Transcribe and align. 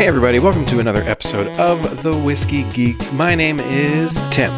Hey, 0.00 0.06
everybody, 0.06 0.38
welcome 0.38 0.64
to 0.64 0.78
another 0.80 1.02
episode 1.02 1.46
of 1.60 2.02
The 2.02 2.16
Whiskey 2.16 2.62
Geeks. 2.70 3.12
My 3.12 3.34
name 3.34 3.60
is 3.60 4.22
Tim. 4.30 4.50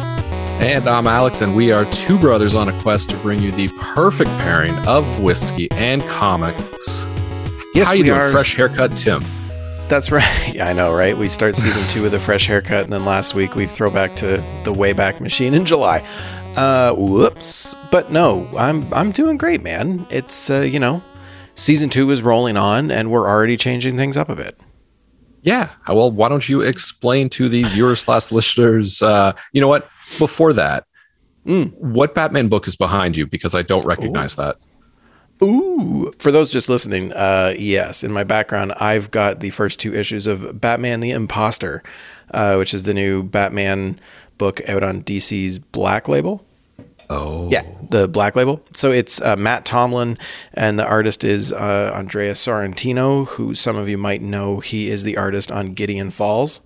And 0.63 0.87
I'm 0.87 1.05
Alex, 1.05 1.41
and 1.41 1.53
we 1.53 1.69
are 1.73 1.83
two 1.91 2.17
brothers 2.17 2.55
on 2.55 2.69
a 2.69 2.79
quest 2.79 3.09
to 3.09 3.17
bring 3.17 3.41
you 3.41 3.51
the 3.51 3.67
perfect 3.93 4.29
pairing 4.37 4.73
of 4.87 5.21
whiskey 5.21 5.69
and 5.71 6.01
comics. 6.03 7.05
Yes, 7.75 7.87
How 7.87 7.91
you 7.91 8.03
we 8.03 8.07
doing? 8.07 8.21
are. 8.21 8.31
Fresh 8.31 8.55
haircut, 8.55 8.95
Tim. 8.95 9.21
That's 9.89 10.11
right. 10.11 10.23
Yeah, 10.55 10.69
I 10.69 10.71
know, 10.71 10.93
right? 10.95 11.17
We 11.17 11.27
start 11.27 11.57
season 11.57 11.83
two 11.93 12.03
with 12.03 12.13
a 12.13 12.21
fresh 12.21 12.47
haircut, 12.47 12.85
and 12.85 12.93
then 12.93 13.03
last 13.03 13.35
week 13.35 13.53
we 13.53 13.65
throw 13.65 13.91
back 13.91 14.15
to 14.15 14.37
the 14.63 14.73
Wayback 14.73 15.19
Machine 15.19 15.53
in 15.53 15.65
July. 15.65 16.07
Uh, 16.55 16.93
whoops. 16.95 17.75
But 17.91 18.11
no, 18.11 18.47
I'm 18.57 18.87
I'm 18.93 19.11
doing 19.11 19.37
great, 19.37 19.61
man. 19.61 20.07
It's 20.09 20.49
uh, 20.49 20.61
you 20.61 20.79
know, 20.79 21.03
season 21.55 21.89
two 21.89 22.09
is 22.11 22.23
rolling 22.23 22.55
on, 22.55 22.91
and 22.91 23.11
we're 23.11 23.27
already 23.27 23.57
changing 23.57 23.97
things 23.97 24.15
up 24.15 24.29
a 24.29 24.37
bit. 24.37 24.57
Yeah. 25.43 25.69
Well, 25.87 26.09
why 26.11 26.29
don't 26.29 26.47
you 26.49 26.61
explain 26.61 27.29
to 27.31 27.47
the 27.49 27.63
viewers 27.63 27.99
slash 28.01 28.31
listeners? 28.31 29.01
Uh, 29.01 29.33
you 29.51 29.61
know 29.61 29.67
what? 29.67 29.83
Before 30.19 30.53
that, 30.53 30.85
Mm. 31.45 31.73
what 31.77 32.15
Batman 32.15 32.47
book 32.47 32.67
is 32.67 32.75
behind 32.77 33.17
you? 33.17 33.27
Because 33.27 33.53
I 33.53 33.61
don't 33.63 33.85
recognize 33.85 34.35
that. 34.37 34.55
Ooh, 35.41 36.09
for 36.19 36.31
those 36.31 36.51
just 36.53 36.69
listening, 36.69 37.11
uh, 37.11 37.53
yes, 37.57 38.01
in 38.03 38.13
my 38.13 38.23
background, 38.23 38.71
I've 38.79 39.11
got 39.11 39.41
the 39.41 39.49
first 39.49 39.79
two 39.79 39.93
issues 39.93 40.25
of 40.25 40.61
Batman 40.61 41.01
the 41.01 41.11
Imposter, 41.11 41.83
uh, 42.33 42.55
which 42.55 42.73
is 42.73 42.83
the 42.83 42.93
new 42.93 43.23
Batman 43.23 43.99
book 44.37 44.61
out 44.69 44.83
on 44.83 45.01
DC's 45.01 45.59
Black 45.59 46.07
Label. 46.07 46.45
Oh, 47.09 47.49
Yeah, 47.51 47.63
the 47.89 48.07
Black 48.07 48.35
Label. 48.35 48.63
So 48.73 48.91
it's 48.91 49.21
uh, 49.21 49.35
Mattson 49.35 49.63
Tomlin, 49.65 50.17
and 50.53 50.79
the 50.79 50.85
artist 50.87 51.23
is 51.23 51.53
uh, 51.53 51.91
Andrea 51.95 52.33
Sorrentino, 52.33 53.27
who 53.27 53.53
some 53.55 53.75
of 53.75 53.87
you 53.89 53.97
might 53.97 54.21
know. 54.21 54.59
He 54.59 54.89
is 54.89 55.03
the 55.03 55.17
artist 55.17 55.51
on 55.51 55.73
Gideon 55.73 56.09
Falls. 56.09 56.61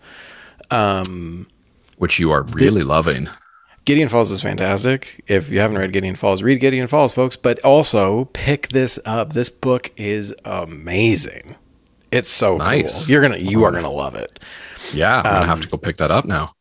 which 1.97 2.19
you 2.19 2.31
are 2.31 2.43
really 2.43 2.83
loving. 2.83 3.27
Gideon 3.85 4.09
Falls 4.09 4.31
is 4.31 4.41
fantastic. 4.41 5.23
If 5.27 5.49
you 5.49 5.59
haven't 5.59 5.77
read 5.77 5.93
Gideon 5.93 6.15
Falls, 6.15 6.43
read 6.43 6.59
Gideon 6.59 6.87
Falls, 6.87 7.13
folks. 7.13 7.37
But 7.37 7.63
also 7.63 8.25
pick 8.25 8.67
this 8.69 8.99
up. 9.05 9.31
This 9.33 9.49
book 9.49 9.91
is 9.95 10.35
amazing. 10.43 11.55
It's 12.11 12.29
so 12.29 12.57
Nice. 12.57 13.05
cool. 13.05 13.11
You're 13.13 13.21
gonna, 13.21 13.37
you 13.37 13.63
are 13.63 13.71
gonna 13.71 13.89
love 13.89 14.15
it. 14.15 14.39
Yeah, 14.93 15.17
I'm 15.17 15.23
gonna 15.23 15.39
Um, 15.39 15.47
have 15.47 15.61
to 15.61 15.67
go 15.69 15.77
pick 15.77 15.97
that 15.97 16.11
up 16.11 16.25
now. 16.25 16.53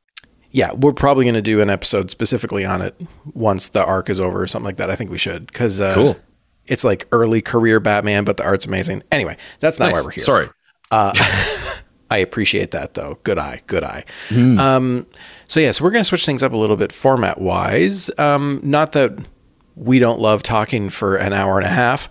Yeah, 0.56 0.70
we're 0.72 0.94
probably 0.94 1.26
gonna 1.26 1.42
do 1.42 1.60
an 1.60 1.68
episode 1.68 2.10
specifically 2.10 2.64
on 2.64 2.80
it 2.80 2.98
once 3.34 3.68
the 3.68 3.84
arc 3.84 4.08
is 4.08 4.20
over 4.20 4.42
or 4.42 4.46
something 4.46 4.64
like 4.64 4.78
that. 4.78 4.88
I 4.88 4.96
think 4.96 5.10
we 5.10 5.18
should 5.18 5.46
because 5.48 5.82
uh, 5.82 5.92
Cool. 5.94 6.16
It's 6.64 6.82
like 6.82 7.06
early 7.12 7.42
career 7.42 7.78
Batman, 7.78 8.24
but 8.24 8.38
the 8.38 8.44
art's 8.46 8.64
amazing. 8.64 9.02
Anyway, 9.12 9.36
that's 9.60 9.78
not 9.78 9.88
Nice. 9.88 9.96
why 9.96 10.04
we're 10.06 10.10
here. 10.12 10.24
Sorry. 10.24 10.48
I 12.10 12.18
appreciate 12.18 12.70
that 12.70 12.94
though. 12.94 13.18
Good 13.22 13.38
eye, 13.38 13.60
good 13.66 13.84
eye. 13.84 14.04
Hmm. 14.30 14.58
Um, 14.58 15.06
so 15.46 15.60
yeah, 15.60 15.72
so 15.72 15.84
we're 15.84 15.90
gonna 15.90 16.04
switch 16.04 16.24
things 16.24 16.42
up 16.42 16.52
a 16.52 16.56
little 16.56 16.78
bit 16.78 16.90
format 16.90 17.38
wise. 17.38 18.10
Um, 18.18 18.60
not 18.62 18.92
that 18.92 19.12
we 19.76 19.98
don't 19.98 20.20
love 20.20 20.42
talking 20.42 20.88
for 20.88 21.16
an 21.16 21.34
hour 21.34 21.58
and 21.58 21.66
a 21.66 21.70
half, 21.70 22.08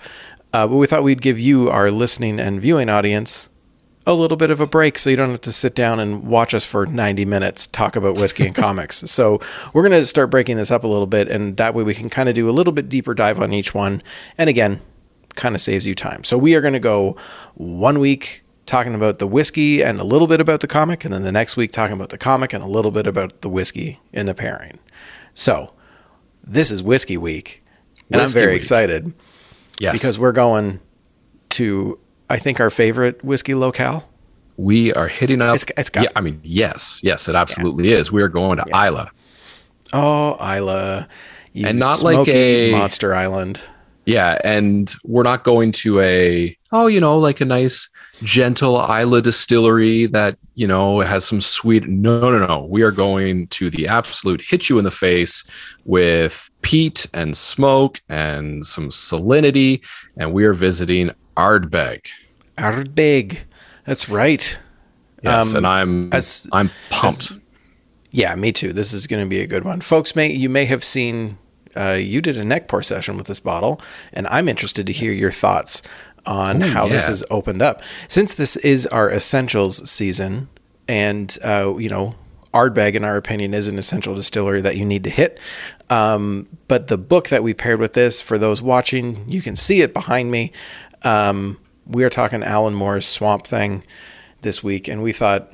uh, 0.54 0.68
but 0.68 0.76
we 0.76 0.86
thought 0.86 1.02
we'd 1.02 1.24
give 1.24 1.40
you, 1.40 1.72
our 1.72 1.90
listening 1.90 2.40
and 2.40 2.62
viewing 2.62 2.90
audience, 2.90 3.50
a 4.08 4.14
little 4.14 4.38
bit 4.38 4.50
of 4.50 4.60
a 4.60 4.68
break 4.68 4.98
so 5.00 5.10
you 5.10 5.16
don't 5.16 5.32
have 5.32 5.42
to 5.42 5.52
sit 5.52 5.74
down 5.74 6.00
and 6.00 6.24
watch 6.28 6.54
us 6.54 6.64
for 6.64 6.86
90 6.86 7.26
minutes 7.26 7.66
talk 7.68 7.96
about 7.96 8.16
whiskey 8.16 8.46
and 8.46 8.56
comics. 8.66 8.98
So 8.98 9.40
we're 9.74 9.88
going 9.88 10.00
to 10.00 10.06
start 10.06 10.30
breaking 10.30 10.58
this 10.58 10.72
up 10.72 10.84
a 10.84 10.88
little 10.88 11.08
bit, 11.08 11.30
and 11.30 11.58
that 11.58 11.74
way 11.74 11.84
we 11.84 11.94
can 11.94 12.10
kind 12.10 12.30
of 12.30 12.36
do 12.36 12.50
a 12.50 12.52
little 12.52 12.74
bit 12.74 12.88
deeper 12.90 13.14
dive 13.14 13.40
on 13.40 13.52
each 13.54 13.74
one. 13.74 14.04
And 14.38 14.50
again, 14.50 14.80
kind 15.36 15.56
of 15.56 15.62
saves 15.62 15.86
you 15.88 15.96
time. 15.96 16.24
So 16.24 16.38
we 16.38 16.56
are 16.56 16.62
going 16.62 16.74
to 16.74 16.80
go 16.80 17.18
one 17.56 18.00
week 18.00 18.44
talking 18.66 18.96
about 18.96 19.20
the 19.20 19.28
whiskey 19.28 19.84
and 19.84 20.00
a 20.00 20.04
little 20.04 20.28
bit 20.28 20.42
about 20.42 20.62
the 20.62 20.68
comic, 20.68 21.04
and 21.04 21.14
then 21.14 21.24
the 21.24 21.32
next 21.32 21.58
week 21.58 21.72
talking 21.72 21.96
about 21.96 22.10
the 22.10 22.18
comic 22.18 22.54
and 22.54 22.64
a 22.64 22.68
little 22.68 22.92
bit 22.92 23.08
about 23.08 23.42
the 23.42 23.50
whiskey 23.50 24.00
in 24.14 24.26
the 24.26 24.34
pairing. 24.36 24.80
So 25.34 25.74
this 26.44 26.72
is 26.72 26.82
Whiskey 26.82 27.18
Week, 27.18 27.64
and 28.12 28.22
Whiskey 28.22 28.40
I'm 28.40 28.42
very 28.42 28.54
Week. 28.54 28.62
excited 28.62 29.14
Yes, 29.80 29.94
because 29.94 30.18
we're 30.18 30.32
going 30.32 30.80
to 31.50 32.00
I 32.36 32.40
think 32.40 32.60
our 32.60 32.70
favorite 32.70 33.24
whiskey 33.24 33.56
locale. 33.56 34.04
we 34.58 34.94
are 34.94 35.08
hitting 35.10 35.42
up. 35.42 35.56
It's- 35.56 35.74
it's 35.78 35.90
got- 35.90 36.04
yeah, 36.04 36.10
I 36.16 36.22
mean, 36.22 36.40
yes, 36.44 37.00
yes, 37.04 37.28
it 37.30 37.36
absolutely 37.36 37.92
is. 37.92 38.10
We 38.12 38.22
are 38.22 38.30
going 38.30 38.58
to 38.58 38.66
Islay. 38.74 39.08
Oh, 39.94 40.38
Islay, 40.40 41.06
you 41.54 41.68
And 41.68 41.78
not 41.80 42.02
like 42.04 42.28
a- 42.28 42.72
Monster 42.72 43.14
Island. 43.14 43.60
Yeah, 44.06 44.38
and 44.44 44.94
we're 45.04 45.24
not 45.24 45.44
going 45.44 45.72
to 45.84 46.00
a 46.00 46.56
oh, 46.72 46.88
you 46.88 47.00
know, 47.02 47.18
like 47.18 47.42
a 47.42 47.46
nice 47.46 47.90
gentle 48.24 48.78
Islay 48.78 49.22
distillery 49.22 50.06
that 50.08 50.38
you 50.54 50.68
know 50.68 51.00
has 51.02 51.26
some 51.26 51.42
sweet. 51.42 51.88
No, 51.90 52.30
no, 52.32 52.40
no. 52.46 52.68
We 52.70 52.82
are 52.84 52.92
going 52.92 53.48
to 53.58 53.70
the 53.70 53.88
absolute 53.88 54.42
hit 54.42 54.70
you 54.70 54.78
in 54.78 54.84
the 54.86 54.92
face 54.92 55.44
with 55.86 56.50
peat 56.62 57.08
and 57.14 57.36
smoke 57.36 58.00
and 58.08 58.64
some 58.66 58.90
salinity, 58.90 59.82
and 60.18 60.32
we 60.34 60.46
are 60.46 60.54
visiting 60.54 61.10
Ardbeg. 61.36 62.02
Ardbeg. 62.58 63.40
That's 63.86 64.10
right. 64.10 64.58
Yes, 65.22 65.52
Um, 65.52 65.58
and 65.58 65.68
I'm 65.68 66.14
as- 66.14 66.48
I'm 66.52 66.70
pumped. 66.90 67.34
Yeah, 68.12 68.36
me 68.36 68.52
too. 68.52 68.72
This 68.74 68.94
is 68.94 69.08
going 69.08 69.24
to 69.24 69.30
be 69.30 69.42
a 69.42 69.48
good 69.48 69.66
one, 69.66 69.82
folks. 69.82 70.16
May 70.16 70.32
you 70.32 70.50
may 70.50 70.66
have 70.66 70.84
seen 70.84 71.38
uh, 71.76 71.98
you 72.00 72.22
did 72.22 72.38
a 72.38 72.46
neck 72.46 72.68
pour 72.68 72.82
session 72.82 73.18
with 73.18 73.28
this 73.28 73.40
bottle, 73.40 73.82
and 74.14 74.26
I'm 74.28 74.48
interested 74.48 74.86
to 74.88 74.94
hear 74.94 75.12
your 75.12 75.32
thoughts 75.32 75.82
on 76.26 76.64
Oh, 76.64 76.68
how 76.68 76.88
this 76.88 77.04
yeah. 77.04 77.10
has 77.10 77.24
opened 77.30 77.62
up. 77.62 77.82
Since 78.08 78.36
this 78.36 78.56
is 78.58 78.88
our 78.88 79.12
essentials 79.12 79.88
season, 79.90 80.48
and 80.88 81.38
uh, 81.44 81.74
you 81.78 81.90
know, 81.90 82.16
Ardbeg, 82.54 82.94
in 82.96 83.04
our 83.04 83.18
opinion, 83.18 83.54
is 83.54 83.68
an 83.68 83.78
essential 83.78 84.16
distillery 84.16 84.62
that 84.62 84.78
you 84.78 84.86
need 84.86 85.04
to 85.04 85.10
hit. 85.10 85.40
Um, 85.90 86.48
but 86.70 86.88
the 86.88 86.98
book 86.98 87.28
that 87.30 87.44
we 87.44 87.54
paired 87.54 87.80
with 87.82 87.94
this, 87.94 88.22
for 88.22 88.38
those 88.38 88.62
watching, 88.62 89.30
you 89.30 89.42
can 89.42 89.56
see 89.58 89.82
it 89.82 89.94
behind 89.94 90.32
me. 90.32 90.54
Um, 91.04 91.60
we 91.88 92.04
are 92.04 92.10
talking 92.10 92.44
Alan 92.44 92.74
Moore's 92.74 93.06
Swamp 93.06 93.46
Thing 93.46 93.84
this 94.42 94.64
week, 94.64 94.88
and 94.88 95.04
we 95.04 95.12
thought 95.12 95.52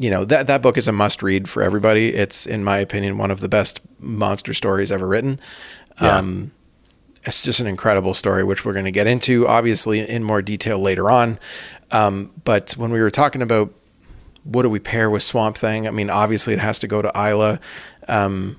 you 0.00 0.10
know 0.10 0.24
that 0.24 0.46
that 0.46 0.62
book 0.62 0.76
is 0.76 0.88
a 0.88 0.92
must 0.92 1.22
read 1.22 1.48
for 1.48 1.62
everybody. 1.62 2.08
It's 2.08 2.46
in 2.46 2.64
my 2.64 2.78
opinion 2.78 3.18
one 3.18 3.30
of 3.30 3.40
the 3.40 3.48
best 3.48 3.80
monster 3.98 4.52
stories 4.52 4.92
ever 4.92 5.06
written. 5.06 5.40
Yeah. 6.00 6.18
Um, 6.18 6.52
it's 7.24 7.42
just 7.42 7.60
an 7.60 7.66
incredible 7.66 8.14
story, 8.14 8.44
which 8.44 8.64
we're 8.64 8.72
going 8.72 8.84
to 8.84 8.92
get 8.92 9.06
into 9.06 9.48
obviously 9.48 10.00
in 10.00 10.22
more 10.22 10.42
detail 10.42 10.78
later 10.78 11.10
on. 11.10 11.38
Um, 11.90 12.32
but 12.44 12.72
when 12.72 12.92
we 12.92 13.00
were 13.00 13.10
talking 13.10 13.42
about 13.42 13.72
what 14.44 14.62
do 14.62 14.70
we 14.70 14.78
pair 14.78 15.10
with 15.10 15.22
Swamp 15.22 15.56
Thing, 15.56 15.88
I 15.88 15.90
mean 15.90 16.10
obviously 16.10 16.54
it 16.54 16.60
has 16.60 16.78
to 16.80 16.88
go 16.88 17.02
to 17.02 17.10
Islay. 17.16 17.58
Um, 18.08 18.56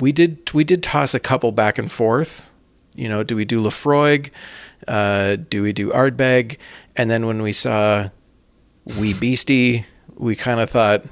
we 0.00 0.12
did 0.12 0.52
we 0.52 0.64
did 0.64 0.82
toss 0.82 1.14
a 1.14 1.20
couple 1.20 1.52
back 1.52 1.78
and 1.78 1.90
forth. 1.90 2.50
You 2.94 3.08
know, 3.08 3.22
do 3.22 3.36
we 3.36 3.44
do 3.44 3.60
Laphroaig? 3.60 4.30
Uh, 4.86 5.36
do 5.36 5.62
we 5.62 5.72
do 5.72 5.90
Ardbeg? 5.90 6.58
And 6.96 7.10
then 7.10 7.26
when 7.26 7.42
we 7.42 7.52
saw 7.52 8.08
Wee 8.98 9.14
Beastie, 9.14 9.86
we 10.16 10.34
kind 10.36 10.60
of 10.60 10.70
thought, 10.70 11.04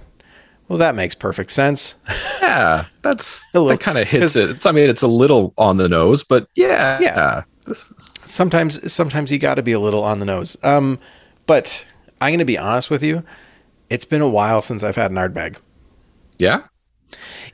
well, 0.69 0.79
that 0.79 0.95
makes 0.95 1.15
perfect 1.15 1.51
sense. 1.51 1.97
Yeah, 2.45 2.85
that's 3.03 3.45
A 3.55 3.59
little- 3.59 3.71
that 3.71 3.81
kind 3.81 3.97
of 3.99 4.07
hits 4.07 4.37
it. 4.37 4.51
It's, 4.51 4.67
I 4.67 4.71
mean, 4.73 4.89
it's 4.89 5.01
a 5.03 5.07
little 5.09 5.55
on 5.57 5.79
the 5.79 5.89
nose, 5.89 6.23
but 6.23 6.47
yeah, 6.55 6.99
Yeah. 7.01 7.43
This, 7.65 7.93
sometimes, 8.27 8.93
sometimes 8.93 9.33
you 9.33 9.39
got 9.39 9.55
to 9.55 9.63
be 9.63 9.73
a 9.73 9.81
little 9.81 10.05
on 10.05 10.21
the 10.21 10.27
nose. 10.27 10.57
Um, 10.63 10.99
but 11.47 11.87
I'm 12.21 12.31
going 12.31 12.39
to 12.41 12.45
be 12.45 12.59
honest 12.59 12.91
with 12.91 13.03
you. 13.03 13.25
It's 13.89 14.05
been 14.05 14.21
a 14.21 14.29
while 14.29 14.61
since 14.63 14.83
I've 14.85 14.95
had 14.97 15.11
an 15.11 15.17
Ardbeg. 15.17 15.59
yeah. 16.39 16.65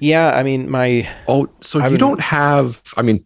Yeah, 0.00 0.32
I 0.34 0.42
mean, 0.42 0.70
my 0.70 1.08
Oh, 1.28 1.48
so 1.60 1.78
I've 1.78 1.92
you 1.92 1.98
been- 1.98 2.08
don't 2.08 2.20
have? 2.20 2.82
I 2.96 3.02
mean, 3.02 3.24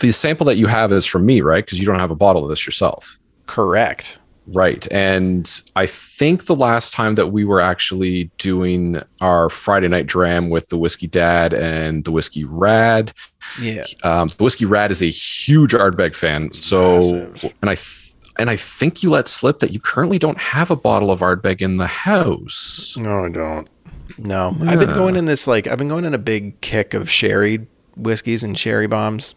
the 0.00 0.12
sample 0.12 0.46
that 0.46 0.56
you 0.56 0.66
have 0.66 0.92
is 0.92 1.06
from 1.06 1.26
me, 1.26 1.40
right? 1.40 1.64
Because 1.64 1.78
you 1.80 1.86
don't 1.86 1.98
have 2.00 2.10
a 2.10 2.16
bottle 2.16 2.42
of 2.44 2.50
this 2.50 2.66
yourself, 2.66 3.18
correct. 3.46 4.18
right? 4.48 4.86
And 4.92 5.48
I 5.76 5.86
think 5.86 6.46
the 6.46 6.54
last 6.56 6.92
time 6.92 7.14
that 7.16 7.28
we 7.28 7.44
were 7.44 7.60
actually 7.60 8.30
doing 8.38 9.02
our 9.20 9.48
Friday 9.48 9.88
night 9.88 10.06
dram 10.06 10.50
with 10.50 10.68
the 10.68 10.78
whiskey 10.78 11.06
dad 11.06 11.52
and 11.52 12.04
the 12.04 12.12
whiskey 12.12 12.44
rad, 12.46 13.12
Yeah, 13.60 13.84
um, 14.04 14.28
the 14.36 14.44
whiskey 14.44 14.64
rad 14.66 14.90
is 14.90 15.02
a 15.02 15.06
huge 15.10 15.72
Ardbeg 15.72 16.14
fan. 16.14 16.52
So, 16.52 16.96
Massive. 16.96 17.54
and 17.62 17.70
I. 17.70 17.74
th- 17.74 18.04
And 18.40 18.48
I 18.50 18.54
think 18.56 19.02
you 19.02 19.10
let 19.10 19.26
slip 19.26 19.58
that 19.58 19.72
you 19.72 19.80
currently 19.80 20.16
don't 20.16 20.38
have 20.38 20.70
a 20.70 20.76
bottle 20.76 21.10
of 21.10 21.18
Ardbeg 21.20 21.60
in 21.60 21.76
the 21.78 21.88
house. 21.88 22.96
no, 22.96 23.24
I 23.24 23.30
don't. 23.30 23.68
No, 24.16 24.54
I've 24.62 24.78
been 24.78 24.94
going 24.94 25.16
in 25.16 25.24
this 25.24 25.48
like 25.48 25.66
I've 25.66 25.78
been 25.78 25.88
going 25.88 26.04
in 26.04 26.14
a 26.14 26.18
big 26.18 26.60
kick 26.60 26.94
of 26.94 27.10
sherry 27.10 27.66
whiskeys 27.96 28.44
and 28.44 28.56
sherry 28.56 28.86
bombs 28.86 29.34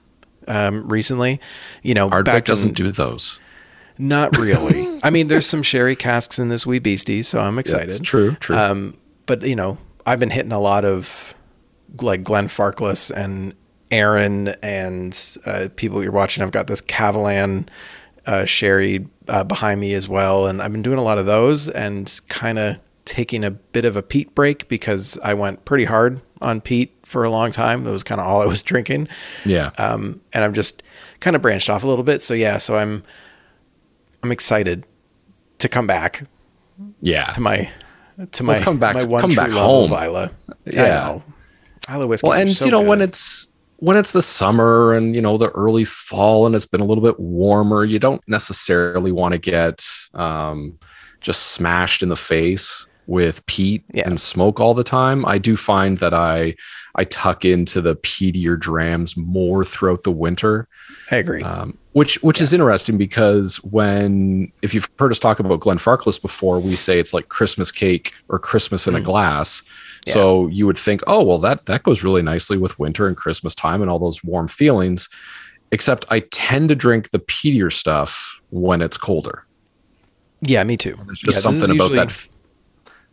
um, 0.51 0.87
recently. 0.87 1.39
You 1.81 1.93
know, 1.93 2.09
Ardbeg 2.09 2.25
back 2.25 2.45
doesn't 2.45 2.75
do 2.75 2.91
those. 2.91 3.39
Not 3.97 4.37
really. 4.39 4.99
I 5.03 5.09
mean, 5.09 5.27
there's 5.27 5.45
some 5.45 5.63
sherry 5.63 5.95
casks 5.95 6.37
in 6.37 6.49
this 6.49 6.65
wee 6.65 6.79
beastie, 6.79 7.21
so 7.21 7.39
I'm 7.39 7.57
excited. 7.57 7.89
That's 7.89 7.99
true. 8.01 8.35
True. 8.35 8.55
Um, 8.55 8.97
but 9.25 9.43
you 9.43 9.55
know, 9.55 9.77
I've 10.05 10.19
been 10.19 10.29
hitting 10.29 10.51
a 10.51 10.59
lot 10.59 10.85
of 10.85 11.33
like 12.01 12.23
Glenfarclas 12.23 13.11
and 13.11 13.53
Arran 13.91 14.49
and 14.61 15.37
uh, 15.45 15.69
people 15.75 16.03
you're 16.03 16.11
watching. 16.11 16.43
I've 16.43 16.51
got 16.51 16.67
this 16.67 16.81
Kavalan 16.81 17.67
uh, 18.25 18.45
sherry 18.45 19.07
uh, 19.27 19.43
behind 19.43 19.79
me 19.79 19.93
as 19.93 20.07
well, 20.07 20.47
and 20.47 20.61
I've 20.61 20.71
been 20.71 20.83
doing 20.83 20.99
a 20.99 21.03
lot 21.03 21.17
of 21.17 21.25
those 21.25 21.69
and 21.69 22.19
kind 22.27 22.59
of 22.59 22.79
taking 23.05 23.43
a 23.43 23.51
bit 23.51 23.83
of 23.83 23.97
a 23.97 24.03
peat 24.03 24.33
break 24.35 24.67
because 24.69 25.17
I 25.23 25.33
went 25.33 25.65
pretty 25.65 25.85
hard 25.85 26.21
on 26.39 26.61
peat 26.61 27.00
for 27.11 27.23
a 27.23 27.29
long 27.29 27.51
time. 27.51 27.85
It 27.85 27.91
was 27.91 28.03
kind 28.03 28.19
of 28.21 28.27
all 28.27 28.41
I 28.41 28.45
was 28.45 28.63
drinking. 28.71 29.07
Yeah. 29.45 29.71
Um, 29.77 30.21
and 30.33 30.43
I'm 30.43 30.53
just 30.53 30.81
kind 31.19 31.35
of 31.35 31.41
branched 31.41 31.69
off 31.69 31.83
a 31.83 31.87
little 31.87 32.03
bit. 32.03 32.21
So 32.21 32.33
yeah, 32.33 32.57
so 32.57 32.75
I'm 32.75 33.03
I'm 34.23 34.31
excited 34.31 34.85
to 35.59 35.69
come 35.69 35.87
back 35.87 36.23
yeah. 37.01 37.31
to 37.31 37.41
my 37.41 37.69
to 38.31 38.43
my 38.43 38.53
Let's 38.53 38.63
come 38.63 38.79
back 38.79 38.95
my 38.95 39.05
one 39.05 39.21
come 39.21 39.29
true 39.31 39.43
back 39.43 39.51
home. 39.51 39.91
Islay. 39.91 40.29
Yeah. 40.65 40.83
I 40.83 40.87
know. 40.87 41.23
Islay 41.89 42.05
whiskey. 42.05 42.27
Well, 42.27 42.39
and 42.39 42.49
so 42.49 42.65
you 42.65 42.71
know 42.71 42.81
when 42.81 43.01
it's 43.01 43.49
when 43.77 43.97
it's 43.97 44.13
the 44.13 44.21
summer 44.21 44.93
and 44.93 45.15
you 45.15 45.21
know 45.21 45.37
the 45.37 45.49
early 45.49 45.83
fall 45.83 46.45
and 46.45 46.55
it's 46.55 46.65
been 46.65 46.81
a 46.81 46.85
little 46.85 47.03
bit 47.03 47.19
warmer, 47.19 47.83
you 47.83 47.99
don't 47.99 48.21
necessarily 48.27 49.11
want 49.11 49.33
to 49.33 49.39
get 49.39 49.83
um, 50.13 50.77
just 51.19 51.53
smashed 51.53 52.03
in 52.03 52.09
the 52.09 52.15
face 52.15 52.87
with 53.11 53.45
peat 53.45 53.83
Yeah. 53.93 54.07
and 54.07 54.17
smoke 54.19 54.59
all 54.61 54.73
the 54.73 54.83
time. 54.85 55.25
I 55.25 55.37
do 55.37 55.55
find 55.57 55.97
that 55.97 56.13
I 56.13 56.55
I 56.95 57.03
tuck 57.03 57.43
into 57.45 57.81
the 57.81 57.95
peatier 57.97 58.57
drams 58.57 59.15
more 59.17 59.63
throughout 59.65 60.03
the 60.03 60.11
winter. 60.11 60.67
I 61.11 61.17
agree. 61.17 61.41
um, 61.41 61.77
which 61.93 62.15
which 62.23 62.39
is 62.39 62.53
interesting 62.53 62.97
because 62.97 63.57
when 63.65 64.51
if 64.61 64.73
you've 64.73 64.89
heard 64.97 65.11
us 65.11 65.19
talk 65.19 65.39
about 65.39 65.59
Glenfarclas 65.59 66.21
before, 66.21 66.59
we 66.61 66.75
say 66.75 66.99
it's 66.99 67.13
like 67.13 67.27
Christmas 67.27 67.69
cake 67.71 68.13
or 68.29 68.39
Christmas 68.39 68.87
in 68.87 68.95
a 68.95 69.01
glass. 69.01 69.61
So 70.07 70.47
you 70.47 70.65
would 70.65 70.79
think, 70.79 71.01
oh 71.05 71.21
well, 71.23 71.37
that 71.39 71.65
that 71.65 71.83
goes 71.83 72.03
really 72.03 72.23
nicely 72.23 72.57
with 72.57 72.79
winter 72.79 73.07
and 73.07 73.15
Christmas 73.17 73.53
time 73.53 73.81
and 73.81 73.91
all 73.91 73.99
those 73.99 74.23
warm 74.23 74.47
feelings. 74.47 75.09
Except 75.73 76.05
I 76.09 76.21
tend 76.31 76.69
to 76.69 76.75
drink 76.75 77.09
the 77.11 77.19
peatier 77.19 77.71
stuff 77.71 78.41
when 78.49 78.81
it's 78.81 78.97
colder. 78.97 79.45
yeah, 80.41 80.63
me 80.63 80.75
too. 80.75 80.95
There's 81.05 81.19
just 81.19 81.37
Yeah, 81.37 81.51
something 81.51 81.75
about 81.75 81.91
usually- 81.91 81.97
that. 81.97 82.27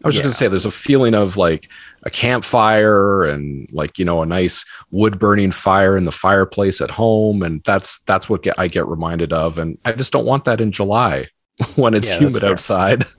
I 0.04 0.08
was 0.08 0.14
just 0.16 0.22
gonna 0.22 0.32
say, 0.32 0.48
there's 0.48 0.66
a 0.66 0.70
feeling 0.70 1.14
of 1.14 1.36
like 1.36 1.68
a 2.04 2.10
campfire 2.10 3.24
and 3.24 3.68
like 3.72 3.98
you 3.98 4.04
know 4.04 4.22
a 4.22 4.26
nice 4.26 4.64
wood 4.90 5.18
burning 5.18 5.50
fire 5.50 5.96
in 5.96 6.04
the 6.04 6.12
fireplace 6.12 6.80
at 6.80 6.90
home, 6.90 7.42
and 7.42 7.62
that's 7.64 8.00
that's 8.00 8.28
what 8.30 8.42
get, 8.42 8.58
I 8.58 8.68
get 8.68 8.86
reminded 8.86 9.32
of, 9.32 9.58
and 9.58 9.78
I 9.84 9.92
just 9.92 10.12
don't 10.12 10.26
want 10.26 10.44
that 10.44 10.60
in 10.60 10.72
July 10.72 11.26
when 11.76 11.94
it's 11.94 12.10
Yeah, 12.10 12.20
humid 12.20 12.44
outside. 12.44 13.04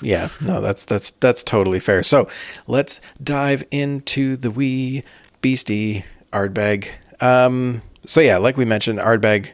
Yeah, 0.00 0.28
no, 0.40 0.60
that's 0.60 0.86
that's 0.86 1.10
that's 1.10 1.42
totally 1.42 1.78
fair. 1.78 2.02
So 2.02 2.28
let's 2.66 3.00
dive 3.22 3.64
into 3.70 4.36
the 4.36 4.50
wee 4.50 5.02
beastie 5.42 6.04
Ardbeg. 6.32 6.88
Um, 7.22 7.82
so 8.06 8.20
yeah, 8.20 8.38
like 8.38 8.56
we 8.56 8.64
mentioned, 8.64 8.98
Ardbeg, 8.98 9.52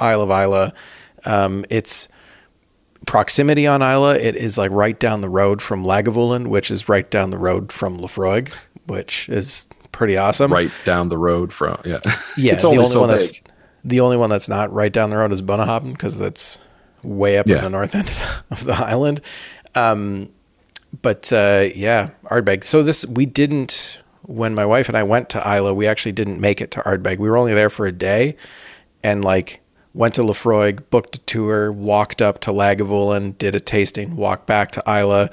Isle 0.00 0.22
of 0.22 0.30
Islay. 0.30 0.70
Um, 1.24 1.64
it's 1.70 2.08
proximity 3.06 3.66
on 3.66 3.80
Islay. 3.82 4.20
It 4.22 4.36
is 4.36 4.58
like 4.58 4.70
right 4.70 4.98
down 4.98 5.20
the 5.20 5.28
road 5.28 5.62
from 5.62 5.84
Lagavulin, 5.84 6.48
which 6.48 6.70
is 6.70 6.88
right 6.88 7.08
down 7.10 7.30
the 7.30 7.38
road 7.38 7.72
from 7.72 7.96
Laphroaig, 7.98 8.52
which 8.86 9.28
is 9.28 9.68
pretty 9.92 10.16
awesome. 10.16 10.52
right 10.52 10.70
down 10.84 11.08
the 11.08 11.16
road 11.18 11.52
from 11.52 11.80
yeah. 11.84 12.00
Yeah, 12.36 12.52
it's 12.52 12.62
the 12.62 12.68
only 12.68 12.78
only 12.78 12.90
so 12.90 13.00
one 13.00 13.08
that's 13.08 13.32
big. 13.32 13.50
the 13.84 14.00
only 14.00 14.16
one 14.16 14.28
that's 14.28 14.48
not 14.48 14.70
right 14.72 14.92
down 14.92 15.10
the 15.10 15.16
road 15.16 15.32
is 15.32 15.40
Bunnahabhain 15.40 15.92
because 15.92 16.18
that's 16.18 16.58
way 17.02 17.38
up 17.38 17.48
in 17.48 17.62
the 17.62 17.70
north 17.70 17.94
end 17.94 18.08
of 18.50 18.64
the 18.64 18.74
island. 18.74 19.20
Um, 19.74 20.30
but 21.02 21.32
uh, 21.32 21.68
yeah, 21.74 22.10
Ardbeg. 22.24 22.64
So 22.64 22.82
this 22.82 23.06
we 23.06 23.26
didn't 23.26 24.02
when 24.22 24.54
my 24.54 24.66
wife 24.66 24.88
and 24.88 24.96
I 24.96 25.04
went 25.04 25.30
to 25.30 25.38
Islay. 25.38 25.72
We 25.72 25.86
actually 25.86 26.12
didn't 26.12 26.40
make 26.40 26.60
it 26.60 26.72
to 26.72 26.80
Ardbeg. 26.80 27.18
We 27.18 27.28
were 27.30 27.38
only 27.38 27.54
there 27.54 27.70
for 27.70 27.86
a 27.86 27.92
day, 27.92 28.36
and 29.02 29.24
like 29.24 29.60
went 29.96 30.14
to 30.14 30.20
Laphroaig, 30.22 30.90
booked 30.90 31.16
a 31.16 31.20
tour, 31.20 31.72
walked 31.72 32.20
up 32.20 32.40
to 32.42 32.50
Lagavulin, 32.50 33.36
did 33.38 33.54
a 33.54 33.60
tasting, 33.60 34.14
walked 34.14 34.46
back 34.46 34.70
to 34.72 34.82
Islay 34.86 35.28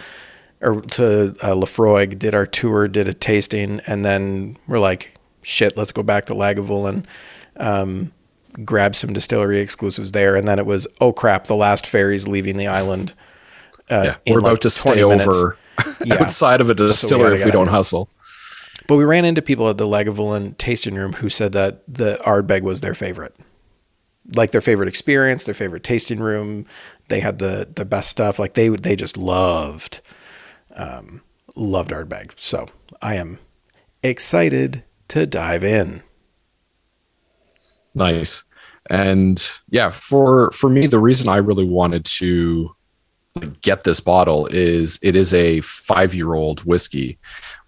or 0.62 0.82
to 0.82 1.36
uh, 1.44 1.54
Laphroaig, 1.54 2.18
did 2.18 2.34
our 2.34 2.46
tour, 2.46 2.88
did 2.88 3.08
a 3.10 3.14
tasting, 3.14 3.82
and 3.88 4.06
then 4.06 4.56
we're 4.68 4.80
like, 4.80 5.16
shit, 5.42 5.76
let's 5.76 5.92
go 5.92 6.02
back 6.04 6.24
to 6.26 6.34
Lagavulin, 6.34 7.06
um, 7.58 8.14
grab 8.64 8.96
some 8.96 9.12
distillery 9.12 9.60
exclusives 9.60 10.14
there, 10.14 10.38
and 10.38 10.48
then 10.48 10.60
it 10.60 10.66
was, 10.66 10.88
oh 11.02 11.12
crap, 11.12 11.48
the 11.48 11.56
last 11.56 11.86
ferry's 11.86 12.28
leaving 12.30 12.56
the 12.56 12.68
island. 12.68 13.14
Uh, 13.92 14.04
Yeah, 14.06 14.16
we're 14.34 14.40
about 14.40 14.52
like 14.52 14.60
to 14.60 14.70
stay 14.70 15.04
minutes. 15.04 15.28
over 15.28 15.58
Yeah. 16.06 16.22
outside 16.22 16.62
of 16.62 16.70
a 16.70 16.74
distillery 16.76 17.32
gotta 17.32 17.36
if 17.42 17.46
we 17.46 17.52
don't 17.52 17.66
here. 17.68 17.76
hustle. 17.76 18.10
But 18.88 18.96
we 18.96 19.04
ran 19.04 19.26
into 19.26 19.42
people 19.42 19.68
at 19.70 19.78
the 19.78 19.86
Lagavulin 19.88 20.58
tasting 20.58 20.96
room 20.96 21.14
who 21.14 21.28
said 21.30 21.52
that 21.54 21.82
the 21.94 22.18
Ardbeg 22.26 22.62
was 22.62 22.80
their 22.82 22.94
favorite. 22.94 23.36
Like 24.36 24.52
their 24.52 24.62
favorite 24.62 24.88
experience, 24.90 25.44
their 25.44 25.54
favorite 25.54 25.84
tasting 25.84 26.20
room. 26.20 26.66
They 27.10 27.20
had 27.20 27.40
the 27.40 27.68
the 27.76 27.86
best 27.86 28.10
stuff. 28.10 28.40
Like 28.40 28.54
they 28.54 28.70
they 28.70 28.96
just 28.96 29.18
loved 29.18 30.02
um, 30.76 31.22
loved 31.56 31.92
Ardbeg. 31.92 32.38
So 32.40 32.68
I 33.02 33.16
am 33.16 33.40
excited 34.02 34.84
to 35.10 35.26
dive 35.26 35.64
in. 35.64 36.02
Nice. 37.94 38.44
And 38.90 39.52
yeah, 39.70 39.90
for 39.90 40.52
for 40.52 40.70
me, 40.70 40.88
the 40.88 41.00
reason 41.00 41.30
I 41.30 41.38
really 41.38 41.68
wanted 41.68 42.06
to 42.06 42.76
get 43.62 43.84
this 43.84 44.00
bottle 44.00 44.48
is 44.48 45.00
it 45.02 45.16
is 45.16 45.34
a 45.34 45.62
five 45.62 46.14
year 46.14 46.34
old 46.34 46.62
whiskey, 46.62 47.18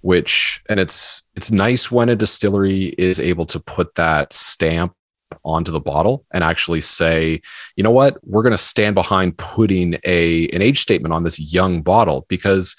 which 0.02 0.62
and 0.70 0.80
it's 0.80 1.24
it's 1.36 1.52
nice 1.52 1.92
when 1.92 2.10
a 2.10 2.16
distillery 2.16 2.96
is 2.98 3.20
able 3.20 3.46
to 3.48 3.60
put 3.60 3.96
that 3.96 4.34
stamp 4.34 4.96
onto 5.44 5.72
the 5.72 5.80
bottle 5.80 6.26
and 6.32 6.44
actually 6.44 6.82
say, 6.82 7.42
you 7.76 7.84
know 7.84 7.92
what, 7.92 8.18
we're 8.24 8.44
going 8.44 8.52
to 8.52 8.58
stand 8.58 8.96
behind 8.96 9.38
putting 9.38 9.96
a 10.04 10.48
an 10.50 10.62
age 10.62 10.80
statement 10.80 11.14
on 11.14 11.24
this 11.24 11.54
young 11.54 11.82
bottle 11.82 12.26
because 12.30 12.76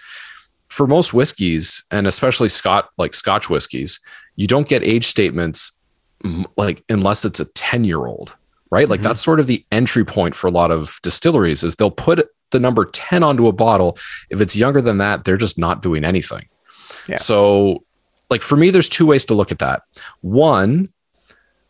for 0.68 0.86
most 0.86 1.14
whiskeys 1.14 1.84
and 1.90 2.06
especially 2.06 2.48
Scott 2.48 2.88
like 2.98 3.14
Scotch 3.14 3.48
whiskeys, 3.50 4.00
you 4.36 4.46
don't 4.46 4.68
get 4.68 4.82
age 4.82 5.04
statements 5.04 5.76
like 6.56 6.82
unless 6.88 7.24
it's 7.24 7.38
a 7.40 7.44
10 7.52 7.84
year 7.84 8.06
old 8.06 8.36
right? 8.70 8.88
Like 8.88 8.98
Mhm. 8.98 9.04
that's 9.04 9.20
sort 9.20 9.38
of 9.38 9.46
the 9.46 9.64
entry 9.70 10.04
point 10.04 10.34
for 10.34 10.48
a 10.48 10.50
lot 10.50 10.72
of 10.72 10.98
distilleries 11.04 11.62
is 11.62 11.76
they'll 11.76 11.88
put 11.90 12.28
the 12.50 12.58
number 12.58 12.84
10 12.84 13.22
onto 13.22 13.46
a 13.46 13.52
bottle. 13.52 13.96
If 14.28 14.40
it's 14.40 14.56
younger 14.56 14.82
than 14.82 14.98
that 14.98 15.22
they're 15.24 15.36
just 15.36 15.56
not 15.56 15.82
doing 15.82 16.04
anything. 16.04 16.46
Yeah. 17.08 17.14
so 17.16 17.84
like 18.28 18.42
for 18.42 18.56
me 18.56 18.70
there's 18.70 18.88
two 18.88 19.06
ways 19.06 19.24
to 19.26 19.34
look 19.34 19.52
at 19.52 19.60
that. 19.60 19.82
One 20.22 20.88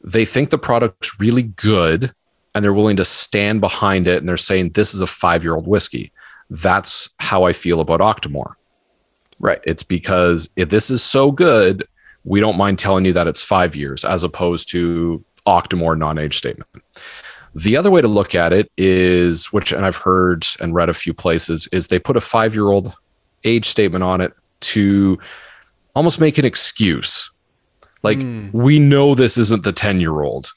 they 0.06 0.24
think 0.24 0.50
the 0.50 0.58
product's 0.58 1.20
really 1.20 1.42
good 1.42 2.12
and 2.54 2.64
they're 2.64 2.72
willing 2.72 2.96
to 2.96 3.04
stand 3.04 3.60
behind 3.60 4.06
it 4.06 4.18
and 4.18 4.28
they're 4.28 4.36
saying 4.36 4.70
this 4.70 4.94
is 4.94 5.00
a 5.00 5.06
five 5.06 5.42
year 5.42 5.54
old 5.54 5.66
whiskey 5.66 6.12
that's 6.48 7.10
how 7.18 7.44
i 7.44 7.52
feel 7.52 7.80
about 7.80 8.00
octomore 8.00 8.54
Right. 9.38 9.58
it's 9.64 9.82
because 9.82 10.48
if 10.56 10.70
this 10.70 10.90
is 10.90 11.02
so 11.02 11.30
good, 11.30 11.86
we 12.24 12.40
don't 12.40 12.56
mind 12.56 12.78
telling 12.78 13.04
you 13.04 13.12
that 13.12 13.26
it's 13.26 13.42
five 13.42 13.76
years 13.76 14.04
as 14.04 14.24
opposed 14.24 14.70
to 14.70 15.24
Octomore 15.46 15.96
non 15.96 16.18
age 16.18 16.36
statement. 16.36 16.68
The 17.54 17.76
other 17.76 17.90
way 17.90 18.00
to 18.00 18.08
look 18.08 18.34
at 18.34 18.52
it 18.52 18.70
is, 18.76 19.52
which, 19.52 19.72
and 19.72 19.86
I've 19.86 19.96
heard 19.96 20.46
and 20.60 20.74
read 20.74 20.88
a 20.88 20.94
few 20.94 21.14
places, 21.14 21.68
is 21.72 21.88
they 21.88 21.98
put 21.98 22.16
a 22.16 22.20
five 22.20 22.54
year 22.54 22.66
old 22.66 22.96
age 23.44 23.66
statement 23.66 24.02
on 24.02 24.20
it 24.20 24.32
to 24.60 25.18
almost 25.94 26.20
make 26.20 26.38
an 26.38 26.44
excuse. 26.44 27.30
Like, 28.06 28.18
Mm. 28.18 28.52
we 28.52 28.78
know 28.78 29.14
this 29.14 29.36
isn't 29.36 29.64
the 29.64 29.72
10 29.72 30.00
year 30.00 30.22
old. 30.22 30.52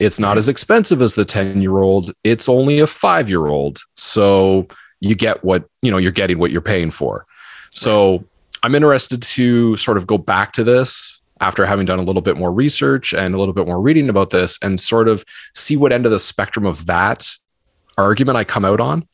It's 0.00 0.18
not 0.18 0.36
as 0.36 0.48
expensive 0.48 1.00
as 1.02 1.14
the 1.14 1.24
10 1.24 1.60
year 1.62 1.78
old. 1.78 2.10
It's 2.24 2.48
only 2.48 2.78
a 2.80 2.86
five 2.86 3.28
year 3.28 3.46
old. 3.46 3.78
So 3.94 4.66
you 5.00 5.14
get 5.14 5.44
what, 5.44 5.64
you 5.82 5.90
know, 5.90 5.98
you're 5.98 6.12
getting 6.22 6.38
what 6.38 6.50
you're 6.50 6.60
paying 6.74 6.90
for. 6.90 7.26
So 7.72 8.24
I'm 8.62 8.74
interested 8.74 9.22
to 9.36 9.76
sort 9.76 9.96
of 9.98 10.06
go 10.06 10.18
back 10.18 10.52
to 10.52 10.64
this 10.64 11.20
after 11.40 11.66
having 11.66 11.84
done 11.86 11.98
a 11.98 12.02
little 12.02 12.22
bit 12.22 12.36
more 12.36 12.50
research 12.52 13.12
and 13.12 13.34
a 13.34 13.38
little 13.38 13.52
bit 13.54 13.66
more 13.66 13.80
reading 13.80 14.08
about 14.08 14.30
this 14.30 14.58
and 14.62 14.80
sort 14.80 15.08
of 15.08 15.24
see 15.54 15.76
what 15.76 15.92
end 15.92 16.06
of 16.06 16.12
the 16.12 16.18
spectrum 16.18 16.64
of 16.64 16.86
that 16.86 17.28
argument 17.98 18.36
I 18.38 18.44
come 18.44 18.64
out 18.64 18.80
on. 18.80 19.06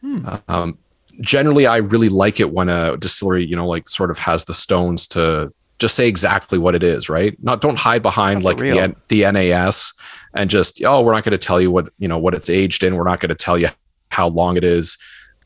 Hmm. 0.00 0.28
Um, 0.48 0.78
generally, 1.20 1.66
I 1.66 1.78
really 1.78 2.08
like 2.08 2.40
it 2.40 2.52
when 2.52 2.68
a 2.68 2.96
distillery, 2.96 3.44
you 3.44 3.56
know, 3.56 3.66
like 3.66 3.88
sort 3.88 4.10
of 4.10 4.18
has 4.18 4.44
the 4.44 4.54
stones 4.54 5.08
to 5.08 5.52
just 5.82 5.94
say 5.94 6.08
exactly 6.08 6.58
what 6.58 6.74
it 6.74 6.82
is, 6.82 7.10
right? 7.10 7.36
Not 7.42 7.60
don't 7.60 7.78
hide 7.78 8.00
behind 8.00 8.42
like 8.42 8.56
the, 8.56 8.96
the 9.08 9.30
NAS 9.30 9.92
and 10.34 10.48
just 10.48 10.82
oh, 10.82 11.02
we're 11.02 11.12
not 11.12 11.24
going 11.24 11.32
to 11.32 11.38
tell 11.46 11.60
you 11.60 11.70
what 11.70 11.90
you 11.98 12.08
know 12.08 12.16
what 12.16 12.32
it's 12.34 12.48
aged 12.48 12.82
in. 12.84 12.96
We're 12.96 13.04
not 13.04 13.20
going 13.20 13.28
to 13.28 13.34
tell 13.34 13.58
you 13.58 13.68
how 14.10 14.28
long 14.28 14.56
it 14.56 14.64
is. 14.64 14.96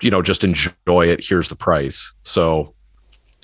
You 0.02 0.10
know, 0.10 0.22
just 0.22 0.44
enjoy 0.44 1.06
it. 1.08 1.26
Here's 1.28 1.48
the 1.48 1.56
price. 1.56 2.14
So. 2.22 2.72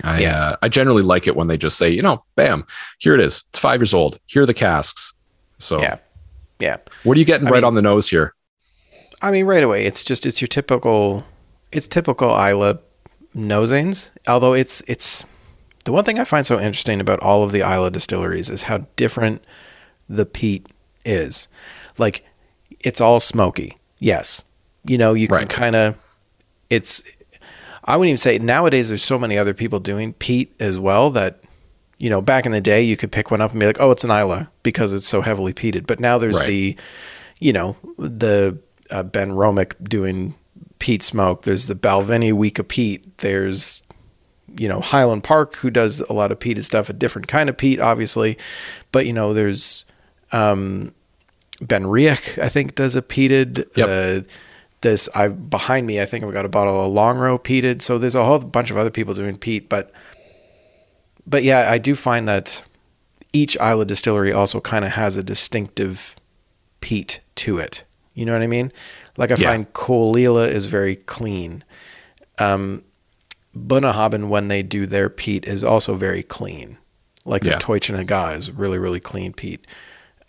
I, 0.04 0.20
Yeah. 0.20 0.36
uh, 0.40 0.56
I 0.62 0.68
generally 0.68 1.02
like 1.02 1.26
it 1.28 1.36
when 1.36 1.48
they 1.48 1.56
just 1.58 1.76
say, 1.76 1.90
you 1.90 2.00
know, 2.02 2.24
bam, 2.34 2.64
here 2.98 3.14
it 3.14 3.20
is. 3.20 3.44
It's 3.50 3.58
five 3.58 3.78
years 3.80 3.92
old. 3.92 4.18
Here 4.26 4.42
are 4.42 4.46
the 4.46 4.54
casks. 4.54 5.12
So, 5.58 5.80
Yeah. 5.80 5.96
Yeah. 6.60 6.76
what 7.04 7.14
are 7.16 7.20
you 7.20 7.26
getting 7.26 7.46
I 7.46 7.50
right 7.50 7.56
mean- 7.58 7.64
on 7.66 7.74
the 7.74 7.82
nose 7.82 8.08
here? 8.08 8.34
I 9.20 9.30
mean, 9.30 9.44
right 9.44 9.62
away, 9.62 9.84
it's 9.84 10.02
just 10.02 10.24
it's 10.26 10.40
your 10.40 10.48
typical, 10.48 11.24
it's 11.72 11.86
typical 11.86 12.30
Islay 12.30 12.74
nosings. 13.36 14.10
Although 14.26 14.54
it's 14.54 14.80
it's 14.88 15.24
the 15.84 15.92
one 15.92 16.04
thing 16.04 16.18
I 16.18 16.24
find 16.24 16.44
so 16.46 16.58
interesting 16.60 17.00
about 17.00 17.20
all 17.20 17.42
of 17.42 17.52
the 17.52 17.60
Islay 17.62 17.90
distilleries 17.90 18.50
is 18.50 18.62
how 18.64 18.86
different 18.96 19.42
the 20.08 20.26
peat 20.26 20.68
is. 21.04 21.48
Like, 21.98 22.24
it's 22.84 23.00
all 23.00 23.20
smoky. 23.20 23.76
yes. 23.98 24.44
You 24.84 24.98
know, 24.98 25.14
you 25.14 25.28
can 25.28 25.36
Right. 25.36 25.48
kind 25.48 25.76
of, 25.76 25.96
it's, 26.68 27.16
I 27.84 27.96
wouldn't 27.96 28.08
even 28.08 28.16
say 28.16 28.38
nowadays 28.38 28.88
there's 28.88 29.04
so 29.04 29.16
many 29.16 29.38
other 29.38 29.54
people 29.54 29.78
doing 29.78 30.12
peat 30.14 30.52
as 30.58 30.76
well 30.76 31.10
that, 31.10 31.38
you 31.98 32.10
know, 32.10 32.20
back 32.20 32.46
in 32.46 32.50
the 32.52 32.60
day 32.60 32.82
you 32.82 32.96
could 32.96 33.12
pick 33.12 33.30
one 33.30 33.40
up 33.40 33.52
and 33.52 33.60
be 33.60 33.66
like, 33.66 33.76
oh, 33.80 33.92
it's 33.92 34.02
an 34.02 34.10
Islay 34.10 34.44
because 34.64 34.92
it's 34.92 35.06
so 35.06 35.20
heavily 35.20 35.52
peated. 35.54 35.86
But 35.86 36.00
now 36.00 36.18
there's 36.18 36.40
Right. 36.40 36.48
the, 36.48 36.76
you 37.38 37.52
know, 37.52 37.76
the 37.96 38.60
uh, 38.90 39.04
Benromach 39.04 39.74
doing 39.88 40.34
peat 40.80 41.04
smoke. 41.04 41.42
There's 41.44 41.68
the 41.68 41.76
Balvenie 41.76 42.32
Week 42.32 42.58
of 42.58 42.66
Peat. 42.66 43.18
There's, 43.18 43.84
you 44.58 44.68
know, 44.68 44.80
Highland 44.80 45.24
Park 45.24 45.56
who 45.56 45.70
does 45.70 46.00
a 46.02 46.12
lot 46.12 46.32
of 46.32 46.38
peated 46.38 46.64
stuff, 46.64 46.88
a 46.88 46.92
different 46.92 47.28
kind 47.28 47.48
of 47.48 47.56
peat, 47.56 47.80
obviously. 47.80 48.38
But, 48.92 49.06
you 49.06 49.12
know, 49.12 49.32
there's 49.34 49.84
um, 50.32 50.92
BenRiach, 51.60 52.42
I 52.42 52.48
think, 52.48 52.74
does 52.74 52.96
a 52.96 53.02
peated. 53.02 53.64
Yep. 53.76 53.88
Uh, 53.88 54.26
this 54.82 55.08
I 55.14 55.28
behind 55.28 55.86
me, 55.86 56.00
I 56.00 56.06
think 56.06 56.24
I've 56.24 56.32
got 56.32 56.44
a 56.44 56.48
bottle 56.48 56.84
of 56.84 56.92
Longrow 56.92 57.38
peated. 57.38 57.82
So 57.82 57.98
there's 57.98 58.16
a 58.16 58.24
whole 58.24 58.40
bunch 58.40 58.70
of 58.70 58.76
other 58.76 58.90
people 58.90 59.14
doing 59.14 59.36
peat, 59.36 59.68
but 59.68 59.92
but 61.24 61.44
yeah, 61.44 61.68
I 61.70 61.78
do 61.78 61.94
find 61.94 62.26
that 62.26 62.62
each 63.32 63.56
Islay 63.60 63.84
distillery 63.84 64.32
also 64.32 64.60
kind 64.60 64.84
of 64.84 64.90
has 64.90 65.16
a 65.16 65.22
distinctive 65.22 66.16
peat 66.80 67.20
to 67.36 67.58
it. 67.58 67.84
You 68.14 68.26
know 68.26 68.32
what 68.32 68.42
I 68.42 68.48
mean? 68.48 68.72
Like 69.16 69.30
I 69.30 69.36
Yeah. 69.38 69.50
find 69.50 69.72
Caol 69.72 70.18
Ila 70.18 70.48
is 70.48 70.66
very 70.66 70.96
clean. 70.96 71.62
Um, 72.40 72.82
Bunnahabhain, 73.56 74.28
when 74.28 74.48
they 74.48 74.62
do 74.62 74.86
their 74.86 75.08
peat, 75.10 75.46
is 75.46 75.62
also 75.64 75.94
very 75.94 76.22
clean. 76.22 76.78
Like 77.24 77.42
the 77.42 77.50
Yeah. 77.50 77.58
Toiteach 77.58 77.98
a 78.00 78.04
Dhà 78.04 78.36
is 78.36 78.50
really, 78.50 78.78
really 78.78 79.00
clean 79.00 79.32
peat. 79.32 79.66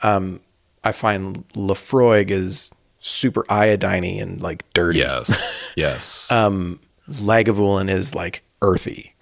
Um, 0.03 0.41
I 0.83 0.91
find 0.91 1.47
Laphroaig 1.55 2.29
is 2.29 2.71
super 2.99 3.43
iodiney 3.43 4.21
and 4.21 4.41
like 4.41 4.63
dirty. 4.73 4.99
Yes. 4.99 5.73
Yes. 5.77 6.31
Um, 6.31 6.79
Lagavulin 7.09 7.89
is 7.89 8.13
like 8.13 8.43
earthy. 8.61 9.15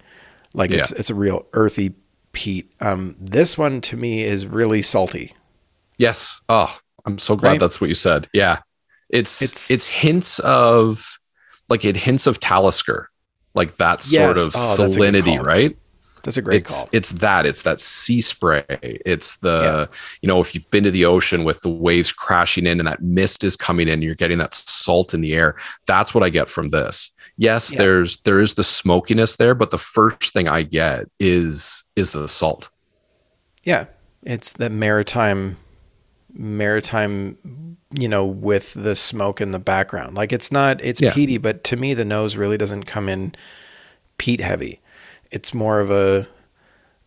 Like 0.54 0.70
it's 0.70 0.90
Yeah. 0.92 0.98
it's 0.98 1.08
a 1.10 1.14
real 1.14 1.46
earthy 1.54 1.94
peat. 2.32 2.70
Um, 2.80 3.16
this 3.18 3.56
one 3.56 3.80
to 3.82 3.96
me 3.96 4.22
is 4.22 4.46
really 4.46 4.82
salty. 4.82 5.32
Yes. 5.98 6.42
Oh, 6.48 6.76
I'm 7.06 7.16
so 7.18 7.36
glad 7.36 7.52
Right? 7.52 7.60
that's 7.60 7.80
what 7.80 7.88
you 7.88 7.94
said. 7.94 8.28
Yeah. 8.34 8.58
It's 9.08 9.40
It's- 9.40 9.70
it's 9.70 9.86
hints 9.88 10.38
of 10.40 11.18
like 11.70 11.84
it 11.86 11.96
hints 11.96 12.26
of 12.26 12.38
Talisker, 12.38 13.08
like 13.54 13.76
that 13.76 14.02
sort 14.02 14.38
of 14.38 14.50
Oh, 14.54 14.76
that's 14.78 14.96
salinity, 14.96 15.36
call. 15.36 15.44
right? 15.44 15.76
That's 16.24 16.36
a 16.36 16.42
great 16.42 16.60
it's 16.62 16.82
call. 16.82 16.88
it's 16.92 17.12
that 17.12 17.46
it's 17.46 17.62
that 17.62 17.80
sea 17.80 18.20
spray. 18.20 18.64
It's 18.80 19.38
the 19.38 19.60
Yeah. 19.90 19.96
you 20.22 20.28
know 20.28 20.38
if 20.40 20.54
you've 20.54 20.70
been 20.70 20.84
to 20.84 20.90
the 20.92 21.04
ocean 21.04 21.42
with 21.42 21.60
the 21.62 21.68
waves 21.68 22.12
crashing 22.12 22.64
in 22.66 22.78
and 22.78 22.86
that 22.86 23.02
mist 23.02 23.42
is 23.42 23.56
coming 23.56 23.88
in, 23.88 24.02
you're 24.02 24.14
getting 24.14 24.38
that 24.38 24.54
salt 24.54 25.14
in 25.14 25.20
the 25.20 25.34
air. 25.34 25.56
That's 25.86 26.14
what 26.14 26.22
I 26.22 26.28
get 26.30 26.48
from 26.48 26.68
this. 26.68 27.10
Yes, 27.36 27.72
Yeah. 27.72 27.78
there's 27.78 28.18
there 28.18 28.40
is 28.40 28.54
the 28.54 28.62
smokiness 28.62 29.34
there, 29.36 29.54
but 29.56 29.70
the 29.70 29.78
first 29.78 30.32
thing 30.32 30.48
I 30.48 30.62
get 30.62 31.06
is 31.18 31.84
is 31.96 32.12
the 32.12 32.28
salt. 32.28 32.70
Yeah, 33.64 33.86
it's 34.22 34.52
the 34.52 34.70
maritime, 34.70 35.56
maritime, 36.32 37.71
you 37.94 38.08
know, 38.08 38.24
with 38.26 38.74
the 38.74 38.96
smoke 38.96 39.40
in 39.40 39.50
the 39.52 39.58
background. 39.58 40.14
Like 40.14 40.32
it's 40.32 40.50
not, 40.52 40.82
it's 40.82 41.00
Yeah. 41.00 41.12
peaty, 41.12 41.38
but 41.38 41.62
to 41.64 41.76
me, 41.76 41.94
the 41.94 42.04
nose 42.04 42.36
really 42.36 42.56
doesn't 42.58 42.84
come 42.84 43.08
in 43.08 43.34
peat 44.18 44.40
heavy. 44.40 44.80
It's 45.30 45.52
more 45.54 45.80
of 45.80 45.90
a 45.90 46.26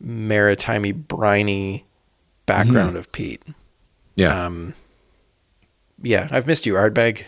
maritimey, 0.03 0.93
briny 1.07 1.85
background 2.45 2.95
of 2.97 3.11
peat. 3.11 3.41
Mm-hmm. 3.41 3.51
Yeah, 4.15 4.45
Um, 4.45 4.73
yeah, 6.01 6.27
I've 6.31 6.47
missed 6.47 6.65
you, 6.65 6.73
Ardbeg. 6.73 7.23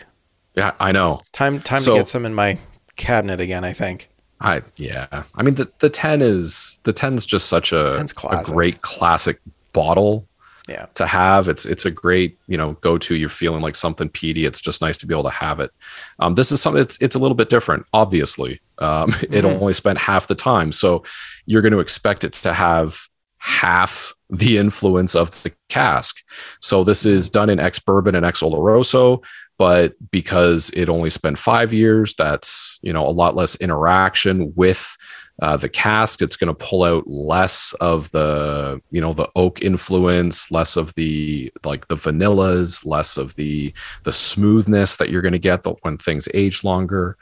yeah, 0.54 0.72
I 0.80 0.92
know. 0.92 1.20
Time, 1.32 1.60
time 1.60 1.80
So- 1.80 1.92
to 1.94 2.00
get 2.00 2.08
some 2.08 2.24
in 2.24 2.34
my 2.34 2.58
cabinet 2.96 3.40
again. 3.40 3.64
I 3.64 3.72
think. 3.72 4.08
I 4.40 4.62
yeah. 4.76 5.24
I 5.34 5.42
mean 5.42 5.56
the 5.56 5.68
the 5.80 5.90
ten 5.90 6.22
is 6.22 6.78
the 6.84 6.92
10's 6.92 7.26
just 7.26 7.48
such 7.48 7.72
a, 7.72 8.06
a 8.30 8.42
great 8.44 8.82
classic 8.82 9.40
bottle 9.72 10.27
Yeah. 10.68 10.86
to 10.94 11.06
have. 11.06 11.48
It's 11.48 11.64
it's 11.66 11.86
a 11.86 11.90
great 11.90 12.36
you 12.46 12.56
know 12.58 12.72
go 12.74 12.98
to. 12.98 13.14
You're 13.14 13.28
feeling 13.28 13.62
like 13.62 13.74
something 13.76 14.08
peaty. 14.08 14.44
It's 14.44 14.60
just 14.60 14.82
nice 14.82 14.98
to 14.98 15.06
be 15.06 15.14
able 15.14 15.24
to 15.24 15.30
have 15.30 15.60
it. 15.60 15.70
Um, 16.18 16.34
this 16.34 16.52
is 16.52 16.60
something. 16.60 16.82
It's 16.82 17.00
it's 17.00 17.16
a 17.16 17.18
little 17.18 17.34
bit 17.36 17.48
different. 17.48 17.86
Obviously, 17.92 18.60
um, 18.78 19.08
it 19.22 19.44
Mhm. 19.44 19.60
only 19.60 19.72
spent 19.72 19.98
half 19.98 20.26
the 20.26 20.34
time, 20.34 20.72
so 20.72 21.02
you're 21.46 21.62
going 21.62 21.72
to 21.72 21.80
expect 21.80 22.24
it 22.24 22.32
to 22.34 22.52
have 22.52 22.98
half 23.38 24.12
the 24.30 24.58
influence 24.58 25.14
of 25.14 25.30
the 25.42 25.52
cask. 25.68 26.22
So 26.60 26.84
this 26.84 27.06
is 27.06 27.30
done 27.30 27.48
in 27.48 27.60
ex 27.60 27.78
bourbon 27.78 28.14
and 28.14 28.26
ex 28.26 28.40
oloroso, 28.42 29.24
but 29.58 29.94
because 30.10 30.70
it 30.74 30.88
only 30.90 31.08
spent 31.10 31.38
five 31.38 31.72
years, 31.72 32.14
that's 32.14 32.78
you 32.82 32.92
know 32.92 33.06
a 33.06 33.10
lot 33.10 33.34
less 33.34 33.56
interaction 33.56 34.52
with 34.54 34.96
uh, 35.40 35.56
the 35.56 35.68
cask. 35.68 36.20
It's 36.20 36.36
going 36.36 36.54
to 36.54 36.66
pull 36.66 36.82
out 36.82 37.06
less 37.06 37.72
of 37.74 38.10
the 38.10 38.80
you 38.90 39.00
know 39.00 39.12
the 39.12 39.30
oak 39.36 39.62
influence, 39.62 40.50
less 40.50 40.76
of 40.76 40.94
the 40.94 41.52
like 41.64 41.86
the 41.86 41.96
vanillas, 41.96 42.84
less 42.84 43.16
of 43.16 43.34
the 43.36 43.72
the 44.04 44.12
smoothness 44.12 44.96
that 44.96 45.10
you're 45.10 45.22
going 45.22 45.32
to 45.32 45.38
get 45.38 45.64
when 45.82 45.98
things 45.98 46.28
age 46.34 46.64
longer. 46.64 47.16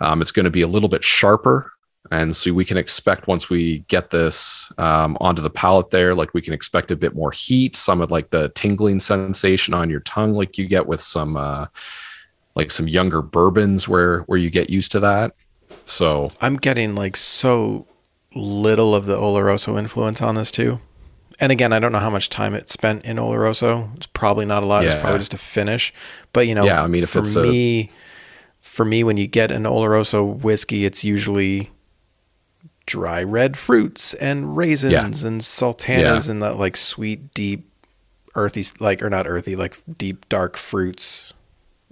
Um, 0.00 0.20
it's 0.20 0.32
going 0.32 0.44
to 0.44 0.50
be 0.50 0.62
a 0.62 0.68
little 0.68 0.88
bit 0.88 1.04
sharper. 1.04 1.72
And 2.10 2.34
so 2.34 2.52
we 2.52 2.64
can 2.64 2.78
expect 2.78 3.28
once 3.28 3.50
we 3.50 3.80
get 3.80 4.10
this 4.10 4.72
um, 4.78 5.16
onto 5.20 5.42
the 5.42 5.50
palate 5.50 5.90
there, 5.90 6.14
like 6.14 6.34
we 6.34 6.40
can 6.40 6.54
expect 6.54 6.90
a 6.90 6.96
bit 6.96 7.14
more 7.14 7.30
heat, 7.30 7.76
some 7.76 8.00
of 8.00 8.10
like 8.10 8.30
the 8.30 8.48
tingling 8.50 8.98
sensation 8.98 9.74
on 9.74 9.90
your 9.90 10.00
tongue, 10.00 10.32
like 10.32 10.58
you 10.58 10.66
get 10.66 10.86
with 10.86 11.00
some 11.00 11.36
uh, 11.36 11.66
like 12.56 12.70
some 12.70 12.88
younger 12.88 13.22
bourbons 13.22 13.86
where 13.86 14.20
where 14.22 14.38
you 14.38 14.50
get 14.50 14.70
used 14.70 14.92
to 14.92 15.00
that. 15.00 15.34
So 15.84 16.28
I'm 16.40 16.56
getting 16.56 16.94
like 16.94 17.16
so 17.16 17.86
little 18.34 18.94
of 18.94 19.06
the 19.06 19.16
Oloroso 19.16 19.78
influence 19.78 20.22
on 20.22 20.34
this 20.36 20.50
too. 20.52 20.80
And 21.40 21.50
again, 21.50 21.72
I 21.72 21.78
don't 21.78 21.90
know 21.92 21.98
how 22.00 22.10
much 22.10 22.28
time 22.28 22.54
it 22.54 22.68
spent 22.68 23.04
in 23.06 23.16
Oloroso. 23.16 23.94
It's 23.96 24.06
probably 24.06 24.44
not 24.44 24.62
a 24.62 24.66
lot. 24.66 24.84
It's 24.84 24.94
probably 25.00 25.18
just 25.20 25.34
a 25.34 25.38
finish. 25.38 25.92
But 26.32 26.46
you 26.46 26.54
know, 26.54 26.64
Yeah, 26.64 26.82
I 26.82 26.86
mean, 26.86 27.02
if 27.02 27.10
for 27.10 27.20
it's 27.20 27.34
a- 27.36 27.42
me, 27.42 27.90
for 28.60 28.84
me, 28.84 29.02
when 29.04 29.16
you 29.16 29.26
get 29.26 29.50
an 29.50 29.62
Oloroso 29.64 30.22
whiskey, 30.42 30.84
it's 30.84 31.02
usually 31.02 31.70
dry 32.86 33.22
red 33.22 33.56
fruits 33.56 34.14
and 34.14 34.56
raisins 34.56 34.92
and 35.22 35.42
sultanas 35.44 36.28
and 36.28 36.42
that 36.42 36.58
like 36.58 36.76
sweet, 36.76 37.32
deep, 37.34 37.66
earthy, 38.34 38.64
like 38.80 39.02
or 39.02 39.08
not 39.10 39.26
earthy, 39.26 39.56
like 39.56 39.76
deep, 39.96 40.28
dark 40.28 40.56
fruits. 40.56 41.32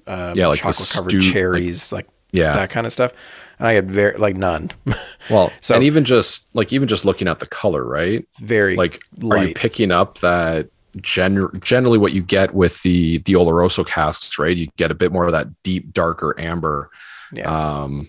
Um, 0.07 0.33
Yeah, 0.37 0.49
like 0.49 0.59
chocolate 0.59 0.89
covered 0.95 1.11
stew- 1.11 1.21
like- 1.21 1.33
cherries, 1.33 1.93
like, 1.93 2.07
yeah, 2.33 2.53
that 2.53 2.71
kind 2.71 2.87
of 2.87 2.93
stuff. 2.93 3.13
And 3.59 3.67
I 3.69 3.73
had 3.73 3.91
very 3.91 4.17
like 4.19 4.37
none. 4.37 4.71
well, 5.31 5.53
so- 5.61 5.75
and 5.75 5.85
even 5.85 6.05
just 6.05 6.49
like 6.55 6.73
even 6.73 6.89
just 6.89 7.05
looking 7.05 7.29
at 7.29 7.39
the 7.41 7.47
color, 7.47 7.85
right? 7.85 8.21
It's 8.21 8.41
very 8.41 8.77
Like, 8.77 9.01
are 9.31 9.45
you 9.45 9.55
picking 9.55 9.91
up 9.91 10.19
that 10.19 10.69
gen- 11.01 11.51
generally 11.61 11.99
what 11.99 12.13
you 12.13 12.23
get 12.23 12.55
with 12.55 12.83
the 12.83 13.19
the 13.19 13.35
Oloroso 13.35 13.87
casks, 13.87 14.39
right? 14.39 14.57
You 14.57 14.69
get 14.77 14.91
a 14.91 14.95
bit 14.95 15.13
more 15.13 15.25
of 15.25 15.33
that 15.33 15.49
deep, 15.63 15.93
darker 15.93 16.35
amber. 16.39 16.91
Yeah. 17.33 17.51
Um, 17.83 18.09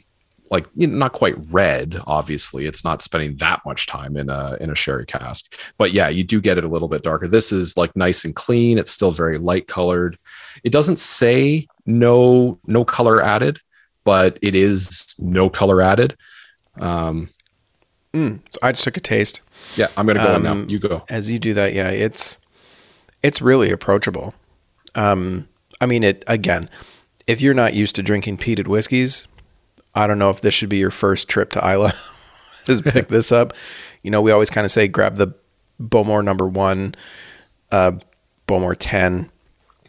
like 0.51 0.65
you 0.75 0.88
know, 0.88 0.98
not 0.98 1.13
quite 1.13 1.36
red, 1.51 1.98
obviously. 2.08 2.65
It's 2.65 2.84
not 2.84 3.01
spending 3.03 3.38
that 3.38 3.62
much 3.65 3.86
time 3.86 4.18
in 4.18 4.29
a 4.29 4.58
in 4.60 4.72
a 4.72 4.75
sherry 4.75 5.06
cask, 5.06 5.53
but 5.77 5.91
yeah, 5.91 6.10
you 6.10 6.24
do 6.24 6.41
get 6.41 6.58
it 6.58 6.63
a 6.63 6.68
little 6.68 6.88
bit 6.88 7.03
darker. 7.03 7.27
This 7.27 7.51
is 7.51 7.77
like 7.77 7.96
nice 7.96 8.25
and 8.25 8.36
clean. 8.36 8.79
It's 8.79 8.91
still 8.91 9.12
very 9.12 9.38
light 9.38 9.68
colored. 9.68 10.18
It 10.63 10.72
doesn't 10.72 10.98
say 10.98 11.68
no 11.86 12.60
no 12.65 12.84
color 12.84 13.22
added, 13.22 13.60
but 14.03 14.39
it 14.41 14.56
is 14.56 15.09
no 15.20 15.50
color 15.50 15.82
added. 15.82 16.16
Um, 16.80 17.30
Mm, 18.12 18.40
so 18.50 18.60
I 18.64 18.72
just 18.72 18.84
took 18.84 18.98
a 18.98 19.00
taste. 19.00 19.42
yeah, 19.76 19.86
I'm 19.96 20.08
gonna 20.08 20.18
go 20.24 20.34
in 20.34 20.42
now. 20.42 20.54
Um, 20.54 20.68
You 20.68 20.80
go. 20.80 21.04
As 21.12 21.32
you 21.32 21.38
do 21.38 21.54
that, 21.54 21.74
yeah, 21.76 21.92
it's 21.92 22.40
it's 23.22 23.40
really 23.40 23.70
approachable. 23.72 24.34
Um, 24.96 25.48
I 25.80 25.86
mean, 25.86 26.04
it 26.04 26.24
again. 26.26 26.70
If 27.28 27.40
you're 27.40 27.54
not 27.54 27.76
used 27.76 27.94
to 27.98 28.02
drinking 28.02 28.38
peated 28.40 28.68
whiskeys, 28.68 29.28
I 29.94 30.08
don't 30.08 30.18
know 30.18 30.32
if 30.32 30.42
this 30.42 30.56
should 30.56 30.70
be 30.70 30.78
your 30.78 30.90
first 30.90 31.30
trip 31.30 31.52
to 31.52 31.60
Islay. 31.60 31.92
Just 32.66 32.84
pick 32.84 33.08
this 33.10 33.32
up. 33.32 33.54
You 34.02 34.10
know, 34.10 34.24
we 34.24 34.32
always 34.32 34.50
kind 34.50 34.66
of 34.66 34.72
say 34.72 34.88
grab 34.88 35.18
the 35.18 35.36
Bowmore 35.80 36.24
number 36.24 36.48
one, 36.48 36.96
uh, 37.72 37.92
Bowmore 38.48 38.76
ten. 38.80 39.30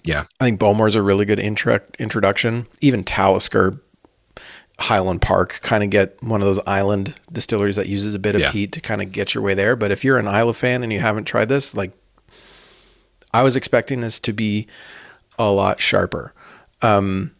Yeah, 0.04 0.24
I 0.40 0.44
think 0.44 0.60
Bowmore's 0.60 0.94
a 0.94 1.02
really 1.02 1.24
good 1.24 1.40
intro- 1.40 1.80
introduction. 1.98 2.66
Even 2.82 3.02
Talisker, 3.02 3.80
Highland 4.80 5.20
Park, 5.22 5.60
kind 5.62 5.84
of 5.84 5.90
get 5.90 6.16
one 6.22 6.40
of 6.40 6.46
those 6.46 6.58
island 6.66 7.14
distilleries 7.30 7.76
that 7.76 7.86
uses 7.88 8.14
a 8.14 8.18
bit 8.18 8.34
of 8.34 8.40
Yeah. 8.40 8.50
peat 8.50 8.72
to 8.72 8.80
kind 8.80 9.02
of 9.02 9.12
get 9.12 9.34
your 9.34 9.42
way 9.44 9.54
there. 9.54 9.76
But 9.76 9.90
if 9.92 10.04
you're 10.04 10.18
an 10.18 10.26
Islay 10.26 10.52
fan 10.54 10.82
and 10.82 10.92
you 10.92 10.98
haven't 11.00 11.24
tried 11.24 11.48
this, 11.48 11.74
like 11.74 11.92
I 13.32 13.42
was 13.42 13.56
expecting 13.56 14.00
this 14.00 14.18
to 14.20 14.32
be 14.32 14.66
a 15.38 15.50
lot 15.50 15.80
sharper. 15.80 16.34
Um, 16.82 17.32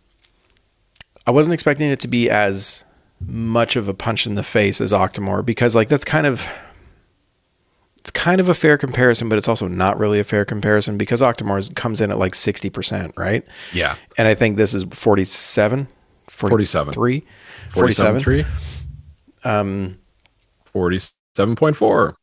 I 1.27 1.31
wasn't 1.31 1.55
expecting 1.55 1.91
it 1.91 2.01
to 2.01 2.09
be 2.09 2.31
as 2.31 2.85
much 3.27 3.77
of 3.77 3.89
a 3.89 3.95
punch 3.95 4.27
in 4.27 4.35
the 4.35 4.43
face 4.43 4.81
as 4.81 4.93
Octomore 4.93 5.45
because 5.45 5.75
like 5.77 5.89
that's 5.89 6.05
kind 6.05 6.27
of 6.27 6.49
it's 7.99 8.11
kind 8.11 8.41
of 8.41 8.49
a 8.49 8.55
fair 8.55 8.79
comparison, 8.79 9.29
but 9.29 9.37
it's 9.37 9.49
also 9.49 9.69
not 9.69 9.99
really 9.99 10.19
a 10.21 10.25
fair 10.25 10.47
comparison 10.47 10.97
because 10.97 11.21
Octomore 11.21 11.75
comes 11.75 12.01
in 12.01 12.11
at 12.11 12.19
like 12.19 12.33
60%, 12.33 13.13
right? 13.19 13.45
Yeah. 13.75 13.95
And 14.17 14.27
I 14.27 14.35
think 14.35 14.57
this 14.57 14.73
is 14.73 14.85
47, 14.85 15.87
47. 16.49 16.93
3, 16.93 17.23
47 17.71 18.21
47. 18.21 18.45
3. 19.45 19.51
Um 19.51 19.99
47.4. 20.75 22.15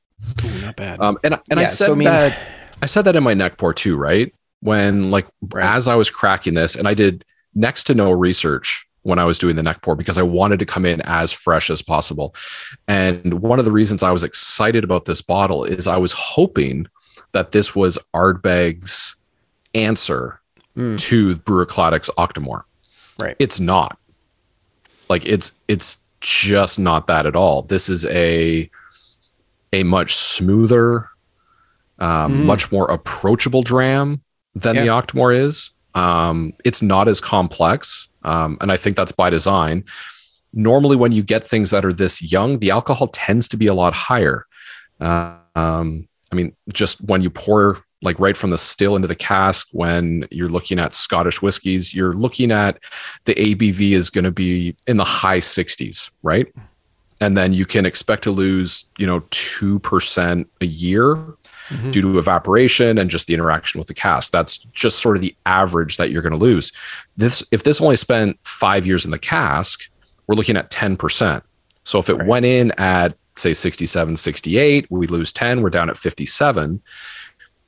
Ooh, 0.46 0.66
not 0.66 0.76
bad. 0.76 1.00
Um, 1.00 1.18
and 1.24 1.40
and 1.52 1.60
I 1.60 1.66
said 1.66 1.86
so 1.88 1.92
I 1.94 1.96
mean- 1.96 2.08
that 2.08 2.38
I 2.82 2.86
said 2.86 3.04
that 3.04 3.16
in 3.16 3.24
my 3.24 3.34
neck 3.34 3.58
pour 3.58 3.74
too, 3.74 3.98
right? 3.98 4.34
When 4.62 5.12
like 5.12 5.28
Right. 5.54 5.66
as 5.66 5.88
I 5.88 5.96
was 5.96 6.10
cracking 6.10 6.54
this, 6.54 6.76
and 6.76 6.88
I 6.88 6.94
did 6.94 7.26
next 7.56 7.86
to 7.86 7.96
no 7.96 8.12
research 8.12 8.86
when 9.04 9.20
I 9.20 9.24
was 9.24 9.38
doing 9.40 9.56
the 9.56 9.64
neck 9.64 9.82
pour 9.82 9.96
because 9.96 10.18
I 10.18 10.24
wanted 10.24 10.60
to 10.60 10.66
come 10.66 10.86
in 10.86 11.02
as 11.02 11.32
fresh 11.32 11.70
as 11.70 11.82
possible. 11.82 12.36
And 12.88 13.36
one 13.36 13.58
of 13.60 13.66
the 13.66 13.72
reasons 13.72 14.04
I 14.04 14.12
was 14.12 14.24
excited 14.24 14.84
about 14.84 15.06
this 15.06 15.22
bottle 15.22 15.64
is 15.64 15.88
I 15.88 15.98
was 15.98 16.14
hoping 16.14 16.88
that 17.32 17.52
this 17.52 17.76
was 17.76 17.98
Ardbeg's 18.16 19.16
answer 19.74 20.40
Mm. 20.76 21.00
to 21.00 21.38
Bruichladdich's 21.38 22.12
Octomore. 22.20 22.62
Right. 23.18 23.36
It's 23.40 23.60
not. 23.60 23.98
Like 25.10 25.26
it's 25.26 25.54
it's 25.68 26.04
just 26.22 26.80
not 26.80 27.08
that 27.08 27.26
at 27.26 27.36
all. 27.36 27.64
This 27.64 27.90
is 27.90 28.06
a 28.08 28.70
a 29.74 29.84
much 29.84 30.14
smoother, 30.16 31.10
um, 32.00 32.32
Mm. 32.32 32.46
much 32.46 32.72
more 32.72 32.90
approachable 32.90 33.62
dram 33.62 34.22
than 34.56 34.76
the. 34.76 34.88
Octomore 34.88 35.36
is. 35.38 35.72
Um, 35.96 36.54
it's 36.64 36.82
not 36.82 37.08
as 37.08 37.20
complex, 37.20 38.08
um, 38.24 38.58
and 38.62 38.72
I 38.72 38.78
think 38.78 38.96
that's 38.96 39.12
by 39.12 39.30
design. 39.30 39.84
Normally, 40.54 40.96
when 40.96 41.12
you 41.12 41.24
get 41.24 41.44
things 41.44 41.72
that 41.72 41.86
are 41.86 41.94
this 41.94 42.32
young, 42.32 42.60
the 42.60 42.72
alcohol 42.72 43.08
tends 43.10 43.48
to 43.50 43.58
be 43.58 43.68
a 43.68 43.74
lot 43.74 43.94
higher. 43.94 44.46
Uh, 45.00 45.36
um, 45.56 46.08
I 46.32 46.36
mean, 46.36 46.56
just 46.74 47.02
when 47.02 47.22
you 47.22 47.30
pour 47.30 47.80
like 48.04 48.20
right 48.20 48.38
from 48.38 48.52
the 48.52 48.58
still 48.58 48.96
into 48.96 49.08
the 49.08 49.16
cask, 49.16 49.70
when 49.72 50.28
you're 50.32 50.50
looking 50.50 50.80
at 50.80 50.94
Scottish 50.94 51.42
whiskies, 51.42 51.94
you're 51.96 52.14
looking 52.14 52.52
at 52.52 52.78
the 53.26 53.34
ABV 53.34 53.92
is 53.92 54.10
going 54.10 54.26
to 54.26 54.32
be 54.32 54.76
in 54.86 54.98
the 54.98 55.04
high 55.04 55.40
60s, 55.40 56.12
right? 56.22 56.48
And 57.20 57.36
then 57.36 57.54
you 57.54 57.66
can 57.66 57.86
expect 57.86 58.24
to 58.26 58.32
lose, 58.32 58.90
you 59.00 59.08
know, 59.08 59.22
2% 59.32 60.48
a 60.62 60.66
year 60.66 61.16
Mhm. 61.70 61.92
due 61.92 62.02
to 62.02 62.18
evaporation 62.20 62.98
and 62.98 63.10
just 63.10 63.28
the 63.28 63.34
interaction 63.34 63.80
with 63.80 63.88
the 63.90 63.94
cask. 63.94 64.32
That's 64.32 64.60
just 64.60 65.00
sort 65.00 65.18
of 65.18 65.22
the 65.22 65.36
average 65.46 65.98
that 65.98 66.12
you're 66.12 66.22
going 66.22 66.32
to 66.32 66.38
lose. 66.38 66.72
This 67.18 67.44
if 67.52 67.64
this 67.64 67.82
only 67.82 67.98
spent 67.98 68.38
5 68.44 68.86
years 68.86 69.04
in 69.04 69.12
the 69.12 69.20
cask, 69.20 69.90
we're 70.28 70.36
looking 70.36 70.56
at 70.56 70.70
10%. 70.70 71.44
So 71.84 72.00
if 72.00 72.08
it 72.10 72.14
Right. 72.16 72.28
went 72.28 72.46
in 72.46 72.72
at 72.78 73.16
say 73.36 73.54
67, 73.54 74.16
68, 74.16 74.88
we 74.90 75.08
lose 75.08 75.32
10, 75.34 75.62
we're 75.62 75.70
down 75.70 75.90
at 75.90 75.98
57. 75.98 76.82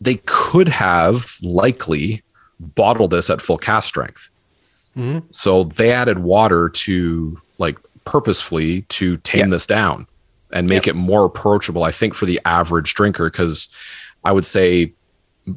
They 0.01 0.15
could 0.25 0.68
have 0.70 1.36
likely 1.44 2.22
bottled 2.60 3.12
this 3.12 3.29
at 3.29 3.41
full 3.41 3.58
cast 3.58 3.88
strength. 3.88 4.29
Mhm. 4.98 5.24
So 5.29 5.65
they 5.65 5.91
added 5.91 6.20
water 6.20 6.70
to 6.70 7.39
like 7.58 7.77
purposefully 8.06 8.82
to 8.89 9.18
tame 9.18 9.41
Yeah. 9.41 9.50
this 9.51 9.68
down 9.68 10.08
and 10.51 10.70
make 10.70 10.88
it 10.88 10.96
more 10.96 11.25
approachable, 11.25 11.84
I 11.84 11.91
think, 11.91 12.15
for 12.15 12.25
the 12.25 12.39
average 12.46 12.94
drinker. 12.96 13.29
Because 13.29 13.70
I 14.25 14.32
would 14.32 14.46
say 14.46 14.91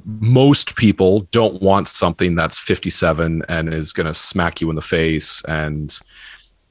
most 0.05 0.77
people 0.77 1.21
don't 1.33 1.61
want 1.63 1.89
something 1.89 2.35
that's 2.35 2.59
57 2.59 3.43
and 3.49 3.73
is 3.73 3.93
going 3.93 4.07
to 4.07 4.15
smack 4.15 4.61
you 4.61 4.71
in 4.71 4.77
the 4.77 4.83
face 4.83 5.43
and, 5.49 5.99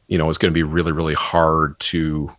you 0.07 0.17
know, 0.17 0.29
is 0.29 0.37
going 0.37 0.51
to 0.51 0.53
be 0.55 0.63
really, 0.63 0.91
really 0.91 1.13
hard 1.13 1.79
to, 1.79 2.31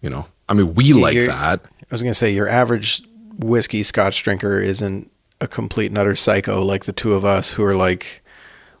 you 0.00 0.10
know, 0.10 0.26
I 0.48 0.54
mean, 0.54 0.74
we 0.74 0.92
like 0.92 1.16
that. 1.26 1.64
I 1.64 1.94
was 1.94 2.02
going 2.02 2.12
to 2.12 2.18
say 2.18 2.32
your 2.32 2.48
average 2.48 3.02
whiskey 3.38 3.82
scotch 3.82 4.22
drinker 4.22 4.58
isn't 4.60 5.10
a 5.40 5.48
complete 5.48 5.86
and 5.90 5.98
utter 5.98 6.14
psycho 6.14 6.62
like 6.62 6.84
the 6.84 6.92
two 6.92 7.14
of 7.14 7.24
us 7.24 7.52
who 7.52 7.64
are 7.64 7.74
like, 7.74 8.22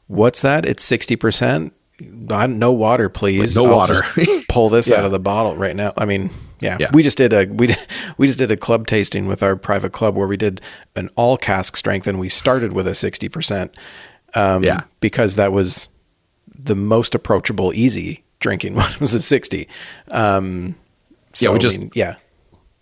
what's 0.06 0.40
that? 0.42 0.64
It's 0.66 0.88
60%? 0.88 1.72
I- 2.30 2.46
No 2.46 2.72
water, 2.72 3.08
please. 3.08 3.56
No 3.56 3.64
I'll 3.66 3.76
water. 3.76 3.94
pull 4.48 4.68
this 4.68 4.90
out 4.92 5.04
of 5.04 5.10
the 5.12 5.18
bottle 5.20 5.56
right 5.56 5.74
now. 5.76 5.92
I 5.96 6.04
mean, 6.04 6.30
yeah, 6.60 6.76
Yeah. 6.80 6.90
we 6.92 7.02
just 7.02 7.18
did 7.18 7.32
a 7.32 7.46
we 7.46 7.74
we 8.18 8.26
just 8.26 8.38
did 8.38 8.50
a 8.50 8.56
club 8.56 8.86
tasting 8.86 9.26
with 9.26 9.42
our 9.42 9.56
private 9.56 9.92
club 9.92 10.14
where 10.16 10.28
we 10.28 10.36
did 10.36 10.60
an 10.96 11.08
all 11.16 11.36
cask 11.36 11.76
strength 11.76 12.06
and 12.06 12.18
we 12.20 12.28
started 12.28 12.72
with 12.72 12.86
a 12.86 12.92
60%. 12.92 13.74
Um, 14.34 14.62
Yeah. 14.64 14.80
because 15.00 15.34
that 15.36 15.52
was 15.52 15.88
the 16.54 16.76
most 16.76 17.14
approachable, 17.14 17.72
easy 17.74 18.24
drinking 18.38 18.74
one 18.76 18.90
was 19.00 19.14
a 19.14 19.20
60. 19.20 19.68
Um, 20.10 20.74
so, 21.32 21.50
we 21.50 21.56
I 21.56 21.58
just- 21.58 21.78
mean, 21.80 21.90
yeah, 21.94 22.14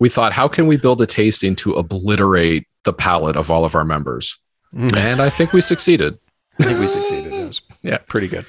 we 0.00 0.08
thought, 0.08 0.32
how 0.32 0.48
can 0.48 0.66
we 0.66 0.76
build 0.76 1.00
a 1.00 1.06
tasting 1.06 1.54
to 1.56 1.74
obliterate 1.74 2.66
the 2.84 2.92
palate 2.92 3.36
of 3.36 3.50
all 3.50 3.64
of 3.64 3.74
our 3.76 3.84
members? 3.84 4.36
and 4.72 5.20
I 5.20 5.30
think 5.30 5.52
we 5.52 5.60
succeeded. 5.60 6.16
I 6.60 6.64
think 6.64 6.78
we 6.78 6.86
succeeded. 6.86 7.32
It 7.32 7.46
was 7.46 7.62
Yeah. 7.82 7.98
pretty 8.08 8.28
good. 8.28 8.44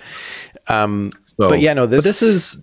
Um, 0.69 1.11
So, 1.23 1.47
But 1.49 1.59
yeah, 1.61 1.73
no, 1.73 1.85
this- 1.87 2.03
this 2.03 2.21
is 2.23 2.61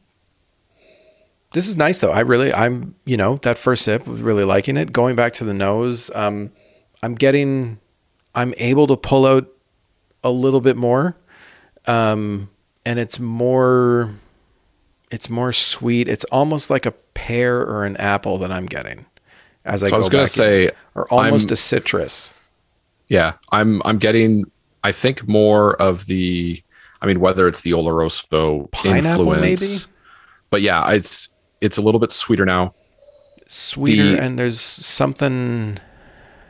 this 1.53 1.66
is 1.66 1.77
nice 1.77 1.98
though. 2.01 2.11
I 2.12 2.20
really, 2.20 2.53
I'm, 2.53 2.94
you 3.07 3.16
know, 3.16 3.37
that 3.42 3.57
first 3.57 3.83
sip 3.85 4.07
was 4.07 4.20
really 4.20 4.44
liking 4.44 4.77
it. 4.77 4.92
Going 4.92 5.16
back 5.16 5.33
to 5.35 5.44
the 5.44 5.55
nose, 5.55 6.11
um, 6.14 6.53
I'm 7.03 7.14
getting, 7.14 7.79
I'm 8.35 8.53
able 8.59 8.87
to 8.88 8.96
pull 8.96 9.24
out 9.27 9.48
a 10.22 10.31
little 10.31 10.61
bit 10.61 10.77
more, 10.77 11.16
um, 11.87 12.51
and 12.85 12.98
it's 12.98 13.18
more, 13.18 14.11
it's 15.11 15.31
more 15.31 15.53
sweet. 15.55 16.07
It's 16.07 16.24
almost 16.24 16.68
like 16.70 16.85
a 16.85 16.92
pear 17.18 17.59
or 17.61 17.85
an 17.85 17.96
apple 17.96 18.38
that 18.38 18.52
I'm 18.52 18.66
getting 18.66 19.04
as 19.64 19.83
I 19.83 19.88
So 19.88 19.90
go 19.90 19.96
I 19.96 19.98
was 19.98 20.09
going 20.09 20.26
to 20.26 20.42
in. 20.42 20.68
say, 20.68 20.70
or 20.94 21.07
almost 21.12 21.48
I'm- 21.48 21.52
a 21.52 21.57
citrus. 21.57 22.33
yeah, 23.09 23.33
I'm 23.52 23.83
I'm 23.85 23.98
getting 23.98 24.44
I 24.85 24.92
think 24.92 25.26
more 25.28 25.74
of 25.83 26.07
the 26.07 26.62
I 27.02 27.07
mean 27.07 27.20
whether 27.20 27.48
it's 27.48 27.62
the 27.62 27.72
Oloroso 27.72 28.70
Pineapple, 28.70 29.33
influence, 29.33 29.88
but 30.50 30.62
yeah, 30.62 30.90
it's 30.92 31.33
it's 31.61 31.76
a 31.78 31.83
little 31.83 32.00
bit 32.00 32.12
sweeter 32.12 32.44
now. 32.46 32.72
sweeter 33.48 34.12
The- 34.16 34.22
and 34.22 34.38
there's 34.38 34.61
something 34.61 35.78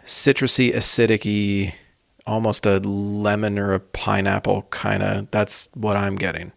citrusy 0.04 0.72
acidic 0.74 1.72
almost 2.26 2.66
a 2.66 2.78
lemon 2.80 3.58
or 3.58 3.72
a 3.72 3.80
pineapple 3.80 4.62
kind 4.70 5.02
of 5.02 5.30
that's 5.30 5.68
what 5.74 5.96
i'm 5.96 6.16
getting 6.16 6.52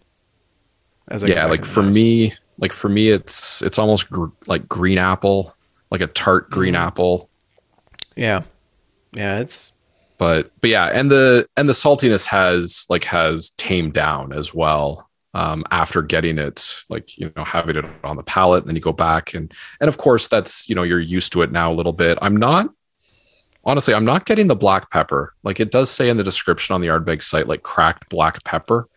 as 1.07 1.23
I 1.23 1.27
yeah, 1.27 1.45
like 1.45 1.65
for 1.65 1.83
nose. 1.83 1.93
me, 1.95 2.33
like 2.61 2.71
for 2.71 2.87
me, 2.89 3.09
it's 3.09 3.61
it's 3.61 3.77
almost 3.79 4.09
gr- 4.09 4.27
like 4.47 4.67
green 4.69 4.97
apple, 4.97 5.53
like 5.89 6.01
a 6.01 6.07
tart 6.07 6.49
green 6.49 6.73
Mm. 6.75 6.79
apple. 6.79 7.29
yeah 8.15 8.43
yeah 9.13 9.39
it's 9.41 9.73
but 10.17 10.51
but 10.61 10.69
yeah 10.69 10.85
and 10.87 11.09
the 11.11 11.45
and 11.57 11.67
the 11.67 11.73
saltiness 11.73 12.25
has 12.25 12.85
like 12.89 13.03
has 13.03 13.49
tamed 13.57 13.91
down 13.93 14.31
as 14.31 14.53
well 14.53 15.09
um 15.33 15.63
after 15.71 16.01
getting 16.01 16.37
it 16.37 16.83
like 16.89 17.17
you 17.17 17.31
know 17.35 17.43
having 17.43 17.75
it 17.75 17.85
on 18.03 18.15
the 18.15 18.23
palate 18.23 18.61
and 18.63 18.69
then 18.69 18.75
you 18.75 18.81
go 18.81 18.93
back 18.93 19.33
and 19.33 19.53
and 19.81 19.87
of 19.89 19.97
course 19.97 20.27
that's 20.29 20.69
you 20.69 20.75
know 20.75 20.83
you're 20.83 20.99
used 20.99 21.31
to 21.33 21.41
it 21.41 21.51
now 21.51 21.71
a 21.71 21.75
little 21.75 21.91
bit 21.93 22.17
i'm 22.21 22.35
not 22.37 22.69
honestly 23.65 23.93
i'm 23.93 24.05
not 24.05 24.25
getting 24.25 24.47
the 24.47 24.55
black 24.55 24.89
pepper 24.91 25.33
like 25.43 25.59
it 25.59 25.71
does 25.71 25.89
say 25.89 26.09
in 26.09 26.17
the 26.17 26.23
description 26.23 26.73
on 26.73 26.81
the 26.81 26.87
ardbeg 26.87 27.21
site 27.21 27.47
like 27.47 27.63
cracked 27.63 28.07
black 28.09 28.43
pepper 28.43 28.87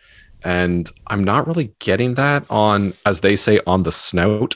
and 0.45 0.91
i'm 1.09 1.25
not 1.25 1.47
really 1.47 1.73
getting 1.79 2.15
that 2.15 2.45
on 2.51 2.93
as 3.07 3.21
they 3.21 3.35
say 3.35 3.61
on 3.67 3.83
the 3.83 3.93
snout. 3.93 4.55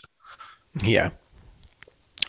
Yeah. 0.82 1.10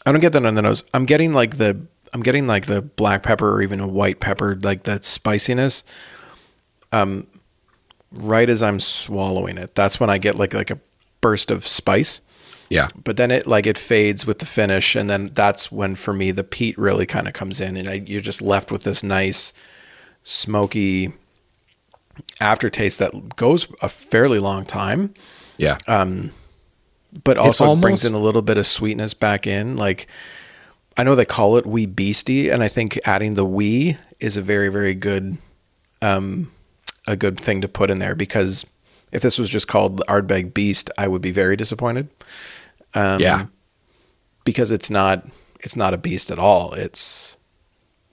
I 0.06 0.12
don't 0.12 0.22
get 0.22 0.34
that 0.34 0.45
on 0.45 0.56
the 0.56 0.62
nose. 0.62 0.84
I'm 0.93 1.06
getting 1.06 1.34
like 1.34 1.58
the 1.58 1.86
i'm 2.13 2.24
getting 2.24 2.48
like 2.48 2.65
the 2.65 2.82
black 2.82 3.22
pepper 3.22 3.54
or 3.54 3.62
even 3.62 3.80
a 3.80 3.88
white 3.88 4.19
pepper 4.19 4.58
like 4.63 4.84
that 4.84 5.06
spiciness 5.06 5.84
um 6.91 7.28
right 8.12 8.50
as 8.50 8.63
i'm 8.63 8.80
swallowing 8.80 9.58
it. 9.58 9.76
That's 9.76 10.00
when 10.00 10.10
i 10.10 10.17
get 10.17 10.36
like 10.36 10.54
like 10.54 10.72
a 10.72 10.80
burst 11.22 11.52
of 11.52 11.65
spice. 11.65 12.22
Yeah. 12.69 12.88
But 13.04 13.17
then 13.17 13.32
it 13.32 13.45
like 13.45 13.65
it 13.65 13.78
fades 13.78 14.26
with 14.26 14.39
the 14.39 14.45
finish 14.45 14.95
and 14.95 15.10
then 15.10 15.32
that's 15.34 15.72
when 15.72 15.95
for 15.95 16.13
me 16.13 16.32
the 16.32 16.43
peat 16.43 16.78
really 16.78 17.06
kind 17.06 17.28
of 17.28 17.34
comes 17.34 17.60
in 17.60 17.76
and 17.76 17.89
I, 17.89 18.04
you're 18.06 18.22
just 18.22 18.41
left 18.41 18.72
with 18.72 18.84
this 18.84 19.04
nice 19.04 19.54
smoky 20.24 21.13
aftertaste 22.39 22.99
that 22.99 23.36
goes 23.36 23.67
a 23.82 23.89
fairly 23.89 24.39
long 24.39 24.65
time. 24.65 25.13
Yeah. 25.58 25.77
Um, 25.88 26.32
but 27.23 27.38
also 27.38 27.65
almost- 27.65 27.82
brings 27.82 28.05
in 28.05 28.13
a 28.13 28.19
little 28.19 28.41
bit 28.41 28.58
of 28.58 28.65
sweetness 28.65 29.13
back 29.13 29.47
in. 29.47 29.75
Like 29.77 30.08
i 30.97 31.03
know 31.03 31.15
they 31.15 31.23
call 31.23 31.55
it 31.55 31.65
wee 31.65 31.86
beastie 31.86 32.49
and 32.49 32.62
i 32.63 32.67
think 32.67 32.99
adding 33.05 33.36
the 33.36 33.45
wee 33.45 33.95
is 34.19 34.38
a 34.38 34.41
very 34.41 34.69
very 34.69 34.95
good 34.95 35.38
um 36.01 36.51
a 37.08 37.15
good 37.15 37.39
thing 37.39 37.62
to 37.62 37.67
put 37.69 37.89
in 37.91 37.99
there 37.99 38.15
because 38.15 38.65
if 39.12 39.21
this 39.21 39.38
was 39.38 39.49
just 39.49 39.67
called 39.67 40.01
ardbeg 40.08 40.53
beast 40.53 40.89
i 40.97 41.08
would 41.08 41.21
be 41.21 41.32
very 41.32 41.55
disappointed. 41.55 42.10
Um, 42.95 43.19
yeah. 43.19 43.45
because 44.45 44.71
it's 44.71 44.89
not 44.89 45.25
it's 45.62 45.75
not 45.75 45.93
a 45.93 45.97
beast 45.97 46.32
at 46.32 46.39
all. 46.39 46.73
It's 46.73 47.38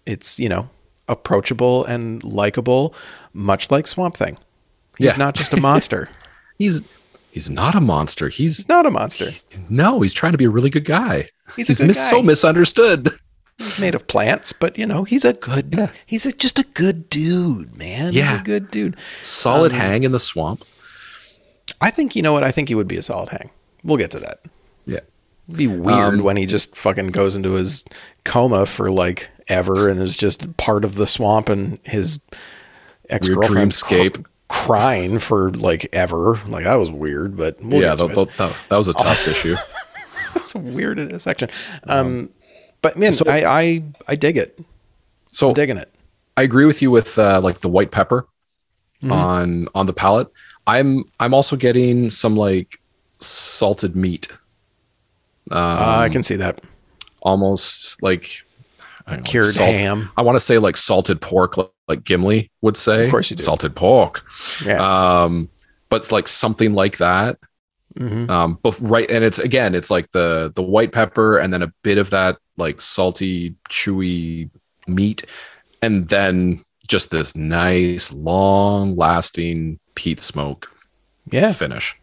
it's 0.04 0.38
you 0.38 0.48
know 0.48 0.68
approachable 1.08 1.84
and 1.84 2.22
likable, 2.24 2.94
much 3.32 3.70
like 3.70 3.86
Swamp 3.86 4.16
Thing. 4.16 4.38
He's 4.98 5.12
Yeah. 5.12 5.16
not 5.18 5.34
just 5.34 5.52
a 5.52 5.60
monster. 5.60 6.08
he's 6.58 6.82
he's 7.30 7.50
not 7.50 7.74
a 7.74 7.80
monster. 7.80 8.28
He's 8.28 8.56
He's 8.58 8.68
not 8.68 8.86
a 8.86 8.90
monster. 8.90 9.26
no, 9.68 10.00
he's 10.00 10.14
trying 10.14 10.32
to 10.32 10.38
be 10.38 10.44
a 10.46 10.50
really 10.50 10.70
good 10.70 10.84
guy. 10.84 11.28
He's, 11.54 11.68
He's, 11.68 11.80
a 11.80 11.82
good 11.84 11.88
mis- 11.88 11.98
guy. 11.98 12.10
so 12.10 12.22
misunderstood. 12.22 13.10
He's 13.58 13.80
made 13.80 13.94
of 13.94 14.06
plants, 14.06 14.52
but 14.52 14.76
you 14.76 14.84
know 14.86 15.04
he's 15.04 15.24
a 15.24 15.32
good. 15.32 15.74
Yeah. 15.76 15.90
He's 16.06 16.26
a, 16.26 16.32
just 16.36 16.58
a 16.58 16.64
good 16.74 17.08
dude, 17.08 17.76
man. 17.78 18.12
Yeah. 18.12 18.30
he's 18.32 18.40
a 18.40 18.42
good 18.42 18.70
dude. 18.70 18.98
Solid 19.22 19.72
Um, 19.72 19.78
hang 19.78 20.04
in 20.04 20.12
the 20.12 20.18
swamp. 20.18 20.64
I 21.80 21.90
think 21.90 22.16
you 22.16 22.22
know 22.22 22.32
what. 22.32 22.42
I 22.44 22.50
think 22.50 22.68
he 22.68 22.74
would 22.74 22.88
be 22.88 22.96
a 22.96 23.02
solid 23.02 23.28
hang. 23.30 23.50
We'll 23.84 23.96
get 23.96 24.10
to 24.12 24.20
that. 24.20 24.40
Yeah. 24.86 25.00
It'd 25.48 25.58
be 25.58 25.66
weird 25.68 26.14
Um, 26.18 26.22
when 26.22 26.36
he 26.36 26.44
just 26.46 26.76
fucking 26.76 27.08
goes 27.08 27.36
into 27.36 27.52
his 27.52 27.84
coma 28.24 28.66
for 28.66 28.90
like 28.90 29.30
ever 29.48 29.88
and 29.88 30.00
is 30.00 30.16
just 30.16 30.56
part 30.56 30.84
of 30.84 30.94
the 30.96 31.06
swamp 31.06 31.48
and 31.48 31.78
his 31.84 32.20
ex 33.08 33.28
girlfriend's 33.28 33.82
crying 34.48 35.18
for 35.18 35.50
like 35.52 35.88
ever. 35.92 36.36
Like 36.46 36.64
that 36.64 36.74
was 36.76 36.90
weird, 36.90 37.36
but 37.36 37.56
we'll 37.62 37.82
yeah, 37.82 37.94
that, 37.94 38.14
that, 38.14 38.30
that, 38.36 38.56
that 38.68 38.76
was 38.76 38.88
a 38.88 38.92
tough 38.92 39.26
issue. 39.28 39.56
It's 40.34 40.54
a 40.54 40.58
weird 40.58 41.20
section. 41.20 41.48
Um, 41.88 42.30
but 42.82 42.98
man, 42.98 43.12
I, 43.26 43.44
I 43.44 43.82
I 44.08 44.14
dig 44.16 44.36
it. 44.36 44.58
So 45.26 45.48
I'm 45.48 45.54
digging 45.54 45.76
it. 45.76 45.92
I 46.36 46.42
agree 46.42 46.66
with 46.66 46.82
you 46.82 46.90
with 46.90 47.18
uh, 47.18 47.40
like 47.42 47.60
the 47.60 47.68
white 47.68 47.90
pepper 47.90 48.26
Mm-hmm. 49.02 49.12
on 49.12 49.68
on 49.74 49.84
the 49.84 49.92
palate. 49.92 50.28
I'm 50.66 51.04
I'm 51.20 51.34
also 51.34 51.54
getting 51.54 52.08
some 52.08 52.34
like 52.34 52.80
salted 53.18 53.94
meat. 53.94 54.28
Um, 55.50 55.58
Uh, 55.58 55.96
I 55.98 56.08
can 56.08 56.22
see 56.22 56.36
that 56.36 56.64
almost 57.20 58.02
like 58.02 58.42
I 59.06 59.18
cured 59.18 59.46
salt- 59.46 59.74
ham. 59.74 60.10
I 60.16 60.22
want 60.22 60.36
to 60.36 60.40
say 60.40 60.58
like 60.58 60.76
salted 60.76 61.20
pork, 61.20 61.56
like, 61.56 61.70
like 61.88 62.04
Gimli 62.04 62.50
would 62.62 62.76
say. 62.76 63.04
Of 63.04 63.10
course 63.10 63.30
you 63.30 63.36
do. 63.36 63.42
Salted 63.42 63.76
pork. 63.76 64.24
Yeah. 64.64 65.22
Um, 65.24 65.48
but 65.88 65.96
it's 65.96 66.10
like 66.12 66.26
something 66.28 66.74
like 66.74 66.98
that. 66.98 67.38
hmm 67.96 68.28
Um, 68.28 68.58
but 68.62 68.76
right, 68.82 69.08
and 69.10 69.22
it's 69.24 69.38
again, 69.38 69.74
it's 69.74 69.90
like 69.90 70.10
the 70.10 70.50
the 70.54 70.62
white 70.62 70.90
pepper, 70.92 71.38
and 71.38 71.52
then 71.52 71.62
a 71.62 71.72
bit 71.82 71.98
of 71.98 72.10
that 72.10 72.38
like 72.58 72.80
salty, 72.80 73.54
chewy 73.70 74.50
meat, 74.88 75.24
and 75.82 76.08
then 76.08 76.58
just 76.88 77.10
this 77.10 77.36
nice, 77.36 78.12
long-lasting 78.12 79.78
peat 79.94 80.20
smoke 80.20 80.70
Yeah. 81.30 81.52
finish, 81.52 81.96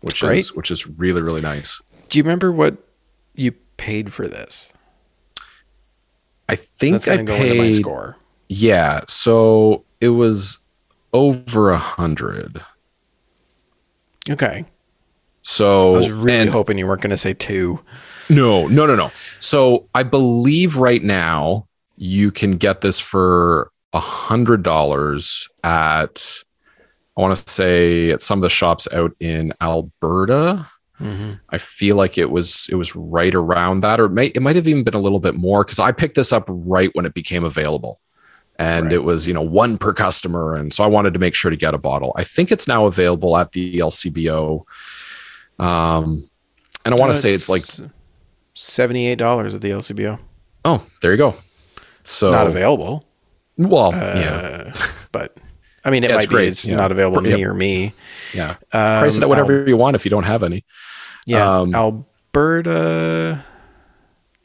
which 0.00 0.20
Great. 0.20 0.38
is 0.38 0.54
which 0.54 0.70
is 0.70 0.86
really 0.88 1.22
really 1.22 1.40
nice. 1.40 1.80
Do 2.08 2.18
you 2.18 2.22
remember 2.24 2.50
what 2.52 2.76
you 3.34 3.52
paid 3.76 4.12
for 4.12 4.26
this? 4.28 4.72
I 6.50 6.56
think 6.56 6.92
That's 7.02 7.08
I 7.08 7.22
go 7.22 7.34
into 7.34 7.54
my 7.54 7.60
paid. 7.64 7.70
score. 7.72 8.16
Yeah, 8.48 9.00
so 9.08 9.84
it 10.00 10.08
was 10.10 10.58
over 11.12 11.70
a 11.70 11.78
hundred. 11.78 12.60
Okay. 14.28 14.64
So 15.42 15.94
I 15.94 15.96
was 15.96 16.10
really 16.12 16.32
and- 16.36 16.50
hoping 16.50 16.76
you 16.78 16.86
weren't 16.86 17.00
going 17.02 17.10
to 17.10 17.16
say 17.16 17.34
two. 17.34 17.80
No, 18.28 18.66
no, 18.68 18.86
no, 18.86 18.94
no. 18.94 19.08
So 19.40 19.86
I 19.94 20.02
believe 20.04 20.76
right 20.76 21.02
now 21.02 21.64
you 21.96 22.30
can 22.30 22.52
get 22.52 22.80
this 22.80 23.00
for 23.00 23.70
a 23.92 23.98
hundred 24.00 24.62
dollars 24.62 25.48
at 25.64 26.42
I 27.16 27.20
want 27.22 27.34
to 27.36 27.52
say 27.52 28.10
at 28.12 28.22
some 28.22 28.38
of 28.38 28.42
the 28.42 28.48
shops 28.48 28.86
out 28.92 29.12
in 29.20 29.52
Alberta. 29.60 30.68
Mm-hmm. 31.00 31.30
I 31.48 31.58
feel 31.58 31.96
like 31.96 32.18
it 32.18 32.30
was 32.30 32.68
it 32.70 32.74
was 32.74 32.94
right 32.94 33.34
around 33.34 33.80
that, 33.80 33.98
or 34.00 34.04
it, 34.04 34.10
may, 34.12 34.26
it 34.26 34.42
might 34.42 34.56
have 34.56 34.68
even 34.68 34.84
been 34.84 34.94
a 34.94 34.98
little 35.00 35.20
bit 35.20 35.34
more 35.34 35.64
because 35.64 35.78
I 35.78 35.92
picked 35.92 36.14
this 36.14 36.32
up 36.32 36.44
right 36.48 36.90
when 36.94 37.06
it 37.06 37.14
became 37.14 37.42
available, 37.42 38.00
and 38.58 38.84
Right. 38.86 38.94
it 38.94 39.04
was 39.04 39.26
you 39.26 39.32
know 39.32 39.40
one 39.42 39.78
per 39.78 39.92
customer, 39.94 40.54
and 40.54 40.72
so 40.74 40.84
I 40.84 40.88
wanted 40.88 41.14
to 41.14 41.20
make 41.20 41.34
sure 41.34 41.50
to 41.50 41.56
get 41.56 41.72
a 41.72 41.78
bottle. 41.78 42.12
I 42.16 42.24
think 42.24 42.52
it's 42.52 42.68
now 42.68 42.84
available 42.86 43.36
at 43.38 43.52
the 43.52 43.78
LCBO, 43.78 44.64
um, 45.58 46.22
and 46.84 46.94
I 46.94 46.96
want 47.00 47.12
to 47.12 47.18
say 47.18 47.30
it's 47.30 47.48
like 47.48 47.62
seventy-eight 48.54 49.18
dollars 49.18 49.54
at 49.54 49.62
the 49.62 49.70
LCBO. 49.70 50.18
oh 50.64 50.86
there 51.02 51.12
you 51.12 51.16
go. 51.18 51.34
So 52.04 52.30
Not 52.30 52.46
available. 52.46 53.04
Well, 53.56 53.92
Uh, 53.94 54.14
yeah, 54.16 54.72
but 55.12 55.36
I 55.84 55.90
mean, 55.90 56.02
it 56.04 56.10
Yeah, 56.10 56.16
it's 56.16 56.24
might 56.24 56.28
be. 56.30 56.34
great, 56.34 56.48
It's 56.48 56.66
yeah. 56.68 56.76
not 56.76 56.92
available 56.92 57.26
Yep. 57.26 57.38
near 57.38 57.54
me. 57.54 57.92
yeah. 58.34 58.50
Um, 58.72 59.00
Price 59.00 59.16
it 59.16 59.22
at 59.22 59.28
whatever 59.28 59.66
you 59.68 59.76
want 59.76 59.96
if 59.96 60.04
you 60.04 60.10
don't 60.10 60.24
have 60.26 60.42
any. 60.42 60.64
Yeah, 61.26 61.58
Um, 61.60 61.74
Alberta. 61.74 63.44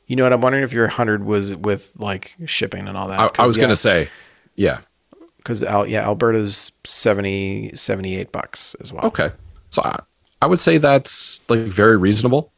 You 0.07 0.15
know 0.15 0.23
what? 0.23 0.33
I'm 0.33 0.41
wondering 0.41 0.63
if 0.63 0.71
your 0.73 0.87
hundred 0.87 1.23
was 1.23 1.55
with 1.55 1.93
like 1.97 2.35
shipping 2.45 2.87
and 2.87 2.95
all 2.95 3.07
that. 3.07 3.19
I, 3.19 3.41
I 3.41 3.45
was 3.45 3.57
yeah, 3.57 3.61
gonna 3.61 3.75
say, 3.75 4.09
yeah, 4.55 4.79
because 5.37 5.63
Al, 5.63 5.87
yeah, 5.87 6.03
Alberta's 6.03 6.71
70, 6.83 7.71
78 7.75 8.31
bucks 8.31 8.75
as 8.81 8.93
well. 8.93 9.05
okay. 9.05 9.31
So 9.71 9.81
I, 9.83 9.99
I 10.41 10.47
would 10.47 10.59
say 10.59 10.77
that's 10.77 11.47
like 11.49 11.59
very 11.61 11.97
reasonable. 11.97 12.51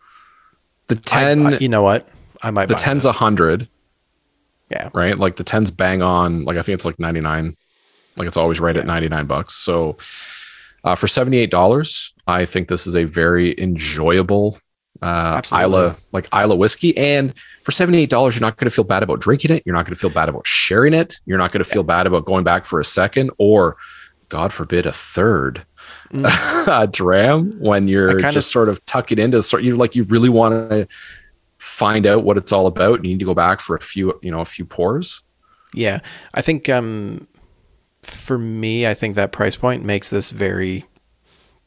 The 0.87 0.95
ten, 0.95 1.45
I- 1.45 1.57
you 1.57 1.69
know 1.69 1.83
what? 1.83 2.07
I 2.43 2.51
might. 2.51 2.67
the 2.67 2.73
buy 2.75 2.79
ten's 2.79 3.05
a 3.05 3.11
hundred, 3.13 3.67
yeah. 4.69 4.89
right? 4.93 5.17
Like 5.17 5.37
the 5.37 5.43
ten's 5.43 5.71
bang 5.71 6.01
on. 6.01 6.43
Like 6.43 6.57
I 6.57 6.61
think 6.61 6.75
it's 6.75 6.85
like 6.85 6.99
ninety 6.99 7.21
nine. 7.21 7.55
Like 8.15 8.27
it's 8.27 8.37
always 8.37 8.59
right 8.59 8.75
at 8.75 8.85
ninety 8.85 9.09
nine 9.09 9.25
bucks. 9.25 9.53
So 9.53 9.95
uh, 10.87 10.95
for 10.95 11.07
seventy 11.07 11.37
eight 11.37 11.51
dollars, 11.51 12.13
I 12.27 12.45
think 12.45 12.67
this 12.67 12.87
is 12.87 12.95
a 12.95 13.03
very 13.03 13.59
enjoyable 13.59 14.57
uh, 15.01 15.35
Absolutely. 15.37 15.79
Islay 15.79 15.95
like 16.11 16.27
Islay 16.33 16.57
whiskey. 16.57 16.97
And 16.97 17.37
for 17.63 17.71
seventy 17.71 18.01
eight 18.01 18.09
dollars, 18.09 18.35
you're 18.35 18.47
not 18.47 18.57
going 18.57 18.69
to 18.69 18.75
feel 18.75 18.85
bad 18.85 19.03
about 19.03 19.19
drinking 19.19 19.51
it. 19.51 19.63
You're 19.65 19.75
not 19.75 19.85
going 19.85 19.95
to 19.95 19.99
feel 19.99 20.09
bad 20.09 20.29
about 20.29 20.47
sharing 20.47 20.93
it. 20.93 21.19
You're 21.25 21.37
not 21.37 21.51
going 21.51 21.63
to 21.63 21.69
feel 21.69 21.83
bad 21.83 22.07
about 22.07 22.25
going 22.25 22.43
back 22.43 22.65
for 22.65 22.79
a 22.79 22.85
second 22.85 23.31
or, 23.37 23.77
God 24.29 24.53
forbid, 24.53 24.85
a 24.85 24.91
third. 24.91 25.65
Mm. 26.11 26.91
dram 26.91 27.51
when 27.59 27.87
you're 27.87 28.19
just 28.19 28.51
sort 28.51 28.67
of 28.69 28.83
tucking 28.85 29.19
into 29.19 29.41
sort 29.41 29.63
you 29.63 29.75
like 29.75 29.95
you 29.95 30.03
really 30.03 30.29
want 30.29 30.69
to 30.69 30.87
find 31.59 32.05
out 32.05 32.23
what 32.23 32.37
it's 32.37 32.51
all 32.51 32.67
about 32.67 33.03
you 33.03 33.11
need 33.11 33.19
to 33.19 33.25
go 33.25 33.33
back 33.33 33.59
for 33.61 33.75
a 33.75 33.79
few 33.79 34.17
you 34.21 34.31
know 34.31 34.41
a 34.41 34.45
few 34.45 34.65
pours 34.65 35.23
Yeah, 35.73 35.99
I 36.33 36.41
think 36.41 36.69
um, 36.69 37.27
for 38.09 38.37
me, 38.37 38.87
I 38.87 38.93
think 38.93 39.15
that 39.15 39.31
price 39.31 39.55
point 39.55 39.83
makes 39.83 40.09
this 40.09 40.31
very, 40.31 40.85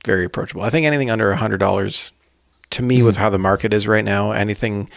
very 0.04 0.24
approachable. 0.24 0.62
I 0.62 0.70
think 0.70 0.86
anything 0.86 1.10
under 1.10 1.30
a 1.30 1.36
hundred 1.36 1.58
dollars, 1.58 2.12
to 2.70 2.82
me, 2.82 3.02
with 3.02 3.16
how 3.16 3.30
the 3.30 3.38
market 3.38 3.72
is 3.72 3.86
right 3.86 4.04
now, 4.04 4.32
anything, 4.32 4.88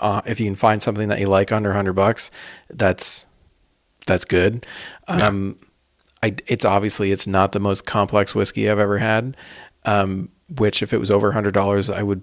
uh, 0.00 0.20
if 0.26 0.38
you 0.40 0.46
can 0.46 0.54
find 0.54 0.82
something 0.82 1.08
that 1.08 1.18
you 1.20 1.26
like 1.26 1.50
under 1.52 1.70
a 1.70 1.74
hundred 1.74 1.94
bucks, 1.94 2.30
that's 2.70 3.26
that's 4.06 4.24
good. 4.24 4.66
Um, 5.08 5.56
I, 6.22 6.34
it's 6.46 6.64
obviously 6.64 7.10
it's 7.12 7.26
not 7.26 7.52
the 7.52 7.60
most 7.60 7.84
complex 7.86 8.34
whiskey 8.34 8.70
I've 8.70 8.78
ever 8.78 8.98
had. 8.98 9.36
Um, 9.84 10.28
which, 10.58 10.82
if 10.82 10.92
it 10.92 10.98
was 10.98 11.10
over 11.10 11.30
a 11.30 11.32
hundred 11.32 11.54
dollars, 11.54 11.90
I 11.90 12.02
would 12.02 12.22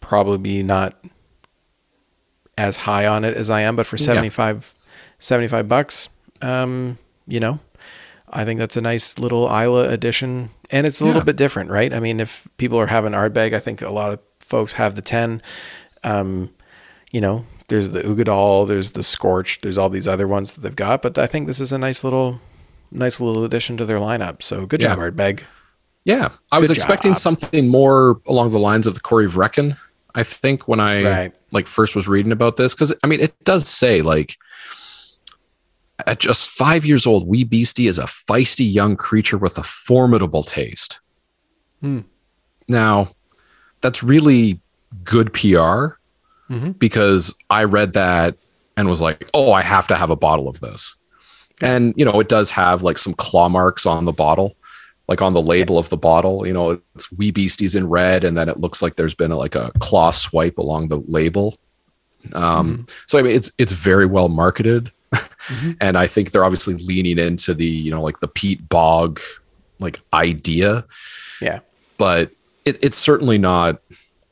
probably 0.00 0.38
be 0.38 0.62
not 0.62 0.94
as 2.56 2.76
high 2.76 3.06
on 3.06 3.24
it 3.24 3.36
as 3.36 3.50
I 3.50 3.62
am. 3.62 3.76
But 3.76 3.86
for 3.86 3.96
Yeah. 3.96 4.04
75, 4.04 4.74
75 5.18 5.68
bucks, 5.68 6.08
um, 6.40 6.96
you 7.26 7.40
know, 7.40 7.58
I 8.28 8.44
think 8.44 8.58
that's 8.60 8.76
a 8.76 8.80
nice 8.82 9.18
little 9.18 9.46
Islay 9.48 9.86
addition, 9.92 10.50
and 10.70 10.86
it's 10.86 11.00
a 11.00 11.04
little 11.04 11.22
bit 11.24 11.36
different, 11.36 11.70
right? 11.70 11.92
I 11.92 12.00
mean, 12.00 12.20
if 12.20 12.48
people 12.56 12.78
are 12.78 12.86
having 12.86 13.12
Ardbeg, 13.12 13.54
I 13.54 13.60
think 13.60 13.80
a 13.82 13.90
lot 13.90 14.12
of 14.12 14.20
folks 14.40 14.72
have 14.74 14.94
the 14.94 15.02
ten. 15.02 15.40
Um, 16.02 16.50
you 17.12 17.20
know, 17.20 17.44
there's 17.68 17.92
the 17.92 18.00
Uigeadail, 18.02 18.66
there's 18.66 18.92
the 18.92 19.02
Scorch, 19.02 19.60
there's 19.60 19.78
all 19.78 19.88
these 19.88 20.08
other 20.08 20.26
ones 20.28 20.54
that 20.54 20.60
they've 20.62 20.76
got, 20.76 21.00
but 21.02 21.16
I 21.18 21.26
think 21.26 21.46
this 21.46 21.60
is 21.60 21.72
a 21.72 21.78
nice 21.78 22.02
little, 22.04 22.40
nice 22.90 23.20
little 23.20 23.44
addition 23.44 23.76
to 23.78 23.84
their 23.84 23.98
lineup. 23.98 24.42
So 24.42 24.66
good 24.66 24.80
job, 24.80 24.98
Yeah. 24.98 25.04
Ardbeg. 25.10 25.42
yeah 26.04 26.28
i 26.52 26.58
was 26.58 26.68
Good 26.68 26.76
expecting 26.76 27.12
job. 27.12 27.18
something 27.18 27.68
more 27.68 28.20
along 28.26 28.50
the 28.50 28.58
lines 28.58 28.86
of 28.86 28.92
the 28.94 29.00
Corryvreckan 29.00 29.76
i 30.14 30.22
think 30.22 30.68
when 30.68 30.78
i 30.78 31.02
Right. 31.02 31.32
like 31.52 31.66
first 31.66 31.96
was 31.96 32.06
reading 32.08 32.30
about 32.32 32.56
this 32.56 32.74
because 32.74 32.92
i 33.02 33.06
mean 33.06 33.20
it 33.20 33.32
does 33.44 33.66
say 33.66 34.02
like 34.02 34.36
at 36.06 36.18
just 36.18 36.48
five 36.50 36.84
years 36.84 37.06
old 37.06 37.26
wee 37.28 37.44
beastie 37.44 37.86
is 37.86 37.98
a 37.98 38.04
feisty 38.04 38.70
young 38.72 38.96
creature 38.96 39.38
with 39.38 39.56
a 39.58 39.62
formidable 39.62 40.42
taste 40.42 41.00
Hmm. 41.80 42.00
now 42.68 43.10
that's 43.80 44.02
really 44.02 44.60
good 45.04 45.32
pr 45.32 45.96
Mhm. 46.50 46.78
because 46.78 47.34
I 47.48 47.64
read 47.64 47.94
that 47.94 48.36
and 48.76 48.88
was 48.88 49.00
like, 49.00 49.28
oh, 49.32 49.52
I 49.52 49.62
have 49.62 49.86
to 49.86 49.96
have 49.96 50.10
a 50.10 50.16
bottle 50.16 50.46
of 50.48 50.60
this. 50.60 50.96
And, 51.62 51.94
you 51.96 52.04
know, 52.04 52.18
it 52.20 52.28
does 52.28 52.50
have 52.50 52.82
like 52.82 52.98
some 52.98 53.14
claw 53.14 53.48
marks 53.48 53.86
on 53.86 54.04
the 54.04 54.12
bottle, 54.12 54.54
like 55.08 55.22
on 55.22 55.32
the 55.32 55.40
label 55.40 55.78
of 55.78 55.88
the 55.88 55.96
bottle. 55.96 56.46
You 56.46 56.52
know, 56.52 56.80
it's 56.94 57.10
Wee 57.12 57.30
Beasties 57.30 57.74
in 57.76 57.88
red, 57.88 58.24
and 58.24 58.36
then 58.36 58.48
it 58.50 58.58
looks 58.60 58.82
like 58.82 58.96
there's 58.96 59.14
been 59.14 59.30
a, 59.30 59.36
like 59.36 59.54
a 59.54 59.70
claw 59.78 60.10
swipe 60.10 60.58
along 60.58 60.88
the 60.88 61.02
label. 61.08 61.56
Um, 62.34 62.86
So, 63.06 63.18
I 63.18 63.22
mean, 63.22 63.34
it's 63.34 63.52
it's 63.58 63.72
very 63.72 64.06
well 64.06 64.28
marketed. 64.28 64.90
And 65.80 65.96
I 65.98 66.06
think 66.06 66.30
they're 66.30 66.44
obviously 66.44 66.74
leaning 66.74 67.18
into 67.18 67.54
the, 67.54 67.66
you 67.66 67.90
know, 67.90 68.02
like 68.02 68.20
the 68.20 68.28
peat 68.28 68.68
bog 68.68 69.20
like 69.80 69.98
idea 70.12 70.84
Yeah. 71.42 71.58
but 71.98 72.30
it, 72.64 72.82
it's 72.82 72.96
certainly 72.96 73.38
not 73.38 73.80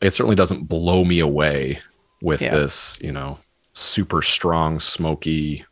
it 0.00 0.10
certainly 0.12 0.36
doesn't 0.36 0.68
blow 0.68 1.04
me 1.04 1.18
away 1.20 1.78
with 2.22 2.40
Yeah. 2.40 2.52
this 2.54 2.98
you 3.02 3.10
know 3.12 3.38
super 3.74 4.22
strong 4.22 4.78
smoky 4.80 5.64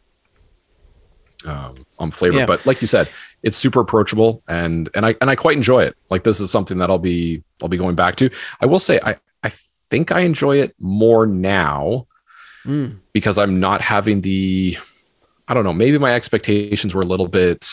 um, 1.47 1.75
on 1.99 2.11
flavor. 2.11 2.39
Yeah. 2.39 2.47
But 2.47 2.67
like 2.67 2.81
you 2.81 2.87
said, 2.87 3.09
it's 3.43 3.57
super 3.57 3.81
approachable, 3.81 4.43
and 4.49 4.89
and 4.95 5.07
I 5.07 5.15
and 5.21 5.31
I 5.31 5.37
quite 5.37 5.57
enjoy 5.57 5.85
it. 5.85 5.97
Like 6.11 6.25
this 6.25 6.39
is 6.41 6.51
something 6.51 6.79
that 6.79 6.91
I'll 6.91 6.99
be 6.99 7.43
I'll 7.63 7.69
be 7.69 7.79
going 7.79 7.95
back 7.95 8.17
to. 8.17 8.29
I 8.61 8.67
will 8.67 8.79
say 8.79 9.01
I 9.05 9.15
I 9.43 9.49
think 9.49 10.13
I 10.13 10.21
enjoy 10.21 10.59
it 10.59 10.75
more 10.79 11.27
now 11.27 12.07
Mm. 12.67 12.99
because 13.15 13.39
I'm 13.39 13.59
not 13.59 13.81
having 13.81 14.21
the 14.21 14.77
I 15.51 15.55
don't 15.55 15.65
know, 15.65 15.73
maybe 15.75 15.99
my 15.99 16.13
expectations 16.15 16.95
were 16.95 17.03
a 17.03 17.07
little 17.07 17.27
bit 17.29 17.67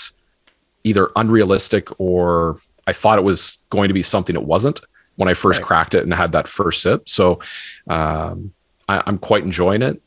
either 0.84 1.10
unrealistic 1.16 1.88
or 2.00 2.58
I 2.88 2.92
thought 2.94 3.20
it 3.20 3.24
was 3.24 3.64
going 3.70 3.88
to 3.90 3.94
be 3.94 4.02
something 4.02 4.36
it 4.36 4.44
wasn't 4.44 4.82
when 5.16 5.30
I 5.30 5.34
first 5.36 5.60
Right. 5.60 5.68
cracked 5.68 5.94
it 5.96 6.04
and 6.04 6.14
had 6.14 6.32
that 6.32 6.48
first 6.48 6.82
sip. 6.82 7.08
So 7.08 7.40
um, 7.88 8.52
I, 8.90 9.04
I'm 9.06 9.18
quite 9.20 9.44
enjoying 9.44 9.82
it. 9.84 10.02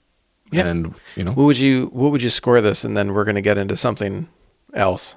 Yeah. 0.50 0.66
And 0.66 0.94
you 1.14 1.22
know, 1.22 1.30
What 1.33 1.44
would 1.44 1.59
you 1.61 1.87
What 1.92 2.11
would 2.11 2.22
you 2.24 2.30
score 2.30 2.61
this? 2.61 2.83
And 2.85 2.96
then 2.96 3.12
we're 3.14 3.24
going 3.24 3.37
to 3.37 3.40
get 3.40 3.56
into 3.56 3.76
something 3.76 4.28
else. 4.74 5.14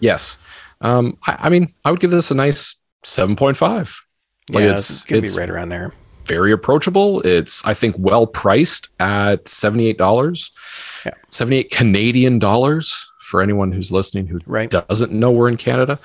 yes. 0.00 0.38
Um, 0.80 1.16
I, 1.26 1.36
I 1.42 1.48
mean, 1.50 1.72
I 1.84 1.90
would 1.90 2.00
give 2.00 2.10
this 2.10 2.30
a 2.30 2.34
nice 2.34 2.80
7.5. 3.04 4.02
Like 4.50 4.60
yeah, 4.62 4.68
it's- 4.70 4.90
it's, 4.90 5.04
going 5.04 5.20
to 5.22 5.28
it's- 5.28 5.36
be 5.36 5.40
right 5.40 5.50
around 5.50 5.68
there. 5.68 5.92
Very 6.26 6.52
approachable. 6.52 7.20
It's 7.22 7.64
I 7.64 7.74
think 7.74 7.96
well 7.98 8.26
priced 8.26 8.88
at 9.00 9.48
seventy 9.48 9.86
eight 9.86 9.98
dollars, 9.98 10.50
Yeah. 11.06 11.12
seventy 11.28 11.58
eight 11.58 11.70
Canadian 11.70 12.38
dollars 12.38 13.06
for 13.20 13.40
anyone 13.42 13.72
who's 13.72 13.90
listening 13.92 14.26
who 14.26 14.38
Right. 14.46 14.70
doesn't 14.70 15.12
know 15.12 15.30
we're 15.30 15.48
in 15.48 15.56
Canada. 15.56 15.98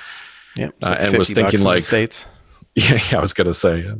Yeah, 0.55 0.69
Uh, 0.81 0.95
and 0.99 1.17
was 1.17 1.31
thinking 1.31 1.61
like- 1.63 1.83
states. 1.83 2.27
Yeah, 2.75 2.99
yeah 3.11 3.17
I 3.17 3.21
was 3.21 3.33
gonna 3.33 3.55
say, 3.55 3.87
uh, 3.87 3.95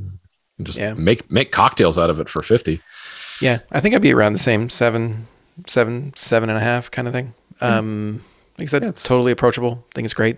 just 0.62 0.78
Yeah. 0.78 0.94
make 0.94 1.30
make 1.32 1.52
cocktails 1.52 1.98
out 1.98 2.10
of 2.12 2.20
it 2.20 2.30
for 2.30 2.42
fifty. 2.44 2.80
Yeah, 3.42 3.60
I 3.72 3.80
think 3.80 3.96
I'd 3.96 4.02
be 4.04 4.14
around 4.14 4.34
the 4.34 4.40
same 4.40 4.70
seven, 4.70 5.28
seven, 5.66 6.12
seven 6.16 6.50
and 6.50 6.58
a 6.58 6.62
half 6.62 6.90
kind 6.92 7.08
of 7.08 7.14
thing. 7.14 7.34
Um, 7.62 8.22
like 8.60 8.68
I 8.68 8.70
said, 8.70 8.84
Yeah, 8.84 8.90
it's- 8.90 9.04
totally 9.04 9.32
approachable. 9.32 9.84
I 9.92 9.96
think 9.96 10.06
it's 10.06 10.14
great. 10.14 10.38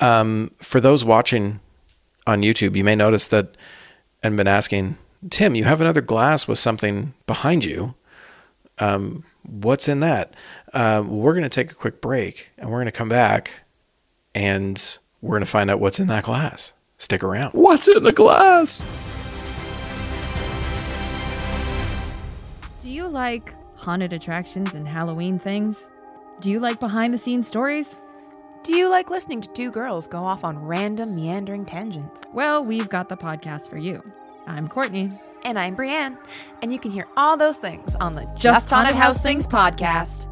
Um, 0.00 0.50
for 0.62 0.80
those 0.80 1.02
watching 1.04 1.60
on 2.26 2.42
YouTube, 2.42 2.76
you 2.76 2.84
may 2.84 2.94
notice 2.94 3.26
that 3.28 3.56
and 4.22 4.36
been 4.36 4.46
asking 4.48 4.96
Tim, 5.30 5.54
you 5.54 5.64
have 5.64 5.80
another 5.80 6.00
glass 6.00 6.46
with 6.46 6.58
something 6.58 7.12
behind 7.26 7.64
you. 7.64 7.94
Um, 8.78 9.24
what's 9.42 9.88
in 9.88 10.00
that? 10.00 10.32
Uh, 10.72 11.02
we're 11.04 11.32
going 11.32 11.42
to 11.42 11.48
take 11.48 11.72
a 11.72 11.74
quick 11.74 12.00
break 12.00 12.50
and 12.56 12.70
we're 12.70 12.76
going 12.76 12.86
to 12.86 12.92
come 12.92 13.08
back 13.08 13.64
and 14.34 14.98
we're 15.20 15.32
going 15.32 15.44
to 15.44 15.50
find 15.50 15.70
out 15.70 15.80
what's 15.80 15.98
in 15.98 16.06
that 16.06 16.24
glass. 16.24 16.72
Stick 16.98 17.24
around. 17.24 17.52
What's 17.52 17.88
in 17.88 18.04
the 18.04 18.12
glass? 18.12 18.84
Do 22.78 22.88
you 22.88 23.08
like 23.08 23.54
haunted 23.74 24.12
attractions 24.12 24.74
and 24.74 24.86
Halloween 24.86 25.38
things? 25.40 25.88
Do 26.40 26.50
you 26.50 26.60
like 26.60 26.78
behind 26.78 27.12
the 27.12 27.18
scenes 27.18 27.48
stories? 27.48 27.98
Do 28.62 28.76
you 28.76 28.88
like 28.88 29.10
listening 29.10 29.40
to 29.40 29.48
two 29.48 29.72
girls 29.72 30.06
go 30.06 30.18
off 30.18 30.44
on 30.44 30.64
random 30.64 31.16
meandering 31.16 31.64
tangents? 31.64 32.24
Well, 32.32 32.64
we've 32.64 32.88
got 32.88 33.08
the 33.08 33.16
podcast 33.16 33.68
for 33.68 33.78
you. 33.78 34.02
I'm 34.48 34.66
Courtney. 34.66 35.10
And 35.44 35.58
I'm 35.58 35.74
Brienne, 35.74 36.16
and 36.62 36.72
you 36.72 36.78
can 36.78 36.90
hear 36.90 37.06
all 37.16 37.36
those 37.36 37.58
things 37.58 37.94
on 37.96 38.14
the 38.14 38.22
Just, 38.22 38.42
Just 38.42 38.70
Haunted 38.70 38.94
Haunted 38.94 38.96
House 38.96 39.16
House 39.16 39.22
Things 39.22 39.46
podcast. 39.46 40.26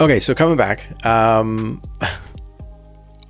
Okay, 0.00 0.18
so 0.20 0.34
coming 0.34 0.56
back, 0.56 1.06
um, 1.06 1.80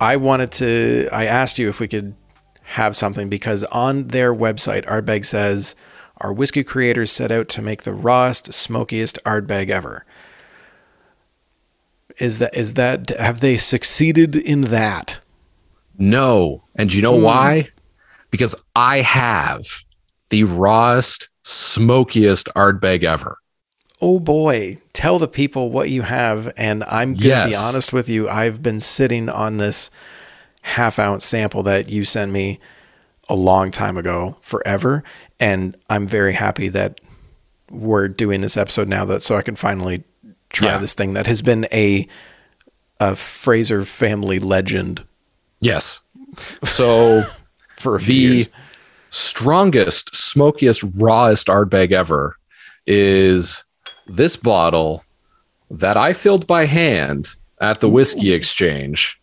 I 0.01 0.17
wanted 0.17 0.51
to. 0.53 1.07
I 1.13 1.25
asked 1.25 1.59
you 1.59 1.69
if 1.69 1.79
we 1.79 1.87
could 1.87 2.15
have 2.63 2.95
something 2.95 3.29
because 3.29 3.63
on 3.65 4.07
their 4.07 4.33
website, 4.33 4.83
Ardbeg 4.85 5.23
says 5.23 5.75
our 6.17 6.33
whiskey 6.33 6.63
creators 6.63 7.11
set 7.11 7.31
out 7.31 7.47
to 7.49 7.61
make 7.61 7.83
the 7.83 7.93
rawest, 7.93 8.53
smokiest 8.53 9.19
Ardbeg 9.23 9.69
ever. 9.69 10.03
Is 12.19 12.39
that 12.39 12.57
is 12.57 12.73
that 12.73 13.11
have 13.19 13.39
they 13.39 13.57
succeeded 13.57 14.35
in 14.35 14.61
that? 14.61 15.19
No. 15.97 16.63
And 16.75 16.93
you 16.93 17.01
know 17.01 17.17
hmm. 17.17 17.23
why? 17.23 17.69
Because 18.31 18.55
I 18.75 19.01
have 19.01 19.65
the 20.29 20.43
rawest, 20.43 21.29
smokiest 21.43 22.49
Ardbeg 22.55 23.03
ever. 23.03 23.37
Oh 23.99 24.19
boy, 24.19 24.77
tell 24.93 25.17
the 25.17 25.27
people 25.27 25.71
what 25.71 25.89
you 25.89 26.03
have, 26.03 26.53
and 26.55 26.83
I'm 26.83 27.15
gonna 27.15 27.47
be 27.47 27.55
honest 27.55 27.91
with 27.93 28.07
you. 28.07 28.29
I've 28.29 28.61
been 28.61 28.79
sitting 28.79 29.27
on 29.27 29.57
this 29.57 29.89
half 30.61 30.99
ounce 30.99 31.25
sample 31.25 31.63
that 31.63 31.89
you 31.89 32.03
sent 32.03 32.31
me 32.31 32.59
a 33.27 33.35
long 33.35 33.71
time 33.71 33.97
ago, 33.97 34.37
forever, 34.41 35.03
and 35.39 35.75
I'm 35.89 36.05
very 36.05 36.33
happy 36.33 36.67
that 36.69 37.01
we're 37.71 38.07
doing 38.07 38.41
this 38.41 38.55
episode 38.55 38.87
now, 38.87 39.03
that 39.05 39.23
so 39.23 39.35
I 39.35 39.41
can 39.41 39.55
finally 39.55 40.03
try 40.49 40.69
Yeah. 40.69 40.77
this 40.77 40.93
thing 40.93 41.13
that 41.13 41.25
has 41.25 41.41
been 41.41 41.65
a 41.71 42.07
a 42.99 43.15
Fraser 43.15 43.83
family 43.83 44.39
legend 44.39 45.06
Yes. 45.59 46.01
So 46.63 47.23
for 47.75 47.99
the 47.99 48.13
years. 48.13 48.49
strongest, 49.09 50.15
smokiest, 50.15 50.83
rawest 50.99 51.47
Ardbeg 51.47 51.91
ever 51.91 52.37
is 52.85 53.63
this 54.07 54.37
bottle 54.37 55.03
that 55.69 55.97
I 55.97 56.13
filled 56.13 56.47
by 56.47 56.65
hand 56.65 57.27
at 57.59 57.79
the 57.79 57.89
whiskey 57.89 58.31
exchange 58.31 59.19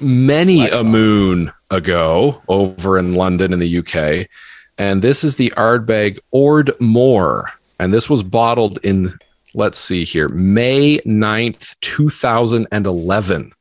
many 0.00 0.58
Flex 0.66 0.80
a 0.80 0.84
on. 0.84 0.90
moon 0.90 1.52
ago 1.70 2.42
over 2.48 2.98
in 2.98 3.14
London 3.14 3.52
in 3.52 3.58
the 3.58 3.78
UK. 3.78 4.28
And 4.78 5.02
this 5.02 5.24
is 5.24 5.36
the 5.36 5.52
Ardbeg 5.56 6.18
Ord 6.30 6.70
Mor. 6.80 7.52
And 7.78 7.92
this 7.92 8.08
was 8.10 8.22
bottled 8.22 8.78
in, 8.82 9.12
let's 9.54 9.78
see 9.78 10.04
here, 10.04 10.28
May 10.28 10.98
9th, 10.98 11.76
2011 11.80 13.52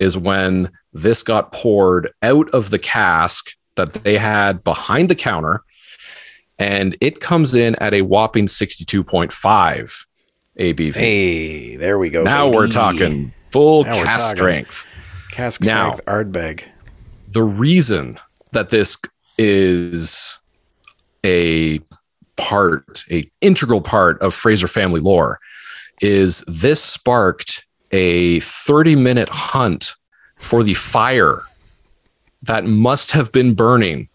is 0.00 0.16
when 0.18 0.70
this 0.92 1.22
got 1.22 1.52
poured 1.52 2.10
out 2.22 2.50
of 2.50 2.70
the 2.70 2.78
cask 2.78 3.54
that 3.76 3.92
they 3.94 4.18
had 4.18 4.64
behind 4.64 5.08
the 5.08 5.14
counter. 5.14 5.62
And 6.58 6.96
it 7.00 7.20
comes 7.20 7.54
in 7.54 7.74
at 7.76 7.94
a 7.94 8.02
whopping 8.02 8.46
62.5 8.46 10.06
ABV. 10.58 10.94
Hey, 10.96 11.76
there 11.76 11.98
we 11.98 12.10
go. 12.10 12.22
now 12.22 12.50
we're 12.50 12.68
talking 12.68 13.30
full 13.30 13.84
Now 13.84 14.02
cask 14.04 14.36
strength. 14.36 14.86
cask 15.30 15.62
Now- 15.62 15.92
strength 15.92 16.06
Ardbeg. 16.06 16.64
The 17.28 17.42
reason 17.44 18.16
that 18.52 18.70
this 18.70 18.98
is 19.38 20.40
a 21.24 21.80
part, 22.36 23.04
a 23.10 23.30
integral 23.40 23.80
part 23.80 24.20
of 24.20 24.34
Fraser 24.34 24.66
family 24.66 25.00
lore 25.00 25.38
is 26.00 26.42
this 26.48 26.82
sparked 26.82 27.66
a 27.90 28.40
30 28.40 28.96
minute 28.96 29.28
hunt 29.28 29.94
for 30.36 30.62
the 30.62 30.74
fire 30.74 31.42
that 32.42 32.64
must 32.64 33.12
have 33.12 33.32
been 33.32 33.54
burning 33.54 34.08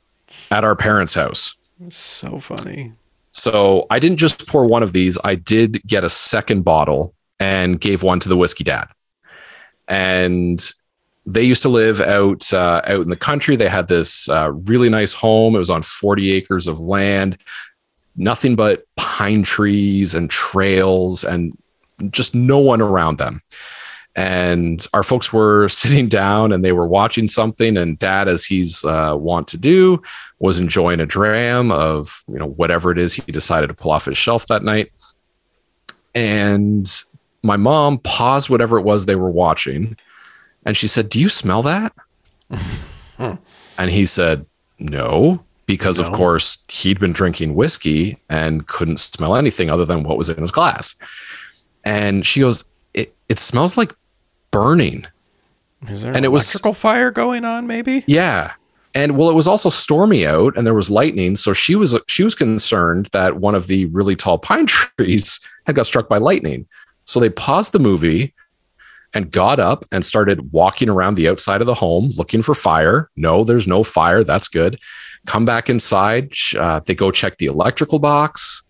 at 0.52 0.64
our 0.64 0.76
parents' 0.76 1.14
house. 1.14 1.56
So 1.90 2.40
funny. 2.40 2.94
So 3.32 3.86
I 3.90 4.00
didn't 4.00 4.18
just 4.18 4.48
pour 4.48 4.66
one 4.66 4.82
of 4.82 4.94
these, 4.94 5.18
I 5.24 5.36
did 5.36 5.84
get 5.86 6.04
a 6.04 6.10
second 6.10 6.64
bottle 6.64 7.14
and 7.40 7.80
gave 7.80 8.02
one 8.02 8.20
to 8.22 8.30
the 8.30 8.38
whiskey 8.38 8.64
dad. 8.64 8.88
And 9.88 10.60
they 11.26 11.44
used 11.44 11.64
to 11.64 11.70
live 11.70 12.00
out 12.02 12.54
uh, 12.54 12.82
out 12.86 13.02
in 13.02 13.10
the 13.10 13.16
country. 13.16 13.56
They 13.56 13.68
had 13.68 13.88
this 13.88 14.30
uh, 14.30 14.52
really 14.68 14.90
nice 14.90 15.14
home. 15.14 15.56
It 15.56 15.60
was 15.60 15.70
on 15.70 15.82
40 15.82 16.32
acres 16.32 16.68
of 16.68 16.80
land, 16.80 17.38
nothing 18.16 18.56
but 18.56 18.86
pine 18.96 19.44
trees 19.44 20.16
and 20.16 20.30
trails 20.30 21.24
and 21.24 21.58
just 22.12 22.36
no 22.36 22.60
one 22.60 22.82
around 22.82 23.18
them. 23.18 23.42
And 24.16 24.86
our 24.94 25.04
folks 25.04 25.34
were 25.34 25.68
sitting 25.70 26.08
down 26.08 26.52
and 26.52 26.64
they 26.64 26.72
were 26.72 26.88
watching 26.88 27.28
something. 27.28 27.78
And 27.78 28.00
dad, 28.00 28.28
as 28.28 28.46
he's 28.46 28.86
uh, 28.86 29.16
wont 29.18 29.48
to 29.50 29.58
do, 29.58 30.02
was 30.40 30.60
enjoying 30.60 31.00
a 31.00 31.06
dram 31.06 31.72
of 31.72 32.24
you 32.28 32.38
know 32.38 32.48
whatever 32.48 32.92
it 32.92 32.98
is 32.98 33.14
he 33.14 33.32
decided 33.32 33.68
to 33.68 33.74
pull 33.74 33.92
off 33.92 34.06
his 34.06 34.18
shelf 34.18 34.48
that 34.48 34.64
night. 34.64 34.92
And 36.14 36.90
my 37.44 37.58
mom 37.58 38.00
paused 38.00 38.50
whatever 38.50 38.80
it 38.80 38.84
was 38.84 39.06
they 39.06 39.16
were 39.16 39.30
watching, 39.30 39.98
and 40.66 40.76
she 40.76 40.88
said, 40.88 41.10
"Do 41.10 41.20
you 41.20 41.30
smell 41.30 41.64
that?" 41.64 41.94
and 43.78 43.92
he 43.92 44.06
said, 44.06 44.46
"No." 44.80 45.42
Because 45.68 45.98
of 45.98 46.12
course 46.12 46.64
he'd 46.70 47.00
been 47.00 47.12
drinking 47.12 47.56
whiskey 47.56 48.20
and 48.30 48.68
couldn't 48.68 48.98
smell 48.98 49.36
anything 49.36 49.68
other 49.68 49.84
than 49.84 50.04
what 50.04 50.16
was 50.16 50.30
in 50.30 50.38
his 50.38 50.52
glass. 50.52 50.96
And 51.86 52.26
she 52.26 52.40
goes, 52.42 52.66
"It 52.94 53.16
it 53.30 53.40
smells 53.40 53.78
like 53.78 53.94
burning." 54.52 55.06
Is 55.88 56.02
there 56.02 56.10
And 56.10 56.18
an 56.20 56.26
it 56.26 56.32
was- 56.32 56.46
electrical 56.46 56.74
fire 56.74 57.12
going 57.12 57.46
on? 57.46 57.68
Maybe. 57.68 58.04
Yeah. 58.08 58.54
And 58.96 59.18
well, 59.18 59.30
it 59.30 59.36
was 59.36 59.48
also 59.48 59.70
stormy 59.70 60.26
out 60.26 60.58
and 60.58 60.66
there 60.66 60.74
was 60.74 60.90
lightning. 60.90 61.36
So 61.36 61.54
she 61.54 61.76
was 61.76 61.98
she 62.08 62.24
was 62.24 62.34
concerned 62.34 63.10
that 63.12 63.38
one 63.38 63.54
of 63.54 63.68
the 63.68 63.86
really 63.88 64.16
tall 64.16 64.38
pine 64.40 64.66
trees 64.98 65.40
had 65.66 65.76
got 65.76 65.86
struck 65.86 66.08
by 66.10 66.18
lightning. 66.18 66.66
So 67.06 67.20
they 67.20 67.30
paused 67.30 67.72
the 67.74 67.80
movie 67.80 68.34
and 69.14 69.32
got 69.32 69.60
up 69.60 69.86
and 69.92 70.04
started 70.04 70.52
walking 70.52 70.90
around 70.90 71.16
the 71.16 71.30
outside 71.30 71.62
of 71.62 71.68
the 71.68 71.74
home 71.76 72.12
looking 72.18 72.42
for 72.42 72.56
fire. 72.56 73.10
No, 73.16 73.44
there's 73.44 73.68
no 73.68 73.84
fire. 73.84 74.24
That's 74.24 74.48
good. 74.48 74.80
Come 75.28 75.46
back 75.46 75.70
inside. 75.70 76.32
Uh, 76.58 76.80
they 76.86 76.96
go 76.96 77.12
check 77.12 77.38
the 77.38 77.46
electrical 77.46 78.00
box. 78.00 78.64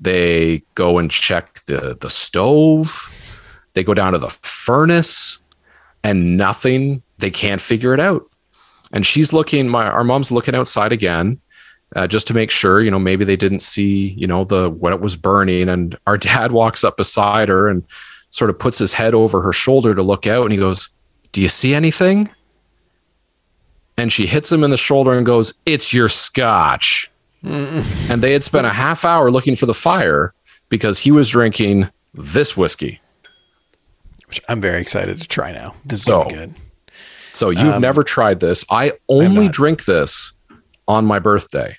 They 0.00 0.62
go 0.74 0.98
and 0.98 1.10
check 1.10 1.60
the 1.66 1.96
the 2.00 2.08
stove. 2.08 3.62
They 3.74 3.84
go 3.84 3.94
down 3.94 4.12
to 4.12 4.18
the 4.18 4.30
furnace, 4.42 5.40
and 6.02 6.36
nothing. 6.36 7.02
They 7.18 7.30
can't 7.30 7.60
figure 7.60 7.92
it 7.92 8.00
out. 8.00 8.28
And 8.92 9.04
she's 9.04 9.32
looking. 9.32 9.68
My 9.68 9.86
our 9.86 10.04
mom's 10.04 10.32
looking 10.32 10.54
outside 10.54 10.92
again, 10.92 11.38
uh, 11.94 12.06
just 12.06 12.26
to 12.28 12.34
make 12.34 12.50
sure. 12.50 12.80
You 12.80 12.90
know, 12.90 12.98
maybe 12.98 13.24
they 13.24 13.36
didn't 13.36 13.60
see. 13.60 14.08
You 14.08 14.26
know, 14.26 14.44
the 14.44 14.70
what 14.70 14.94
it 14.94 15.00
was 15.00 15.16
burning. 15.16 15.68
And 15.68 15.96
our 16.06 16.16
dad 16.16 16.52
walks 16.60 16.82
up 16.82 16.96
beside 16.96 17.50
her 17.50 17.68
and 17.68 17.84
sort 18.30 18.48
of 18.48 18.58
puts 18.58 18.78
his 18.78 18.94
head 18.94 19.14
over 19.14 19.42
her 19.42 19.52
shoulder 19.52 19.94
to 19.94 20.02
look 20.02 20.26
out, 20.26 20.44
and 20.44 20.52
he 20.52 20.58
goes, 20.58 20.88
"Do 21.32 21.42
you 21.42 21.48
see 21.48 21.74
anything?" 21.74 22.30
And 23.98 24.10
she 24.10 24.26
hits 24.26 24.50
him 24.50 24.64
in 24.64 24.70
the 24.70 24.78
shoulder 24.78 25.12
and 25.12 25.26
goes, 25.26 25.52
"It's 25.66 25.92
your 25.92 26.08
scotch." 26.08 27.09
And 27.42 28.22
they 28.22 28.32
had 28.32 28.42
spent 28.44 28.66
a 28.66 28.70
half 28.70 29.04
hour 29.04 29.30
looking 29.30 29.56
for 29.56 29.66
the 29.66 29.74
fire 29.74 30.34
because 30.68 31.00
he 31.00 31.10
was 31.10 31.28
drinking 31.30 31.88
this 32.14 32.56
whiskey. 32.56 33.00
Which 34.28 34.40
I'm 34.48 34.60
very 34.60 34.80
excited 34.80 35.18
to 35.20 35.26
try 35.28 35.52
now. 35.52 35.74
This 35.84 36.00
is 36.00 36.04
So, 36.04 36.24
good. 36.28 36.54
So 37.32 37.50
you've 37.50 37.74
Um, 37.74 37.82
never 37.82 38.02
tried 38.04 38.40
this. 38.40 38.64
I 38.70 38.92
only 39.08 39.48
drink 39.48 39.84
this 39.84 40.32
on 40.86 41.04
my 41.06 41.18
birthday. 41.18 41.76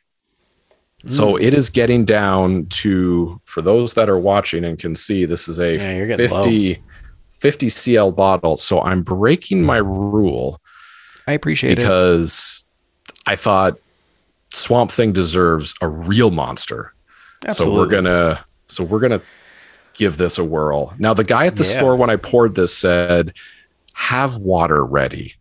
So 1.07 1.35
Hmm. 1.37 1.43
it 1.43 1.53
is 1.53 1.69
getting 1.69 2.05
down 2.05 2.67
to 2.81 3.41
for 3.45 3.61
those 3.61 3.93
that 3.95 4.09
are 4.09 4.19
watching 4.19 4.63
and 4.63 4.77
can 4.77 4.95
see 4.95 5.25
this 5.25 5.47
is 5.49 5.59
a 5.59 5.73
Yeah, 5.73 5.97
you're 5.97 6.07
getting 6.07 6.27
50 6.27 6.81
50 7.29 7.69
CL 7.69 8.11
bottle. 8.11 8.55
So 8.55 8.81
I'm 8.81 9.01
breaking 9.01 9.63
my 9.63 9.77
rule 9.77 10.61
I 11.27 11.33
appreciate 11.33 11.73
it. 11.73 11.75
because 11.77 12.65
I 13.25 13.35
thought 13.35 13.77
Swamp 14.53 14.91
Thing 14.91 15.11
deserves 15.13 15.73
a 15.81 15.87
real 15.87 16.31
monster. 16.31 16.93
Absolutely. 17.47 17.75
So 17.75 17.79
we're 17.81 17.87
gonna 17.89 18.45
so 18.67 18.83
we're 18.83 18.99
gonna 18.99 19.21
give 19.93 20.17
this 20.17 20.37
a 20.37 20.43
whirl. 20.43 20.93
Now 20.99 21.13
the 21.13 21.23
guy 21.23 21.45
at 21.47 21.55
the 21.55 21.63
Yeah. 21.63 21.77
store 21.77 21.95
when 21.95 22.09
I 22.09 22.15
poured 22.15 22.55
this 22.55 22.75
said, 22.77 23.33
"Have 23.93 24.37
water 24.37 24.85
ready," 24.85 25.35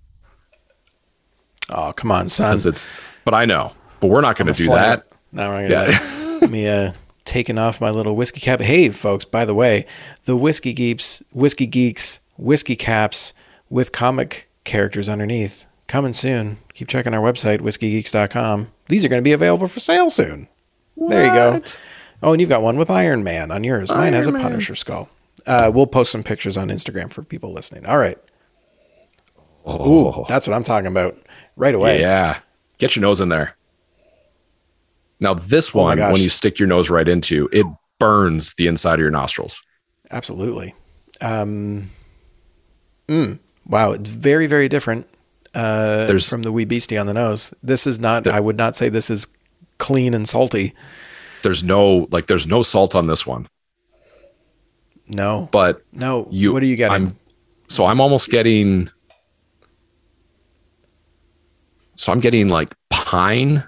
Oh, 1.70 1.92
come 1.92 2.10
on, 2.10 2.28
son. 2.28 2.56
it's. 2.64 2.92
But 3.24 3.34
I 3.34 3.44
know, 3.44 3.72
but 4.00 4.08
we're 4.08 4.20
not 4.22 4.36
gonna 4.36 4.52
do 4.52 4.64
that. 4.66 5.06
No, 5.32 5.48
we're 5.50 5.68
not 5.68 5.86
gonna 5.86 5.98
do 5.98 6.38
Yeah. 6.42 6.46
Me 6.48 6.66
uh, 6.68 6.92
taking 7.24 7.58
off 7.58 7.80
my 7.80 7.90
little 7.90 8.16
whiskey 8.16 8.40
cap. 8.40 8.60
Hey, 8.60 8.88
folks! 8.88 9.24
By 9.24 9.44
the 9.44 9.54
way, 9.54 9.86
the 10.24 10.36
whiskey 10.36 10.72
geeks, 10.72 11.22
whiskey 11.32 11.66
geeks, 11.66 12.20
whiskey 12.36 12.76
caps 12.76 13.32
with 13.68 13.92
comic 13.92 14.48
characters 14.64 15.08
underneath 15.08 15.66
coming 15.86 16.12
soon. 16.14 16.56
Keep 16.80 16.88
checking 16.88 17.12
our 17.12 17.20
website, 17.20 17.58
whiskeygeeks.com. 17.60 18.68
These 18.88 19.04
are 19.04 19.10
going 19.10 19.20
to 19.20 19.22
be 19.22 19.34
available 19.34 19.68
for 19.68 19.80
sale 19.80 20.08
soon. 20.08 20.48
There 20.96 21.26
you 21.26 21.30
go. 21.30 21.62
Oh, 22.22 22.32
and 22.32 22.40
you've 22.40 22.48
got 22.48 22.62
one 22.62 22.78
with 22.78 22.90
Iron 22.90 23.22
Man 23.22 23.50
on 23.50 23.64
yours. 23.64 23.90
Mine 23.90 24.14
has 24.14 24.26
a 24.26 24.30
Iron 24.30 24.40
Man. 24.40 24.50
Punisher 24.52 24.74
skull. 24.74 25.10
Uh, 25.46 25.70
we'll 25.74 25.86
post 25.86 26.10
some 26.10 26.22
pictures 26.22 26.56
on 26.56 26.68
Instagram 26.68 27.12
for 27.12 27.22
people 27.22 27.52
listening. 27.52 27.84
All 27.84 27.98
right. 27.98 28.16
Ooh, 29.68 30.08
Oh, 30.08 30.24
that's 30.26 30.48
what 30.48 30.56
I'm 30.56 30.62
talking 30.62 30.86
about. 30.86 31.18
Right 31.54 31.74
away. 31.74 32.00
yeah. 32.00 32.38
Get 32.78 32.96
your 32.96 33.02
nose 33.02 33.20
in 33.20 33.28
there. 33.28 33.54
Now 35.20 35.34
this 35.34 35.76
Oh 35.76 35.80
my 35.84 35.96
one, 35.96 36.12
when 36.12 36.22
you 36.22 36.30
stick 36.30 36.58
your 36.58 36.66
nose 36.68 36.88
right 36.88 37.06
into, 37.06 37.50
it 37.52 37.66
burns 37.98 38.54
the 38.54 38.68
inside 38.68 38.94
of 38.94 39.00
your 39.00 39.10
nostrils. 39.10 39.62
Absolutely. 40.10 40.72
Um, 41.20 41.90
mm, 43.06 43.38
wow, 43.66 43.92
it's 43.92 44.08
very, 44.08 44.46
very 44.46 44.70
different 44.70 45.06
uh, 45.54 46.06
There's- 46.06 46.28
from 46.28 46.42
the 46.42 46.52
wee 46.52 46.64
beastie 46.64 46.96
on 46.98 47.06
the 47.06 47.14
nose. 47.14 47.52
This 47.62 47.86
is 47.86 47.98
not. 47.98 48.26
I 48.26 48.40
would 48.40 48.56
not 48.56 48.76
say 48.76 48.88
this 48.88 49.10
is 49.10 49.26
clean 49.78 50.14
and 50.14 50.28
salty. 50.28 50.72
There's 51.42 51.64
no 51.64 52.06
like, 52.10 52.26
there's 52.26 52.46
no 52.46 52.60
salt 52.62 52.94
on 52.94 53.06
this 53.06 53.26
one, 53.26 53.48
No, 55.08 55.48
but 55.52 55.82
no. 55.92 56.26
you. 56.30 56.52
what 56.52 56.62
are 56.62 56.66
you 56.66 56.76
getting? 56.76 57.08
I'm, 57.08 57.16
so 57.68 57.86
I'm 57.86 58.00
almost 58.00 58.30
getting. 58.30 58.88
So 61.94 62.12
I'm 62.12 62.20
getting 62.20 62.48
like 62.48 62.74
pine, 62.90 63.62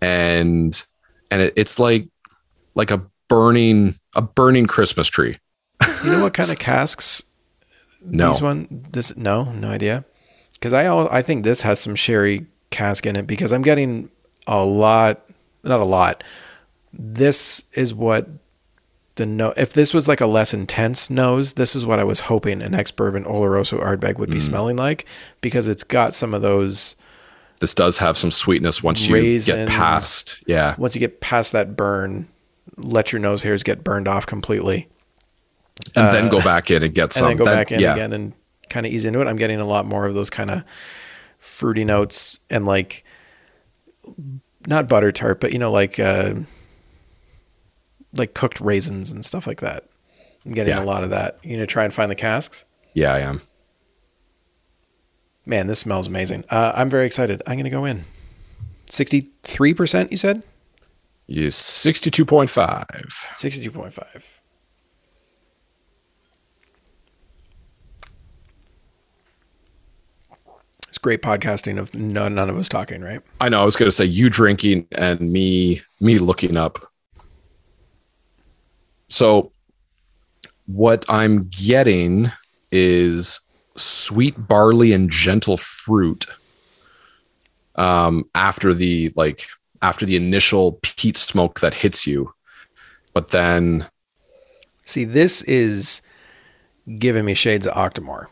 and 0.00 0.86
and 1.30 1.42
it, 1.42 1.52
it's 1.56 1.78
like 1.78 2.08
like 2.74 2.90
a 2.90 3.02
burning 3.28 3.94
a 4.14 4.22
burning 4.22 4.66
Christmas 4.66 5.08
tree. 5.08 5.38
You 6.04 6.12
know 6.12 6.22
what 6.24 6.34
kind 6.34 6.50
of 6.50 6.58
casks 6.58 7.22
No, 8.06 8.28
these 8.32 8.42
one? 8.42 8.86
This 8.92 9.16
no, 9.16 9.44
no 9.52 9.68
idea. 9.68 10.04
Because 10.54 10.72
I 10.72 10.84
al- 10.84 11.08
I 11.10 11.22
think 11.22 11.44
this 11.44 11.60
has 11.62 11.80
some 11.80 11.94
sherry 11.94 12.46
cask 12.70 13.04
in 13.06 13.16
it 13.16 13.26
because 13.26 13.52
I'm 13.52 13.62
getting 13.62 14.10
a 14.46 14.64
lot, 14.64 15.22
not 15.64 15.80
a 15.80 15.84
lot. 15.84 16.22
This 16.92 17.64
is 17.74 17.94
what 17.94 18.28
the 19.16 19.26
no. 19.26 19.52
If 19.56 19.72
this 19.72 19.92
was 19.94 20.06
like 20.08 20.20
a 20.20 20.26
less 20.26 20.52
intense 20.54 21.10
nose, 21.10 21.54
this 21.54 21.74
is 21.74 21.84
what 21.86 21.98
I 21.98 22.04
was 22.04 22.20
hoping 22.20 22.62
an 22.62 22.74
ex 22.74 22.90
bourbon 22.92 23.24
Oloroso 23.24 23.80
Ardbeg 23.82 24.18
would 24.18 24.30
be 24.30 24.38
Mm. 24.38 24.42
smelling 24.42 24.76
like 24.76 25.06
because 25.40 25.68
it's 25.68 25.84
got 25.84 26.14
some 26.14 26.34
of 26.34 26.42
those. 26.42 26.96
this 27.60 27.74
does 27.74 27.98
have 27.98 28.16
some 28.16 28.30
sweetness 28.30 28.82
once 28.82 29.06
you 29.08 29.14
Raisins. 29.14 29.46
get 29.46 29.68
past. 29.68 30.42
Yeah, 30.46 30.74
Once 30.78 30.94
you 30.96 31.00
get 31.00 31.20
past 31.20 31.52
that 31.52 31.76
burn, 31.76 32.26
let 32.76 33.12
your 33.12 33.20
nose 33.20 33.42
hairs 33.42 33.62
get 33.62 33.84
burned 33.84 34.08
off 34.08 34.26
completely, 34.26 34.88
and 35.96 36.12
then 36.12 36.28
go 36.28 36.40
back 36.42 36.70
in 36.70 36.82
and 36.82 36.94
get 36.94 37.12
some. 37.12 37.24
uh, 37.26 37.30
and 37.30 37.38
then 37.38 37.44
go 37.46 37.50
That- 37.50 37.56
back 37.68 37.72
in 37.72 37.80
yeah. 37.80 37.92
again 37.92 38.12
and 38.12 38.32
kind 38.68 38.86
of 38.86 38.92
ease 38.92 39.04
into 39.04 39.20
it. 39.20 39.26
I'm 39.26 39.36
getting 39.36 39.60
a 39.60 39.66
lot 39.66 39.84
more 39.86 40.06
of 40.06 40.14
those 40.14 40.30
kind 40.30 40.50
of 40.50 40.64
fruity 41.38 41.84
notes 41.84 42.38
and 42.50 42.64
like 42.64 43.04
not 44.66 44.88
butter 44.88 45.12
tart, 45.12 45.40
but 45.40 45.52
you 45.52 45.58
know, 45.58 45.70
like 45.72 45.98
uh, 45.98 46.34
like 48.16 48.34
cooked 48.34 48.60
raisins 48.60 49.12
and 49.12 49.24
stuff 49.24 49.46
like 49.46 49.60
that. 49.60 49.84
I'm 50.44 50.52
getting 50.52 50.74
Yeah. 50.74 50.82
a 50.82 50.86
lot 50.86 51.04
of 51.04 51.10
that. 51.10 51.38
You 51.42 51.56
gonna 51.56 51.66
try 51.66 51.84
and 51.84 51.92
find 51.94 52.10
the 52.10 52.14
casks? 52.16 52.64
Yeah, 52.94 53.12
I 53.12 53.20
am. 53.20 53.40
Man, 55.44 55.66
this 55.66 55.80
smells 55.80 56.06
amazing. 56.06 56.44
Uh, 56.50 56.72
I'm 56.76 56.88
very 56.90 57.06
excited. 57.06 57.42
I'm 57.46 57.56
gonna 57.56 57.70
go 57.70 57.84
in. 57.84 58.04
Sixty-three 58.86 59.74
percent, 59.74 60.10
you 60.10 60.16
said? 60.16 60.42
You 61.26 61.50
sixty-two 61.50 62.24
point 62.24 62.50
five. 62.50 62.86
Sixty-two 63.34 63.70
point 63.72 63.94
five. 63.94 64.40
Great 71.02 71.20
podcasting 71.20 71.78
of 71.78 71.94
none, 71.96 72.34
none 72.34 72.48
of 72.48 72.56
us 72.56 72.68
talking, 72.68 73.02
right? 73.02 73.20
I 73.40 73.48
know. 73.48 73.60
I 73.60 73.64
was 73.64 73.76
going 73.76 73.88
to 73.88 73.94
say 73.94 74.04
you 74.04 74.30
drinking 74.30 74.86
and 74.92 75.20
me 75.20 75.80
me 76.00 76.18
looking 76.18 76.56
up. 76.56 76.78
So, 79.08 79.52
what 80.66 81.04
I'm 81.08 81.40
getting 81.50 82.30
is 82.70 83.40
sweet 83.76 84.34
barley 84.48 84.92
and 84.92 85.10
gentle 85.10 85.56
fruit. 85.56 86.24
Um, 87.76 88.24
after 88.34 88.72
the 88.74 89.10
like 89.16 89.46
after 89.80 90.04
the 90.06 90.16
initial 90.16 90.78
peat 90.82 91.16
smoke 91.16 91.60
that 91.60 91.74
hits 91.74 92.06
you, 92.06 92.32
but 93.14 93.28
then 93.28 93.86
See, 94.84 95.04
this 95.04 95.42
is 95.44 96.02
giving 96.98 97.24
me 97.24 97.34
shades 97.34 97.66
of 97.66 97.72
Octomore. 97.74 98.26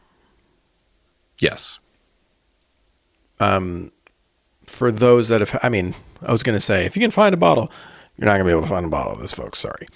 yes, 1.41 1.79
Um, 3.41 3.91
for 4.67 4.93
those 4.93 5.29
that 5.29 5.41
have, 5.41 5.59
I 5.63 5.69
mean, 5.69 5.95
I 6.23 6.31
was 6.31 6.43
going 6.43 6.57
to 6.57 6.61
say, 6.61 6.85
if 6.87 6.97
you 6.97 7.03
can 7.03 7.11
find 7.11 7.35
a 7.35 7.39
bottle, 7.39 7.71
you're 8.17 8.27
not 8.27 8.33
going 8.33 8.41
to 8.41 8.45
be 8.45 8.51
able 8.51 8.63
to 8.63 8.69
find 8.69 8.85
a 8.85 8.89
bottle 8.89 9.13
of 9.13 9.19
this, 9.21 9.33
folks. 9.33 9.59
Sorry. 9.59 9.87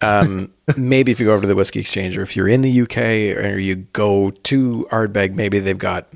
Um, 0.00 0.52
maybe 0.76 1.12
if 1.12 1.20
you 1.20 1.26
go 1.26 1.34
over 1.34 1.42
to 1.42 1.48
the 1.48 1.56
whiskey 1.56 1.80
exchange, 1.80 2.16
or 2.16 2.22
if 2.22 2.36
you're 2.36 2.48
in 2.48 2.62
the 2.62 2.82
UK, 2.82 3.44
or 3.44 3.58
you 3.58 3.76
go 3.76 4.30
to 4.30 4.86
Ardbeg, 4.90 5.34
maybe 5.34 5.58
they've 5.58 5.76
got 5.76 6.06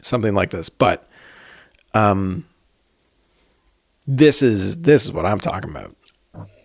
something 0.00 0.34
like 0.34 0.50
this. 0.50 0.68
But 0.68 1.08
um, 1.94 2.44
this 4.06 4.42
is 4.42 4.82
this 4.82 5.04
is 5.04 5.12
what 5.12 5.26
I'm 5.26 5.40
talking 5.40 5.70
about. 5.70 5.94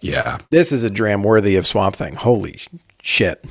yeah, 0.02 0.40
This 0.50 0.72
is 0.72 0.84
a 0.84 0.90
dram 0.90 1.24
worthy 1.24 1.56
of 1.56 1.68
Swamp 1.68 1.96
Thing. 1.96 2.16
Holy 2.16 2.60
shit! 3.02 3.46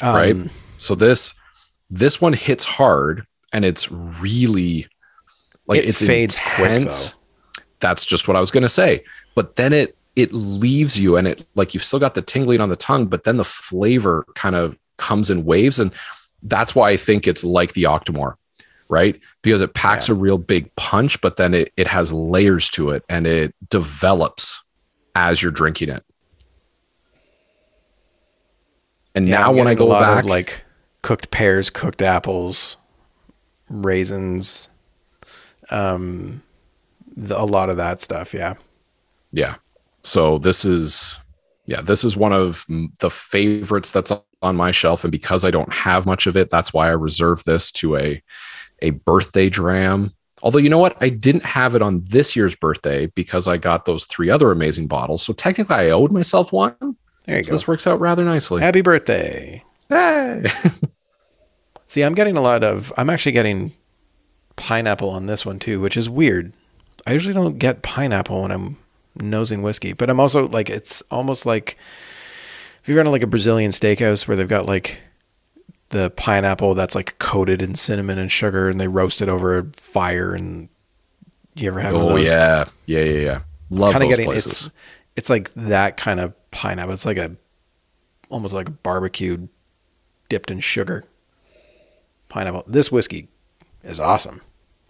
Um, 0.00 0.14
right. 0.14 0.36
So 0.78 0.94
this 0.94 1.34
this 1.90 2.20
one 2.20 2.32
hits 2.32 2.64
hard 2.64 3.26
and 3.54 3.64
it's 3.64 3.90
really 3.90 4.86
like 5.66 5.78
It 5.78 5.88
it's 5.88 6.06
fades 6.06 6.38
quick, 6.38 6.70
intense. 6.70 7.16
That's 7.80 8.04
just 8.04 8.28
what 8.28 8.36
I 8.36 8.40
was 8.40 8.50
gonna 8.50 8.68
say. 8.68 9.04
But 9.34 9.56
then 9.56 9.72
it 9.72 9.96
it 10.16 10.32
leaves 10.32 11.00
you 11.00 11.16
and 11.16 11.26
it 11.26 11.46
like 11.54 11.72
you've 11.72 11.82
still 11.84 11.98
got 11.98 12.14
the 12.14 12.22
tingling 12.22 12.60
on 12.60 12.68
the 12.68 12.76
tongue, 12.76 13.06
but 13.06 13.24
then 13.24 13.36
the 13.36 13.44
flavor 13.44 14.26
kind 14.34 14.54
of 14.54 14.76
comes 14.98 15.30
in 15.30 15.44
waves. 15.44 15.80
And 15.80 15.92
that's 16.42 16.74
why 16.74 16.90
I 16.90 16.96
think 16.96 17.26
it's 17.26 17.44
like 17.44 17.72
the 17.72 17.84
Octomore, 17.84 18.34
right? 18.88 19.18
Because 19.42 19.60
it 19.62 19.74
packs 19.74 20.08
a 20.08 20.14
real 20.14 20.38
big 20.38 20.74
punch, 20.76 21.20
but 21.20 21.36
then 21.36 21.54
it, 21.54 21.72
it 21.76 21.86
has 21.86 22.12
layers 22.12 22.68
to 22.70 22.90
it 22.90 23.02
and 23.08 23.26
it 23.26 23.54
develops 23.70 24.62
as 25.14 25.42
you're 25.42 25.52
drinking 25.52 25.88
it. 25.88 26.04
And 29.14 29.28
Yeah, 29.28 29.38
now 29.38 29.52
when 29.52 29.66
I 29.66 29.74
go 29.74 29.88
back, 29.88 30.24
like 30.26 30.64
cooked 31.02 31.30
pears, 31.30 31.70
cooked 31.70 32.02
apples, 32.02 32.76
raisins, 33.70 34.68
um, 35.70 36.42
the, 37.16 37.38
a 37.40 37.44
lot 37.44 37.70
of 37.70 37.76
that 37.76 38.00
stuff. 38.00 38.34
Yeah. 38.34 38.54
Yeah. 39.32 39.56
So 40.02 40.38
this 40.38 40.64
is, 40.64 41.18
yeah, 41.66 41.80
this 41.80 42.04
is 42.04 42.16
one 42.16 42.32
of 42.32 42.66
the 43.00 43.10
favorites 43.10 43.90
that's 43.90 44.12
on 44.42 44.56
my 44.56 44.70
shelf, 44.70 45.04
and 45.04 45.10
because 45.10 45.44
I 45.44 45.50
don't 45.50 45.72
have 45.72 46.06
much 46.06 46.26
of 46.26 46.36
it, 46.36 46.50
that's 46.50 46.72
why 46.72 46.88
I 46.88 46.92
reserve 46.92 47.42
this 47.44 47.72
to 47.72 47.96
a 47.96 48.22
a 48.82 48.90
birthday 48.90 49.48
dram. 49.48 50.12
Although 50.42 50.58
you 50.58 50.68
know 50.68 50.78
what, 50.78 50.96
I 51.00 51.08
didn't 51.08 51.44
have 51.44 51.74
it 51.74 51.80
on 51.80 52.02
this 52.04 52.36
year's 52.36 52.54
birthday 52.54 53.06
because 53.06 53.48
I 53.48 53.56
got 53.56 53.86
those 53.86 54.04
three 54.04 54.28
other 54.28 54.52
amazing 54.52 54.88
bottles. 54.88 55.22
So 55.22 55.32
technically, 55.32 55.76
I 55.76 55.90
owed 55.90 56.12
myself 56.12 56.52
one. 56.52 56.76
There 57.24 57.38
you 57.38 57.44
so 57.44 57.50
go. 57.50 57.54
This 57.54 57.66
works 57.66 57.86
out 57.86 57.98
rather 57.98 58.24
nicely. 58.24 58.60
Happy 58.60 58.82
birthday. 58.82 59.64
Hey. 59.88 60.44
See, 61.86 62.02
I'm 62.02 62.14
getting 62.14 62.36
a 62.36 62.40
lot 62.40 62.64
of. 62.64 62.92
I'm 62.96 63.10
actually 63.10 63.32
getting 63.32 63.72
pineapple 64.56 65.10
on 65.10 65.26
this 65.26 65.44
one 65.44 65.58
too, 65.58 65.80
which 65.80 65.96
is 65.96 66.08
weird. 66.08 66.52
I 67.06 67.12
usually 67.12 67.34
don't 67.34 67.58
get 67.58 67.82
pineapple 67.82 68.42
when 68.42 68.50
I'm 68.50 68.76
nosing 69.16 69.62
whiskey, 69.62 69.92
but 69.92 70.10
I'm 70.10 70.20
also 70.20 70.48
like 70.48 70.70
it's 70.70 71.02
almost 71.10 71.46
like 71.46 71.76
if 72.80 72.88
you're 72.88 72.96
going 72.96 73.06
to 73.06 73.10
like 73.10 73.22
a 73.22 73.28
Brazilian 73.28 73.70
steakhouse 73.70 74.26
where 74.26 74.36
they've 74.36 74.48
got 74.48 74.66
like 74.66 75.02
the 75.90 76.10
pineapple 76.10 76.74
that's 76.74 76.94
like 76.94 77.18
coated 77.18 77.62
in 77.62 77.74
cinnamon 77.74 78.18
and 78.18 78.32
sugar 78.32 78.68
and 78.68 78.80
they 78.80 78.88
roast 78.88 79.22
it 79.22 79.28
over 79.28 79.58
a 79.58 79.64
fire 79.74 80.34
and 80.34 80.68
you 81.54 81.68
ever 81.68 81.80
have 81.80 81.94
oh 81.94 82.10
those? 82.10 82.28
yeah, 82.28 82.64
yeah, 82.86 83.00
yeah, 83.00 83.20
yeah. 83.20 83.40
Love 83.70 83.92
kind 83.92 84.02
of 84.04 84.08
those 84.08 84.16
getting 84.16 84.26
places. 84.26 84.66
it's 84.66 84.74
it's 85.16 85.30
like 85.30 85.52
that 85.54 85.96
kind 85.96 86.20
of 86.20 86.34
pineapple. 86.50 86.94
It's 86.94 87.06
like 87.06 87.18
a 87.18 87.36
almost 88.30 88.54
like 88.54 88.68
a 88.68 88.72
barbecued 88.72 89.48
dipped 90.28 90.50
in 90.50 90.58
sugar 90.60 91.04
pineapple. 92.34 92.64
This 92.66 92.90
whiskey 92.90 93.28
is 93.84 94.00
awesome. 94.00 94.42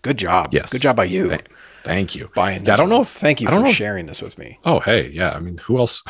Good 0.02 0.16
job. 0.16 0.48
Yes. 0.52 0.72
Good 0.72 0.80
job 0.80 0.96
by 0.96 1.04
you. 1.04 1.28
Thank, 1.28 1.48
thank 1.82 2.16
you. 2.16 2.30
buying 2.34 2.64
Yeah, 2.64 2.72
I 2.72 2.76
don't 2.76 2.88
know 2.88 3.02
if 3.02 3.08
Thank 3.08 3.40
you 3.40 3.48
I 3.48 3.52
for 3.52 3.60
know 3.60 3.66
if- 3.66 3.74
sharing 3.74 4.06
this 4.06 4.22
with 4.22 4.38
me. 4.38 4.58
Oh, 4.64 4.80
hey, 4.80 5.08
yeah. 5.10 5.32
I 5.32 5.38
mean, 5.38 5.58
who 5.58 5.78
else? 5.78 6.02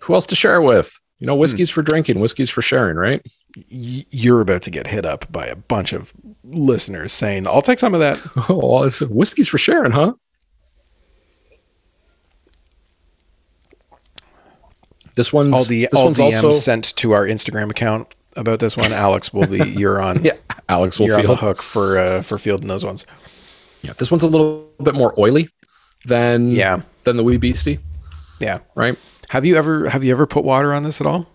Who 0.00 0.12
else 0.12 0.26
to 0.26 0.34
share 0.36 0.60
with? 0.60 1.00
You 1.18 1.26
know, 1.26 1.34
whiskey's 1.34 1.70
hmm. 1.70 1.74
for 1.74 1.82
drinking, 1.82 2.20
whiskey's 2.20 2.50
for 2.50 2.60
sharing, 2.60 2.96
right? 2.96 3.22
Y- 3.56 4.04
You're 4.10 4.42
about 4.42 4.60
to 4.62 4.70
get 4.70 4.86
hit 4.86 5.06
up 5.06 5.30
by 5.32 5.46
a 5.46 5.56
bunch 5.56 5.94
of 5.94 6.12
listeners 6.44 7.12
saying, 7.12 7.46
"I'll 7.46 7.62
take 7.62 7.78
some 7.78 7.94
of 7.94 8.00
that." 8.00 8.18
Oh, 8.50 8.60
well, 8.72 8.84
it's 8.84 9.00
whiskey's 9.00 9.48
for 9.48 9.56
sharing, 9.56 9.92
huh? 9.92 10.12
This 15.14 15.32
one's 15.32 15.54
All 15.54 15.64
the 15.64 15.88
this 15.90 15.94
all 15.94 16.04
one's 16.06 16.18
DMs 16.18 16.42
also 16.42 16.50
sent 16.50 16.96
to 16.96 17.12
our 17.12 17.24
Instagram 17.26 17.70
account 17.70 18.14
about 18.36 18.58
this 18.60 18.76
one. 18.76 18.92
Alex 18.92 19.32
will 19.32 19.46
be 19.46 19.58
you're 19.76 20.00
on. 20.02 20.22
yeah. 20.24 20.32
Alex 20.68 20.98
will 20.98 21.06
You're 21.08 21.20
on 21.20 21.26
the 21.26 21.36
hook 21.36 21.62
for 21.62 21.98
uh, 21.98 22.22
for 22.22 22.38
fielding 22.38 22.68
those 22.68 22.84
ones. 22.84 23.06
yeah. 23.82 23.92
This 23.94 24.10
one's 24.10 24.22
a 24.22 24.28
little 24.28 24.70
bit 24.82 24.94
more 24.94 25.14
oily 25.18 25.48
than 26.06 26.48
Yeah, 26.50 26.82
than 27.04 27.16
the 27.16 27.22
wee 27.24 27.36
beastie, 27.36 27.78
yeah. 28.40 28.58
right? 28.74 28.96
Have 29.30 29.44
you 29.44 29.56
ever 29.56 29.88
have 29.88 30.04
you 30.04 30.12
ever 30.12 30.26
put 30.26 30.44
water 30.44 30.72
on 30.72 30.82
this 30.82 31.00
at 31.00 31.06
all? 31.06 31.26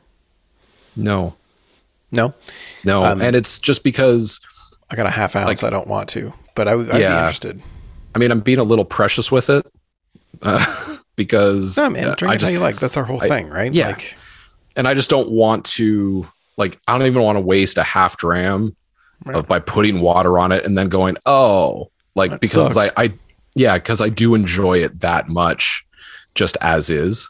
No, 0.95 1.35
No. 2.11 2.33
no, 2.83 3.03
Um, 3.03 3.21
and 3.21 3.35
it's 3.35 3.59
just 3.59 3.83
because 3.83 4.41
I 4.91 4.95
got 4.95 5.05
a 5.05 5.11
half 5.11 5.35
ounce. 5.35 5.63
I 5.63 5.69
don't 5.69 5.87
want 5.87 6.09
to, 6.09 6.33
but 6.55 6.67
I, 6.67 6.75
would- 6.75 6.89
I'd 6.89 6.95
be 6.97 6.99
Yeah. 7.01 7.19
interested. 7.19 7.61
I 8.15 8.19
mean 8.19 8.31
I'm 8.31 8.39
being 8.41 8.57
a 8.59 8.63
little 8.63 8.85
precious 8.85 9.31
with 9.31 9.49
it 9.51 9.65
uh, 10.41 10.95
because 11.15 11.77
No, 11.77 11.89
man, 11.91 12.07
uh, 12.09 12.15
drink 12.15 12.31
I 12.31 12.35
it 12.35 12.39
just 12.39 12.45
how 12.51 12.53
you 12.53 12.59
like. 12.59 12.77
That's 12.79 12.97
our 12.97 13.03
whole 13.05 13.21
I- 13.21 13.27
thing, 13.27 13.49
right? 13.49 13.71
yeah. 13.73 13.89
Like, 13.89 14.15
and 14.75 14.87
I 14.87 14.93
just 14.95 15.09
don't 15.09 15.29
want 15.29 15.65
to 15.77 16.27
like 16.59 16.77
I 16.87 16.95
don't 16.95 17.07
even 17.07 17.23
want 17.23 17.37
to 17.37 17.41
waste 17.41 17.79
a 17.79 17.83
half 17.83 18.15
dram 18.17 18.75
Right. 19.25 19.35
of 19.35 19.47
by 19.49 19.59
putting 19.59 19.99
water 19.99 20.37
on 20.39 20.51
it 20.53 20.63
and 20.65 20.77
then 20.77 20.87
going 20.87 21.17
oh 21.25 21.89
like 22.15 22.31
That 22.31 22.39
because 22.41 22.75
sucks. 22.75 22.93
I 22.95 23.03
I 23.05 23.13
yeah 23.55 23.73
because 23.73 23.99
I 23.99 24.07
do 24.09 24.33
enjoy 24.35 24.77
it 24.83 24.99
that 25.01 25.27
much 25.27 25.85
just 26.35 26.55
as 26.61 26.89
is 26.89 27.29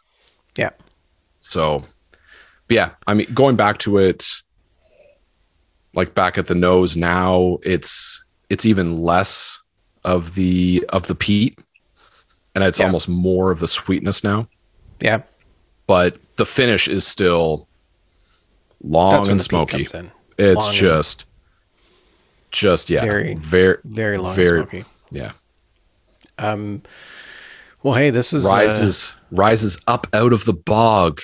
yeah, 0.57 0.69
so 1.39 1.79
but 2.67 2.75
yeah 2.75 2.89
I 3.07 3.13
mean 3.15 3.25
going 3.33 3.55
back 3.55 3.77
to 3.79 3.97
it 3.97 4.23
like 5.95 6.13
back 6.13 6.37
at 6.37 6.47
the 6.47 6.53
nose 6.55 6.95
now 6.97 7.57
it's 7.63 8.23
it's 8.49 8.65
even 8.65 8.99
less 9.01 9.59
of 10.03 10.35
the 10.35 10.85
of 10.89 11.07
the 11.07 11.15
peat 11.15 11.57
and 12.55 12.63
it's 12.63 12.79
Yeah. 12.79 12.85
almost 12.87 13.09
more 13.09 13.51
of 13.51 13.59
the 13.59 13.67
sweetness 13.67 14.23
now 14.23 14.47
yeah. 14.99 15.21
but 15.87 16.17
the 16.37 16.45
finish 16.45 16.87
is 16.87 17.07
still 17.07 17.67
long 18.83 19.29
and 19.29 19.41
smoky. 19.41 19.83
It's 19.83 19.93
Long 20.65 20.73
just, 20.73 21.25
just 22.51 22.89
yeah, 22.89 23.01
Very- 23.01 23.33
very, 23.35 23.77
Very 23.83 24.17
long 24.17 24.35
Very- 24.35 24.59
smoky. 24.61 24.85
yeah. 25.11 25.31
Um, 26.37 26.81
well, 27.83 27.93
hey, 27.95 28.09
this 28.09 28.31
is 28.33 28.45
uh, 28.45 28.49
Rises, 28.49 29.15
rises 29.31 29.77
up 29.87 30.07
out 30.13 30.31
of 30.33 30.45
the 30.45 30.53
bog, 30.53 31.19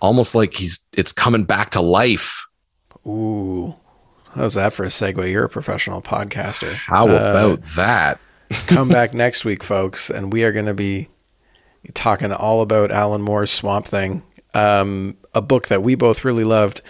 almost 0.00 0.34
like 0.34 0.54
he's 0.54 0.86
it's 0.96 1.12
coming 1.12 1.44
back 1.44 1.70
to 1.70 1.80
life. 1.82 2.46
ooh, 3.06 3.74
how's 4.34 4.54
that 4.54 4.72
for 4.72 4.84
a 4.84 4.88
segue? 4.88 5.30
You're 5.30 5.44
a 5.44 5.48
professional 5.50 6.00
podcaster. 6.00 6.72
How 6.72 7.04
Uh, 7.04 7.12
about 7.12 7.62
that? 7.76 8.18
come 8.66 8.88
back 8.88 9.12
next 9.14 9.44
week, 9.44 9.62
folks, 9.62 10.08
and 10.10 10.32
we 10.32 10.44
are 10.44 10.52
going 10.52 10.66
to 10.66 10.74
be 10.74 11.08
talking 11.92 12.32
all 12.32 12.62
about 12.62 12.90
Alan 12.90 13.20
Moore's 13.20 13.50
Swamp 13.50 13.86
Thing, 13.86 14.22
um, 14.54 15.16
a 15.34 15.42
book 15.42 15.68
that 15.68 15.82
we 15.82 15.94
both 15.94 16.24
really 16.24 16.44
loved, 16.44 16.80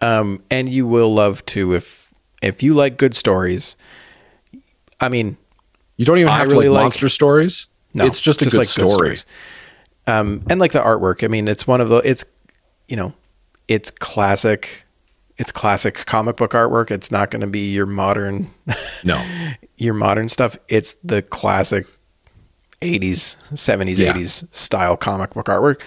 um, 0.00 0.42
and 0.50 0.68
you 0.68 0.86
will 0.86 1.12
love 1.14 1.44
too 1.46 1.74
if 1.74 2.12
if 2.42 2.62
you 2.62 2.74
like 2.74 2.96
good 2.96 3.14
stories. 3.14 3.76
I 5.00 5.08
mean, 5.08 5.36
You 5.96 6.04
don't 6.04 6.18
even 6.18 6.30
I 6.32 6.38
have 6.38 6.48
really 6.48 6.66
to 6.66 6.70
like 6.72 6.76
like- 6.76 6.84
monster 6.84 7.08
stories. 7.08 7.66
No, 7.94 8.04
it's 8.06 8.20
just 8.20 8.42
a 8.42 8.44
good 8.46 8.54
like 8.54 8.66
story. 8.66 8.90
stories. 8.90 9.26
Um, 10.06 10.42
and 10.50 10.58
like 10.60 10.72
the 10.72 10.80
artwork, 10.80 11.22
I 11.24 11.28
mean, 11.28 11.46
it's 11.48 11.66
one 11.66 11.80
of 11.80 11.88
the 11.88 11.98
it's 11.98 12.24
you 12.88 12.96
know, 12.96 13.14
it's 13.68 13.90
classic. 13.90 14.84
It's 15.36 15.50
classic 15.50 15.94
comic 16.06 16.36
book 16.36 16.52
artwork. 16.52 16.90
It's 16.90 17.10
not 17.10 17.30
going 17.30 17.40
to 17.40 17.46
be 17.48 17.72
your 17.72 17.86
modern 17.86 18.48
no, 19.04 19.24
your 19.76 19.94
modern 19.94 20.28
stuff. 20.28 20.56
It's 20.68 20.94
the 20.96 21.22
classic 21.22 21.86
80s, 22.80 23.36
70s, 23.52 23.98
Yeah. 23.98 24.12
80s 24.12 24.54
style 24.54 24.96
comic 24.96 25.30
book 25.34 25.46
artwork. 25.46 25.80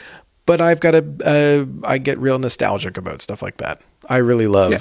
But 0.47 0.61
I've 0.61 0.79
got 0.79 0.95
a 0.95 1.05
uh, 1.23 1.65
I 1.87 1.99
get 1.99 2.17
real 2.17 2.39
nostalgic 2.39 2.97
about 2.97 3.21
stuff 3.21 3.43
like 3.43 3.57
that. 3.57 3.81
I 4.09 4.17
really 4.17 4.47
love 4.47 4.71
Yeah. 4.71 4.79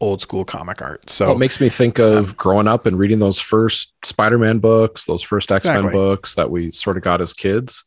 old 0.00 0.20
school 0.20 0.44
comic 0.44 0.82
art. 0.82 1.08
So 1.08 1.26
well, 1.28 1.36
it 1.36 1.38
makes 1.38 1.60
me 1.60 1.68
think 1.70 1.98
of 1.98 2.36
growing 2.36 2.68
up 2.68 2.84
and 2.86 2.98
reading 2.98 3.20
those 3.20 3.40
first 3.40 3.92
Spider-Man 4.04 4.58
books, 4.58 5.06
those 5.06 5.22
first 5.22 5.50
X-Men 5.50 5.76
Exactly. 5.76 5.92
books 5.98 6.34
that 6.34 6.50
we 6.50 6.70
sort 6.70 6.96
of 6.98 7.02
got 7.02 7.20
as 7.22 7.32
kids. 7.32 7.84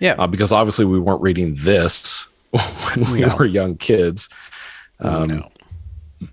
yeah, 0.00 0.16
uh, 0.18 0.26
because 0.26 0.52
obviously 0.52 0.84
we 0.84 0.98
weren't 0.98 1.22
reading 1.22 1.54
this 1.56 2.26
when 2.50 3.10
we 3.12 3.20
No. 3.20 3.34
were 3.38 3.46
young 3.46 3.76
kids. 3.76 4.28
Um, 5.00 5.28
no. 5.28 5.48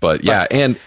But 0.00 0.24
yeah, 0.24 0.46
and 0.50 0.78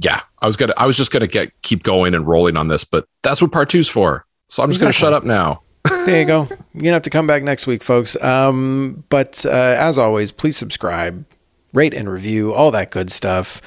yeah, 0.00 0.20
I 0.40 0.46
was 0.46 0.56
gonna, 0.56 0.74
I 0.76 0.86
was 0.86 0.96
just 0.96 1.10
gonna 1.12 1.26
get 1.26 1.50
keep 1.62 1.82
going 1.82 2.14
and 2.14 2.26
rolling 2.26 2.56
on 2.56 2.68
this, 2.68 2.84
but 2.84 3.06
that's 3.22 3.40
what 3.42 3.52
part 3.52 3.70
two's 3.70 3.88
for. 3.88 4.24
So 4.48 4.62
I'm 4.62 4.70
just 4.70 4.82
Exactly. 4.82 5.00
gonna 5.06 5.12
shut 5.12 5.22
up 5.22 5.24
now. 5.26 5.62
There 5.84 6.20
you 6.20 6.26
go. 6.26 6.46
You're 6.74 6.82
gonna 6.82 6.92
have 6.92 7.02
to 7.02 7.10
come 7.10 7.26
back 7.26 7.42
next 7.42 7.66
week, 7.66 7.82
folks. 7.82 8.20
Um, 8.22 9.04
but 9.08 9.44
uh, 9.46 9.50
as 9.50 9.98
always, 9.98 10.32
please 10.32 10.56
subscribe, 10.56 11.24
rate 11.72 11.94
and 11.94 12.08
review, 12.10 12.54
all 12.54 12.70
that 12.70 12.90
good 12.90 13.10
stuff. 13.10 13.60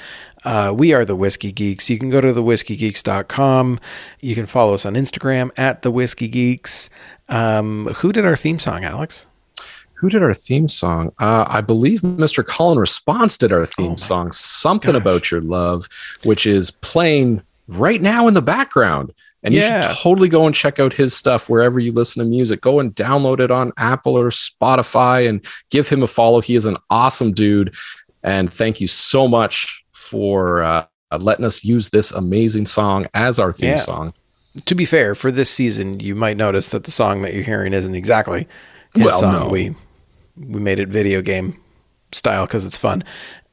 Uh, 0.43 0.74
we 0.78 0.93
are 0.93 1.03
the 1.03 1.16
Whiskey 1.16 1.51
Geeks. 1.51 1.89
You 1.89 1.97
can 1.97 2.11
go 2.11 2.22
to 2.22 2.28
thewhiskeygeeks.com. 2.28 3.80
You 4.22 4.36
can 4.36 4.45
follow 4.45 4.76
us 4.76 4.86
on 4.86 4.93
Instagram 4.93 5.49
at 5.57 5.82
the 5.82 5.89
Whiskey 5.89 6.28
Geeks. 6.28 6.89
Um, 7.30 7.88
who 7.97 8.11
did 8.11 8.26
our 8.26 8.36
theme 8.36 8.59
song, 8.59 8.84
Alex? 8.84 9.26
Who 9.95 10.09
did 10.09 10.22
our 10.22 10.34
theme 10.36 10.68
song? 10.68 11.11
Uh, 11.20 11.45
I 11.47 11.61
believe 11.61 12.01
Mr. 12.01 12.45
Colin 12.45 12.78
Response 12.78 13.38
did 13.39 13.51
our 13.51 13.66
theme 13.66 13.93
Oh 13.93 13.95
song, 13.95 14.32
"Something 14.34 14.91
gosh. 14.91 15.01
About 15.01 15.32
Your 15.32 15.41
Love," 15.41 15.88
which 16.24 16.45
is 16.45 16.70
playing 16.70 17.41
right 17.68 18.01
now 18.01 18.28
in 18.28 18.36
the 18.36 18.41
background. 18.41 19.13
And 19.45 19.53
you 19.53 19.61
should 19.61 19.83
totally 20.01 20.27
go 20.27 20.45
and 20.47 20.53
check 20.55 20.79
out 20.79 20.91
his 20.93 21.13
stuff 21.15 21.49
wherever 21.49 21.79
you 21.79 21.91
listen 21.91 22.23
to 22.23 22.27
music. 22.29 22.61
Go 22.61 22.79
and 22.79 22.93
download 22.95 23.39
it 23.39 23.51
on 23.51 23.71
Apple 23.77 24.17
or 24.17 24.29
Spotify 24.29 25.29
and 25.29 25.45
give 25.69 25.87
him 25.87 26.01
a 26.03 26.07
follow. 26.07 26.41
He 26.41 26.55
is 26.55 26.65
an 26.65 26.77
awesome 26.89 27.31
dude. 27.31 27.73
And 28.23 28.51
thank 28.51 28.81
you 28.81 28.87
so 28.87 29.27
much 29.27 29.85
for 29.93 30.63
uh, 30.63 30.85
letting 31.19 31.45
us 31.45 31.63
use 31.63 31.89
this 31.91 32.11
amazing 32.11 32.65
song 32.65 33.05
as 33.13 33.39
our 33.39 33.53
theme 33.53 33.69
Yeah. 33.69 33.75
song. 33.77 34.13
To 34.65 34.73
be 34.73 34.85
fair, 34.85 35.15
for 35.15 35.31
this 35.31 35.49
season, 35.49 35.99
you 35.99 36.15
might 36.15 36.37
notice 36.37 36.69
that 36.69 36.85
the 36.85 36.91
song 36.91 37.21
that 37.21 37.33
you're 37.33 37.43
hearing 37.43 37.73
isn't 37.73 37.93
exactly 37.93 38.47
his 38.95 39.03
Well, 39.05 39.19
song. 39.19 39.33
no. 39.41 39.49
We 39.49 39.75
we 40.37 40.59
made 40.59 40.79
it 40.79 40.89
video 40.89 41.21
game 41.21 41.55
style 42.13 42.45
because 42.45 42.65
it's 42.65 42.77
fun. 42.77 43.03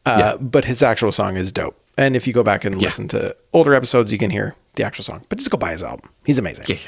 Uh, 0.06 0.16
Yeah. 0.18 0.36
But 0.40 0.64
his 0.64 0.82
actual 0.82 1.12
song 1.12 1.36
is 1.36 1.52
dope. 1.52 1.76
And 1.98 2.16
if 2.16 2.26
you 2.26 2.32
go 2.32 2.42
back 2.42 2.64
and 2.64 2.80
Yeah. 2.80 2.86
listen 2.88 3.08
to 3.08 3.36
older 3.52 3.74
episodes, 3.74 4.12
you 4.12 4.18
can 4.18 4.30
hear 4.30 4.54
the 4.76 4.82
actual 4.84 5.04
song. 5.04 5.24
But 5.28 5.38
just 5.38 5.50
go 5.50 5.58
buy 5.58 5.72
his 5.72 5.82
album. 5.84 6.08
He's 6.24 6.38
amazing. 6.38 6.64
Yeah. 6.68 6.78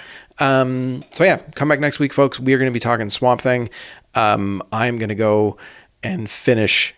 Um, 0.61 1.05
so 1.11 1.24
yeah, 1.24 1.36
come 1.55 1.68
back 1.68 1.80
next 1.80 1.98
week, 1.98 2.12
folks. 2.12 2.40
We 2.40 2.55
are 2.55 2.59
going 2.59 2.70
to 2.70 2.74
be 2.74 2.80
talking 2.80 3.11
Swamp 3.11 3.40
Thing. 3.40 3.68
Um, 4.14 4.62
I'm 4.72 4.98
going 4.98 5.11
to 5.11 5.14
go 5.14 5.59
and 6.02 6.28
finish 6.28 6.94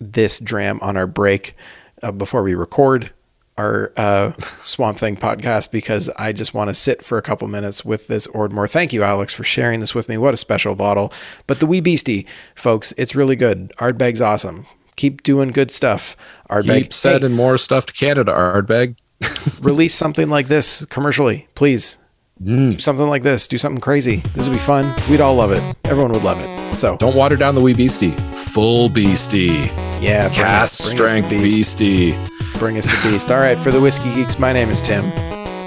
this 0.00 0.40
dram 0.40 0.78
on 0.82 0.96
our 0.96 1.06
break 1.06 1.54
uh, 2.02 2.10
before 2.12 2.42
we 2.42 2.54
record. 2.54 3.12
our 3.58 3.92
uh, 3.98 4.32
Swamp 4.62 4.96
Thing 4.98 5.14
podcast 5.14 5.70
because 5.72 6.08
I 6.18 6.32
just 6.32 6.54
want 6.54 6.68
to 6.70 6.74
sit 6.74 7.02
for 7.04 7.18
a 7.18 7.22
couple 7.22 7.46
minutes 7.48 7.84
with 7.84 8.06
this 8.08 8.26
Ord 8.28 8.50
Mor. 8.50 8.66
Thank 8.66 8.94
you, 8.94 9.02
Alex, 9.02 9.34
for 9.34 9.44
sharing 9.44 9.80
this 9.80 9.94
with 9.94 10.08
me. 10.08 10.16
What 10.16 10.32
a 10.32 10.38
special 10.38 10.74
bottle. 10.74 11.12
But 11.46 11.60
the 11.60 11.66
Wee 11.66 11.82
Beastie, 11.82 12.26
folks, 12.54 12.92
it's 12.96 13.14
really 13.14 13.36
good. 13.36 13.70
Ardbeg's 13.76 14.22
awesome. 14.22 14.64
Keep 15.02 15.24
doing 15.24 15.48
good 15.50 15.72
stuff. 15.72 16.14
Ardbeg, 16.48 16.82
Keep 16.82 16.92
sending 16.92 17.32
more 17.32 17.58
stuff 17.58 17.86
to 17.86 17.92
Canada, 17.92 18.30
Ardbeg. 18.30 18.96
release 19.60 19.94
something 19.94 20.30
like 20.30 20.46
this 20.46 20.84
commercially, 20.84 21.48
please. 21.56 21.98
Mm. 22.40 22.70
Do 22.70 22.78
something 22.78 23.08
like 23.08 23.24
this. 23.24 23.48
Do 23.48 23.58
something 23.58 23.80
crazy. 23.80 24.18
This 24.34 24.48
would 24.48 24.54
be 24.54 24.60
fun. 24.60 24.94
We'd 25.10 25.20
all 25.20 25.34
love 25.34 25.50
it. 25.50 25.60
Everyone 25.86 26.12
would 26.12 26.22
love 26.22 26.38
it. 26.40 26.76
So, 26.76 26.96
Don't 26.98 27.16
water 27.16 27.34
down 27.34 27.56
the 27.56 27.60
wee 27.60 27.74
beastie. 27.74 28.12
Full 28.12 28.90
beastie. 28.90 29.68
yeah, 30.00 30.28
Cask 30.28 30.80
strength 30.80 31.30
beast. 31.30 31.76
beastie. 31.80 32.12
Bring 32.60 32.78
us 32.78 32.86
the 32.86 33.10
beast. 33.10 33.28
All 33.32 33.40
right, 33.40 33.58
for 33.58 33.72
the 33.72 33.80
Whiskey 33.80 34.14
Geeks, 34.14 34.38
my 34.38 34.52
name 34.52 34.68
is 34.68 34.80
Tim. 34.80 35.04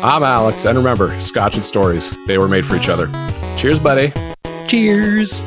I'm 0.02 0.24
Alex, 0.24 0.64
and 0.64 0.78
remember, 0.78 1.20
Scotch 1.20 1.56
and 1.56 1.66
stories, 1.66 2.16
they 2.26 2.38
were 2.38 2.48
made 2.48 2.66
for 2.66 2.78
each 2.78 2.88
other. 2.88 3.10
Cheers, 3.58 3.80
buddy. 3.80 4.14
Cheers. 4.70 5.44